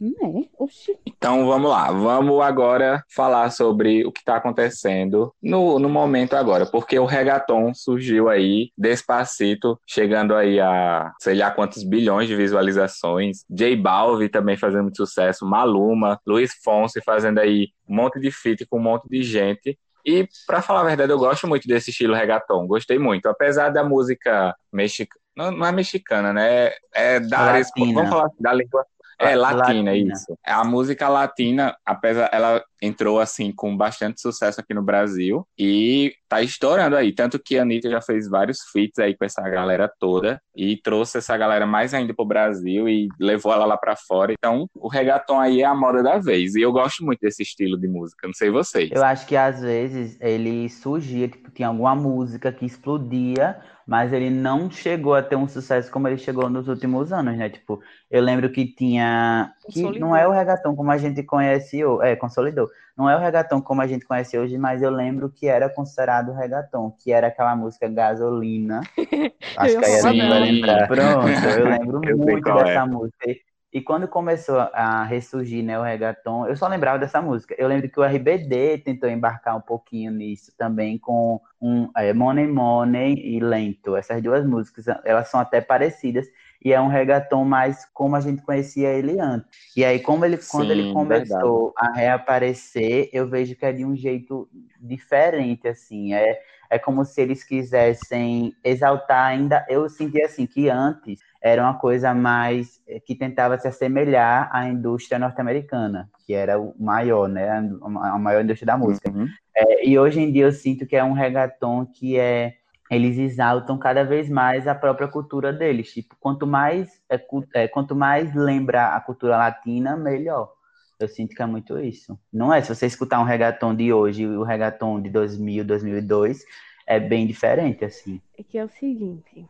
[0.00, 0.96] É, oxi.
[1.04, 6.64] Então vamos lá, vamos agora falar sobre o que está acontecendo no, no momento agora,
[6.66, 13.38] porque o reggaeton surgiu aí, despacito, chegando aí a sei lá quantos bilhões de visualizações.
[13.50, 18.64] J Balvin também fazendo muito sucesso, Maluma, Luiz Fonsi fazendo aí um monte de feat
[18.66, 19.76] com um monte de gente.
[20.08, 23.28] E, para falar a verdade, eu gosto muito desse estilo reggaeton, gostei muito.
[23.28, 26.72] Apesar da música mexicana, não, não é mexicana, né?
[26.94, 27.92] É da, Latina.
[27.92, 28.86] vamos falar da língua
[29.18, 30.14] é, latina, Latina.
[30.14, 30.38] isso.
[30.46, 36.42] A música latina, apesar, ela entrou assim com bastante sucesso aqui no Brasil e tá
[36.42, 37.12] estourando aí.
[37.12, 41.18] Tanto que a Anitta já fez vários feats aí com essa galera toda e trouxe
[41.18, 44.32] essa galera mais ainda pro Brasil e levou ela lá pra fora.
[44.32, 46.54] Então, o reggaeton aí é a moda da vez.
[46.54, 48.90] E eu gosto muito desse estilo de música, não sei vocês.
[48.92, 54.28] Eu acho que às vezes ele surgia, tipo, tinha alguma música que explodia, mas ele
[54.28, 57.48] não chegou a ter um sucesso como ele chegou nos últimos anos, né?
[57.48, 57.80] Tipo,
[58.10, 59.50] eu lembro que tinha.
[59.72, 62.06] Que não é o reggaeton como a gente conhece hoje.
[62.06, 62.67] É, consolidou.
[62.96, 66.32] Não é o reggaeton como a gente conhece hoje, mas eu lembro que era considerado
[66.32, 68.80] reggaeton, que era aquela música gasolina.
[69.56, 70.88] Acho que a ia Yasmin vai lembrar.
[70.88, 72.86] Pronto, eu lembro Eu muito qual dessa é.
[72.86, 73.30] música.
[73.30, 73.40] E-
[73.70, 77.54] E quando começou a ressurgir né, o reggaeton, eu só lembrava dessa música.
[77.58, 82.46] Eu lembro que o RBD tentou embarcar um pouquinho nisso também com um é, Money
[82.46, 83.94] Money e Lento.
[83.94, 86.26] Essas duas músicas, elas são até parecidas
[86.64, 89.48] e é um reggaeton mais como a gente conhecia ele antes.
[89.76, 93.84] E aí, como ele, quando ele Sim, começou a reaparecer, eu vejo que é de
[93.84, 94.48] um jeito
[94.80, 96.14] diferente, assim.
[96.14, 96.40] É,
[96.70, 99.64] é como se eles quisessem exaltar ainda.
[99.68, 104.68] Eu senti assim que antes era uma coisa mais eh, que tentava se assemelhar à
[104.68, 107.48] indústria norte-americana, que era o maior, né?
[107.48, 109.10] A a maior indústria da música.
[109.10, 109.28] Uhum.
[109.56, 112.54] É, e hoje em dia eu sinto que é um reggaeton que é
[112.90, 115.92] eles exaltam cada vez mais a própria cultura deles.
[115.92, 117.20] Tipo, quanto mais é,
[117.54, 120.52] é, quanto mais lembra a cultura latina, melhor.
[120.98, 122.18] Eu sinto que é muito isso.
[122.32, 122.60] Não é?
[122.60, 126.44] Se você escutar um reggaeton de hoje e o reggaeton de 2000, 2002,
[126.86, 128.20] é bem diferente, assim.
[128.36, 129.46] É que é o seguinte,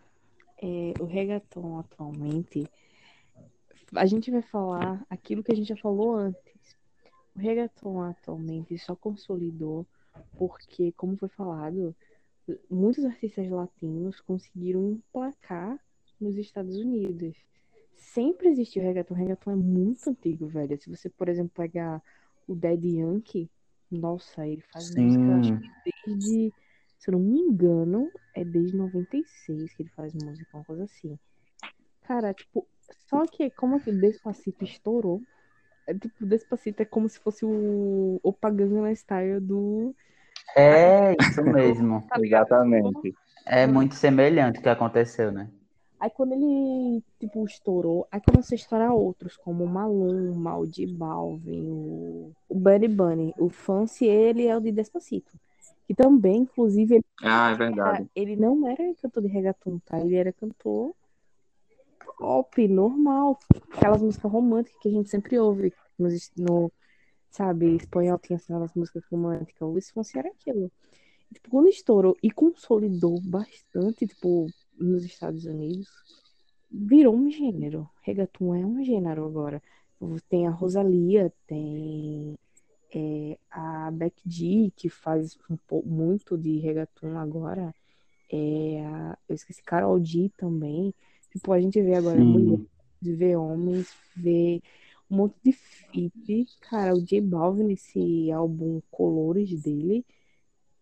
[0.61, 2.69] é, o reggaeton atualmente,
[3.95, 6.77] a gente vai falar aquilo que a gente já falou antes.
[7.35, 9.87] O reggaeton atualmente só consolidou
[10.37, 11.95] porque, como foi falado,
[12.71, 15.79] muitos artistas latinos conseguiram emplacar
[16.21, 17.37] nos Estados Unidos.
[17.95, 19.15] Sempre existiu reggaeton.
[19.15, 20.81] O reggaeton é muito antigo, velho.
[20.81, 22.03] Se você, por exemplo, pegar
[22.47, 23.51] o Daddy Yankee,
[23.91, 25.71] nossa, ele faz música, eu acho que
[26.07, 26.53] desde,
[26.99, 31.19] se eu não me engano, é desde 96 que ele faz música, uma coisa assim.
[32.03, 32.67] Cara, tipo,
[33.09, 35.23] só que como que Despacito estourou,
[35.87, 39.95] é, tipo, Despacito é como se fosse o Opa Gangnam Style do...
[40.57, 42.05] É isso mesmo.
[42.09, 42.17] Tá?
[42.21, 43.15] Exatamente.
[43.47, 45.49] É muito semelhante o que aconteceu, né?
[46.01, 50.87] Aí quando ele, tipo, estourou, aí começou a estourar outros, como o Maluma, o J
[50.87, 53.35] Balvin, o, o Bunny Bunny.
[53.37, 55.37] O Fancy, ele é o de Despacito.
[55.89, 58.09] Que também, inclusive, ele, Ah, é verdade.
[58.15, 59.99] ele não era cantor de reggaeton, tá?
[59.99, 60.95] Ele era cantor
[62.19, 63.39] pop, normal.
[63.73, 65.73] Aquelas músicas românticas que a gente sempre ouve
[66.37, 66.71] no
[67.31, 69.61] sabe, espanhol tinha aquelas músicas românticas.
[69.63, 70.71] O Luiz Fonsi era aquilo.
[71.31, 74.47] E, tipo, quando estourou e consolidou bastante, tipo,
[74.79, 75.89] nos Estados Unidos,
[76.71, 77.89] virou um gênero.
[78.03, 79.63] Reggaeton é um gênero agora.
[80.29, 82.35] Tem a Rosalia, tem
[82.95, 87.75] é, a Becky G, que faz um pou- muito de reggaeton agora.
[88.31, 90.95] É, a- eu esqueci, Karol G também.
[91.33, 92.25] Tipo, a gente vê agora Sim.
[92.25, 92.67] mulheres,
[93.03, 94.63] vê homens, vê
[95.11, 96.47] um monte de feat.
[96.61, 100.05] Cara, o J Balvin nesse álbum Colores dele,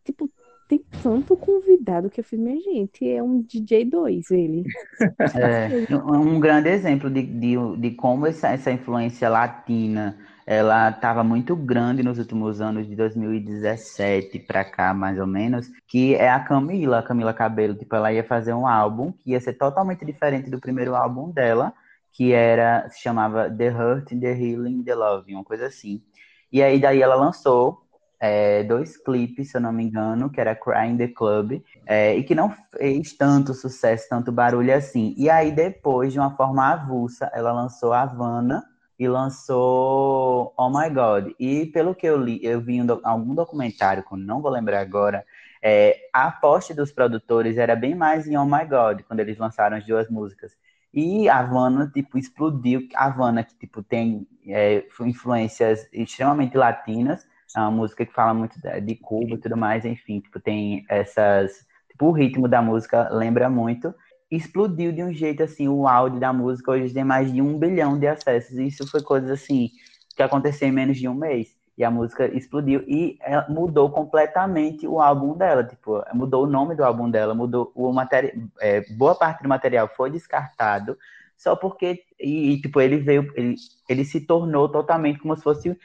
[0.05, 0.31] tipo,
[0.69, 4.65] tem tanto convidado que eu fiz, minha gente, é um DJ 2 ele.
[5.37, 10.17] É, um grande exemplo de, de, de como essa, essa influência latina
[10.47, 16.15] ela estava muito grande nos últimos anos de 2017 para cá, mais ou menos, que
[16.15, 19.55] é a Camila, a Camila Cabello, tipo, ela ia fazer um álbum que ia ser
[19.55, 21.75] totalmente diferente do primeiro álbum dela,
[22.17, 26.03] que era, se chamava The Hurt, The Healing, The Love, uma coisa assim.
[26.51, 27.83] E aí daí ela lançou
[28.21, 32.17] é, dois clipes, se eu não me engano, que era Cry in the Club, é,
[32.17, 35.15] e que não fez tanto sucesso, tanto barulho assim.
[35.19, 38.65] E aí, depois, de uma forma avulsa, ela lançou Havana
[38.99, 41.33] e lançou Oh My God.
[41.39, 45.25] E pelo que eu li, eu vi do- algum documentário, que não vou lembrar agora,
[45.63, 49.77] é, a aposta dos produtores era bem mais em Oh My God, quando eles lançaram
[49.77, 50.53] as duas músicas.
[50.97, 52.89] E a Havana, tipo, explodiu.
[52.95, 58.59] A Havana, que, tipo, tem é, influências extremamente latinas, é uma música que fala muito
[58.83, 61.67] de Cuba e tudo mais, enfim, tipo, tem essas...
[61.91, 63.95] Tipo, o ritmo da música lembra muito.
[64.31, 67.99] Explodiu de um jeito, assim, o áudio da música hoje tem mais de um bilhão
[67.99, 68.59] de acessos.
[68.59, 69.71] Isso foi coisa, assim,
[70.17, 71.56] que aconteceu em menos de um mês.
[71.77, 75.63] E a música explodiu e mudou completamente o álbum dela.
[75.63, 78.33] Tipo, mudou o nome do álbum dela, mudou o material.
[78.61, 80.97] É, boa parte do material foi descartado
[81.37, 83.57] só porque e, e, tipo ele veio, ele,
[83.89, 85.79] ele se tornou totalmente como se fosse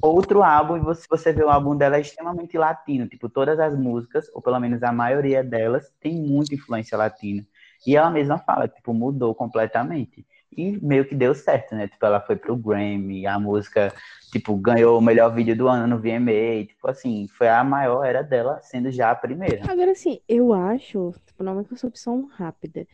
[0.00, 0.76] outro álbum.
[0.76, 3.06] E você, você vê o álbum dela é extremamente latino.
[3.06, 7.46] Tipo, todas as músicas, ou pelo menos a maioria delas, tem muita influência latina.
[7.86, 10.26] E ela mesma fala, tipo, mudou completamente.
[10.56, 11.88] E meio que deu certo, né?
[11.88, 13.92] Tipo, ela foi pro Grammy, a música,
[14.30, 16.66] tipo, ganhou o melhor vídeo do ano no VMA.
[16.66, 19.70] Tipo assim, foi a maior era dela, sendo já a primeira.
[19.70, 22.86] Agora, assim, eu acho, tipo, é uma concepção rápida,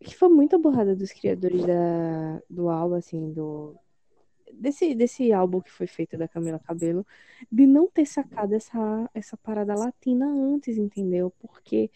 [0.00, 3.74] que foi muita borrada dos criadores da, do álbum, assim, do.
[4.52, 7.04] Desse, desse álbum que foi feito da Camila Cabelo,
[7.50, 11.32] de não ter sacado essa, essa parada latina antes, entendeu?
[11.40, 11.90] Porque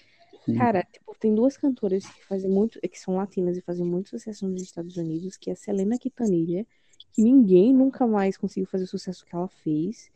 [0.57, 4.49] Cara, tipo, tem duas cantoras que fazem muito, que são latinas e fazem muito sucesso
[4.49, 6.67] nos Estados Unidos, que é a Selena Quintanilha,
[7.13, 10.11] que ninguém nunca mais conseguiu fazer o sucesso que ela fez.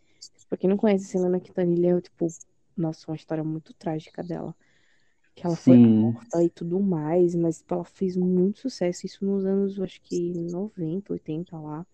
[0.48, 2.26] Pra quem não conhece, a Selena Quintanilha é, tipo,
[2.76, 4.54] nossa, uma história muito trágica dela.
[5.34, 9.44] Que ela foi morta e tudo mais, mas tipo, ela fez muito sucesso, isso nos
[9.44, 11.84] anos, acho que 90, 80 lá.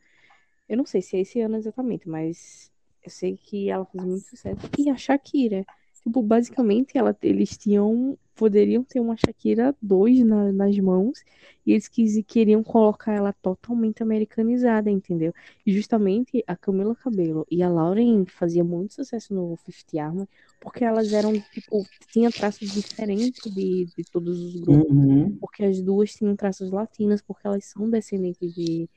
[0.68, 2.70] Eu não sei se é esse ano exatamente, mas
[3.02, 4.60] eu sei que ela fez muito sucesso.
[4.78, 5.64] E a Shakira,
[6.02, 8.18] Tipo, basicamente, ela, eles tinham.
[8.34, 11.22] Poderiam ter uma Shakira 2 na, nas mãos.
[11.66, 15.34] E eles quis, queriam colocar ela totalmente americanizada, entendeu?
[15.66, 20.26] E justamente a Camila Cabello e a Lauren faziam muito sucesso no Fifth Harmony.
[20.58, 24.90] Porque elas eram, tipo, tinha traços diferentes de, de todos os grupos.
[24.90, 25.36] Uhum.
[25.38, 28.88] Porque as duas tinham traços latinos, porque elas são descendentes de,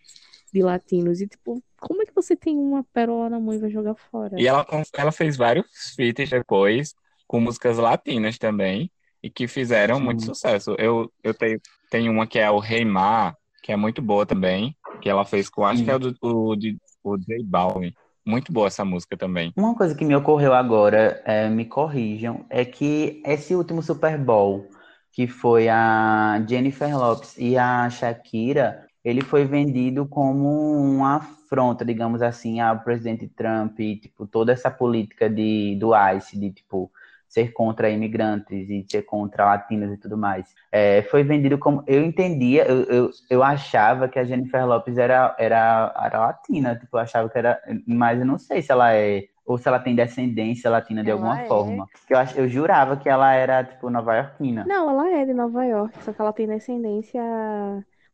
[0.54, 1.20] de latinos.
[1.20, 4.40] E, tipo, como é que você tem uma pérola na mão e vai jogar fora?
[4.40, 5.66] E ela, ela fez vários
[5.96, 6.94] feats depois,
[7.28, 10.04] com músicas latinas também, e que fizeram Sim.
[10.04, 10.76] muito sucesso.
[10.78, 11.60] Eu, eu tenho,
[11.90, 15.50] tenho uma que é o Rei Mar, que é muito boa também, que ela fez
[15.50, 15.86] com, acho Sim.
[15.86, 16.56] que é o, do, o,
[17.04, 17.94] o J Balvin.
[18.26, 19.52] Muito boa essa música também.
[19.58, 24.70] Uma coisa que me ocorreu agora, é, me corrijam, é que esse último Super Bowl,
[25.12, 32.22] que foi a Jennifer Lopes e a Shakira, ele foi vendido como uma afronta, digamos
[32.22, 36.90] assim, ao presidente Trump e, tipo, toda essa política de, do ICE, de, tipo,
[37.28, 40.54] ser contra imigrantes e ser contra latinos e tudo mais.
[40.72, 41.84] É, foi vendido como.
[41.86, 46.96] Eu entendia, eu, eu, eu, achava que a Jennifer Lopes era, era, era latina, tipo,
[46.96, 47.60] eu achava que era.
[47.88, 49.26] Mas eu não sei se ela é.
[49.46, 51.46] Ou se ela tem descendência latina de ela alguma é.
[51.48, 51.86] forma.
[52.10, 54.64] Eu, ach, eu jurava que ela era, tipo, nova-iorquina.
[54.66, 57.22] Não, ela é de Nova York, só que ela tem descendência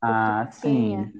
[0.01, 1.11] ah, sim.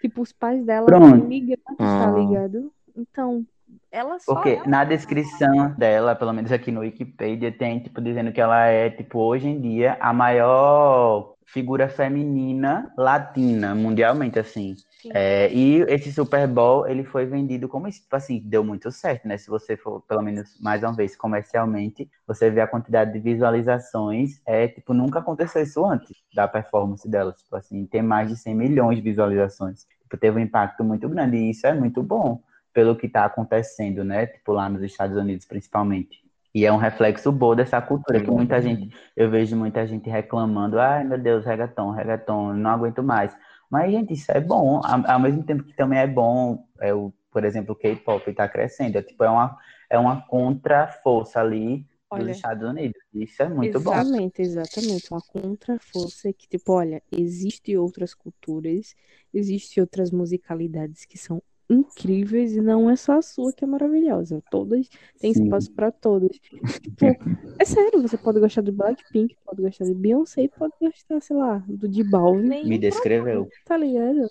[0.00, 2.18] Tipo, os pais dela são imigrantes, tá ah.
[2.18, 2.72] ligado?
[2.96, 3.46] Então,
[3.90, 4.34] ela só.
[4.34, 4.66] Porque ela...
[4.66, 9.18] na descrição dela, pelo menos aqui no Wikipedia, tem, tipo, dizendo que ela é, tipo,
[9.18, 14.74] hoje em dia, a maior figura feminina latina, mundialmente, assim.
[15.12, 19.36] É, e esse Super Bowl, ele foi vendido como tipo assim, deu muito certo, né?
[19.36, 24.40] Se você for, pelo menos, mais uma vez, comercialmente, você vê a quantidade de visualizações,
[24.46, 28.54] é, tipo, nunca aconteceu isso antes da performance dela, tipo assim, tem mais de 100
[28.54, 29.86] milhões de visualizações.
[30.02, 32.40] Tipo, teve um impacto muito grande, e isso é muito bom
[32.72, 34.26] pelo que está acontecendo, né?
[34.26, 36.21] Tipo, lá nos Estados Unidos, principalmente.
[36.54, 40.78] E é um reflexo bom dessa cultura, que muita gente, eu vejo muita gente reclamando,
[40.78, 43.34] ai meu Deus, reggaeton, reggaeton, não aguento mais.
[43.70, 47.42] Mas, gente, isso é bom, ao, mesmo tempo que também é bom, é o, por
[47.42, 49.56] exemplo, o K-pop está crescendo, é, tipo, é uma,
[49.88, 53.00] é uma contra-força ali olha, dos Estados Unidos.
[53.14, 54.42] Isso é muito exatamente, bom.
[54.42, 55.10] Exatamente, exatamente.
[55.10, 58.94] Uma contra-força que, tipo, olha, existem outras culturas,
[59.32, 61.42] existem outras musicalidades que são
[61.72, 64.42] incríveis e não é só a sua que é maravilhosa.
[64.50, 64.88] Todas
[65.20, 66.38] têm espaço para todas.
[66.80, 67.06] Tipo,
[67.58, 71.62] é sério, você pode gostar do Blackpink, pode gostar de Beyoncé, pode gostar, sei lá,
[71.66, 72.64] do de Balvin.
[72.64, 73.48] Me descreveu.
[73.64, 74.28] Tá ligado?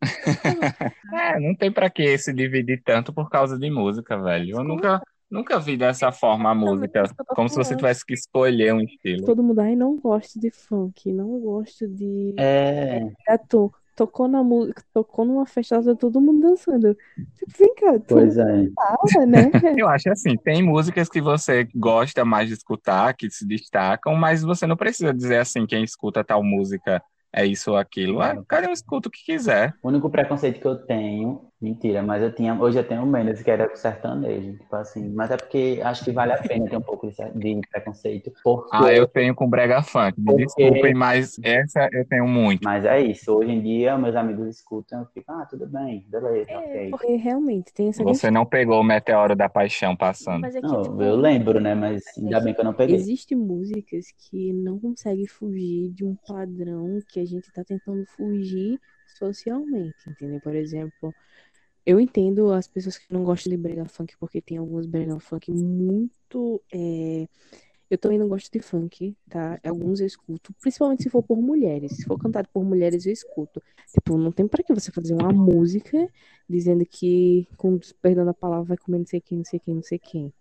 [1.14, 4.58] é, não tem para que se dividir tanto por causa de música, velho.
[4.58, 8.80] Eu nunca Nunca vi dessa forma a música, como se você tivesse que escolher um
[8.80, 9.24] estilo.
[9.24, 13.00] Todo mundo, ai, não gosto de funk, não gosto de é...
[13.26, 16.96] reggaeton tocou na música, tocou numa festa, todo mundo dançando.
[17.34, 18.68] Tipo, vem cá, tu pois é.
[18.74, 19.50] Fala, né?
[19.76, 24.42] Eu acho assim, tem músicas que você gosta mais de escutar, que se destacam, mas
[24.42, 27.02] você não precisa dizer assim, quem escuta tal música
[27.32, 28.22] é isso ou aquilo.
[28.22, 29.74] Ah, o cara escuta o que quiser.
[29.82, 33.50] O único preconceito que eu tenho Mentira, mas eu tinha, hoje eu tenho menos que
[33.50, 37.10] era sertanejo, tipo assim, mas é porque acho que vale a pena ter um pouco
[37.34, 38.30] de, preconceito.
[38.44, 38.68] Porque...
[38.70, 40.44] Ah, eu tenho com brega funk, me porque...
[40.44, 42.62] desculpem, mas essa eu tenho muito.
[42.62, 46.50] Mas é isso, hoje em dia meus amigos escutam, eu fico, ah, tudo bem, beleza,
[46.50, 46.90] é, ok.
[46.90, 50.44] Porque realmente tem essa Você não pegou o meteoro da paixão passando.
[50.44, 52.94] É que, não, tipo, eu lembro, né, mas ainda bem que eu não peguei.
[52.94, 58.78] Existem músicas que não conseguem fugir de um padrão que a gente tá tentando fugir
[59.14, 60.40] socialmente, entendeu?
[60.40, 61.14] Por exemplo,
[61.86, 65.52] eu entendo as pessoas que não gostam de brega funk, porque tem alguns brega funk
[65.52, 66.62] muito.
[66.72, 67.28] É...
[67.90, 69.60] Eu também não gosto de funk, tá?
[69.62, 71.92] Alguns eu escuto, principalmente se for por mulheres.
[71.92, 73.62] Se for cantado por mulheres, eu escuto.
[73.92, 76.08] Tipo, não tem para que você fazer uma música
[76.48, 79.82] dizendo que, com perdão a palavra, vai comer não sei quem, não sei quem, não
[79.82, 80.32] sei quem.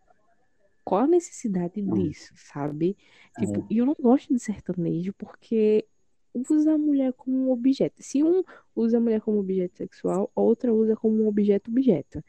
[0.86, 2.98] Qual a necessidade disso, sabe?
[3.38, 3.66] Tipo, é.
[3.70, 5.86] e eu não gosto de sertanejo porque
[6.34, 8.02] usa a mulher como um objeto.
[8.02, 8.44] Se um
[8.76, 12.24] usa a mulher como objeto sexual, outra usa como um objeto objeto.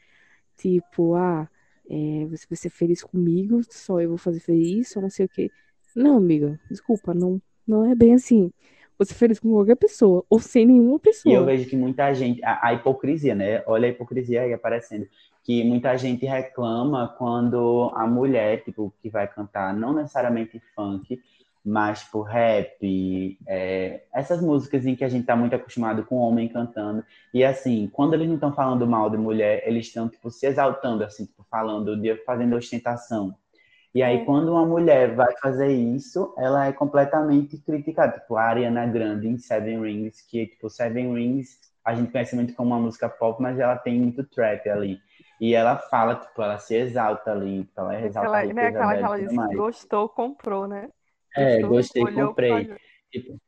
[0.55, 1.49] Tipo, ah,
[1.89, 5.29] é, você vai ser feliz comigo, só eu vou fazer feliz, ou não sei o
[5.29, 5.51] quê.
[5.95, 8.51] Não, amiga, desculpa, não, não é bem assim.
[8.97, 11.31] Você é feliz com qualquer pessoa, ou sem nenhuma pessoa.
[11.31, 13.61] E eu vejo que muita gente, a, a hipocrisia, né?
[13.65, 15.07] Olha a hipocrisia aí aparecendo.
[15.43, 21.21] Que muita gente reclama quando a mulher, tipo, que vai cantar, não necessariamente funk,
[21.65, 26.47] mais por rap, é, essas músicas em que a gente está muito acostumado com homem
[26.47, 27.03] cantando.
[27.33, 31.03] E assim, quando eles não estão falando mal de mulher, eles estão tipo se exaltando
[31.03, 33.35] assim, tipo, falando de fazendo ostentação.
[33.95, 34.25] E aí é.
[34.25, 39.37] quando uma mulher vai fazer isso, ela é completamente criticada, tipo a Ariana Grande em
[39.37, 43.59] Seven Rings, que tipo Seven Rings a gente conhece muito como uma música pop, mas
[43.59, 44.99] ela tem muito trap ali.
[45.39, 48.95] E ela fala, tipo, ela se exalta ali, tipo, ela é exalta ela, né, aquela
[48.95, 50.89] que ela disse gostou, comprou, né?
[51.35, 52.69] É, gostei, comprei.
[53.11, 53.39] Tipo,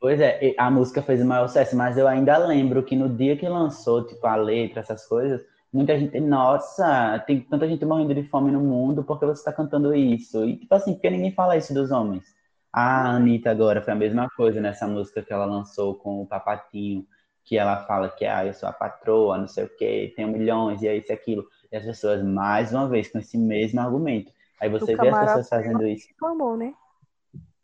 [0.00, 3.36] pois é, a música fez o maior sucesso, mas eu ainda lembro que no dia
[3.36, 8.24] que lançou, tipo, a letra, essas coisas, muita gente, nossa, tem tanta gente morrendo de
[8.24, 10.44] fome no mundo, porque você está cantando isso?
[10.44, 12.24] E, tipo assim, porque ninguém fala isso dos homens.
[12.72, 17.06] A Anitta agora foi a mesma coisa nessa música que ela lançou com o Papatinho,
[17.44, 20.80] que ela fala que, ah, eu sou a patroa, não sei o quê, tenho milhões,
[20.80, 21.44] e é isso e aquilo.
[21.70, 24.32] E as pessoas, mais uma vez, com esse mesmo argumento.
[24.60, 26.06] Aí você vê as pessoas fazendo isso.
[26.08, 26.72] Reclamou, né?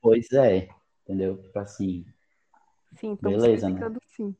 [0.08, 0.68] Pois é,
[1.04, 1.36] entendeu?
[1.36, 2.04] Tipo assim.
[2.96, 3.80] Sim, beleza, né?
[4.06, 4.34] Sim.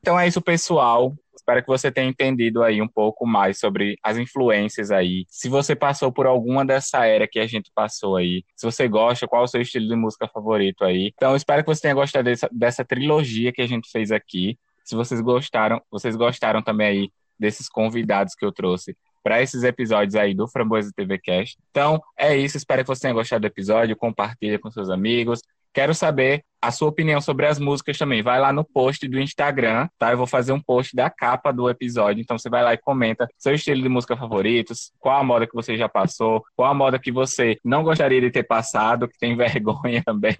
[0.00, 1.12] Então é isso, pessoal.
[1.34, 5.26] Espero que você tenha entendido aí um pouco mais sobre as influências aí.
[5.28, 9.26] Se você passou por alguma dessa era que a gente passou aí, se você gosta,
[9.26, 11.12] qual é o seu estilo de música favorito aí.
[11.14, 14.56] Então, espero que você tenha gostado dessa, dessa trilogia que a gente fez aqui.
[14.84, 18.96] Se vocês gostaram, vocês gostaram também aí desses convidados que eu trouxe
[19.26, 21.58] para esses episódios aí do Framboesa TV Cast.
[21.72, 22.56] Então, é isso.
[22.56, 23.96] Espero que você tenha gostado do episódio.
[23.96, 25.42] Compartilha com seus amigos.
[25.74, 28.22] Quero saber a sua opinião sobre as músicas também.
[28.22, 30.12] Vai lá no post do Instagram, tá?
[30.12, 32.22] Eu vou fazer um post da capa do episódio.
[32.22, 35.54] Então você vai lá e comenta seu estilo de música favoritos, qual a moda que
[35.54, 39.34] você já passou, qual a moda que você não gostaria de ter passado, que tem
[39.36, 40.36] vergonha também.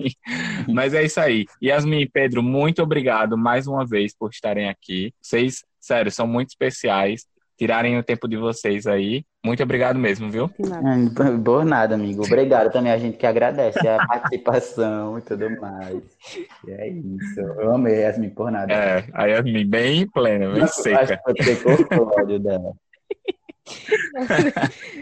[0.68, 1.44] Mas é isso aí.
[1.60, 5.12] Yasmin e Pedro, muito obrigado mais uma vez por estarem aqui.
[5.20, 7.26] Vocês, sério, são muito especiais
[7.56, 9.24] tirarem o tempo de vocês aí.
[9.44, 10.50] Muito obrigado mesmo, viu?
[10.58, 12.24] É, por nada, amigo.
[12.24, 16.02] Obrigado também a gente que agradece a participação e tudo mais.
[16.66, 17.40] E é isso.
[17.40, 18.72] Eu amei a Yasmin por nada.
[18.72, 21.20] É, a Yasmin bem plena, bem Nossa, seca.
[21.26, 22.72] Acho que ter o ódio dela.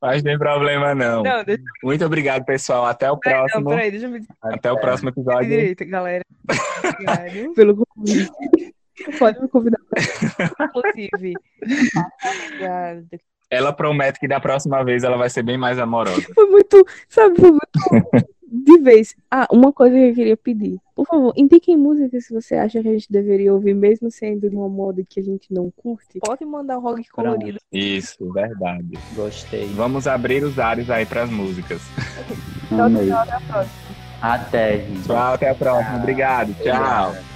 [0.00, 1.22] Mas não tem problema, não.
[1.22, 1.62] não deixa...
[1.82, 2.86] Muito obrigado, pessoal.
[2.86, 3.62] Até o próximo.
[3.62, 4.14] Não, peraí, deixa eu...
[4.40, 5.48] Até, Até o próximo episódio.
[5.48, 6.24] Direito, galera.
[6.84, 8.74] Obrigado pelo convite.
[9.18, 9.80] Pode me convidar.
[10.60, 11.34] Inclusive.
[13.50, 16.20] Ela promete que da próxima vez ela vai ser bem mais amorosa.
[16.34, 17.70] Foi muito, sabe, foi muito
[18.46, 19.14] de vez.
[19.30, 20.78] Ah, uma coisa que eu queria pedir.
[20.94, 24.56] Por favor, indiquem músicas se você acha que a gente deveria ouvir, mesmo sendo de
[24.56, 26.18] uma moda que a gente não curte.
[26.20, 27.58] Pode mandar um rock colorido.
[27.72, 28.98] Isso, verdade.
[29.14, 29.66] Gostei.
[29.68, 31.80] Vamos abrir os ares aí para as músicas.
[32.68, 33.88] Tchau, tchau, até a próxima.
[34.20, 35.02] Até, gente.
[35.04, 35.96] Tchau, até a próxima.
[35.96, 36.54] Obrigado.
[36.62, 37.27] Tchau.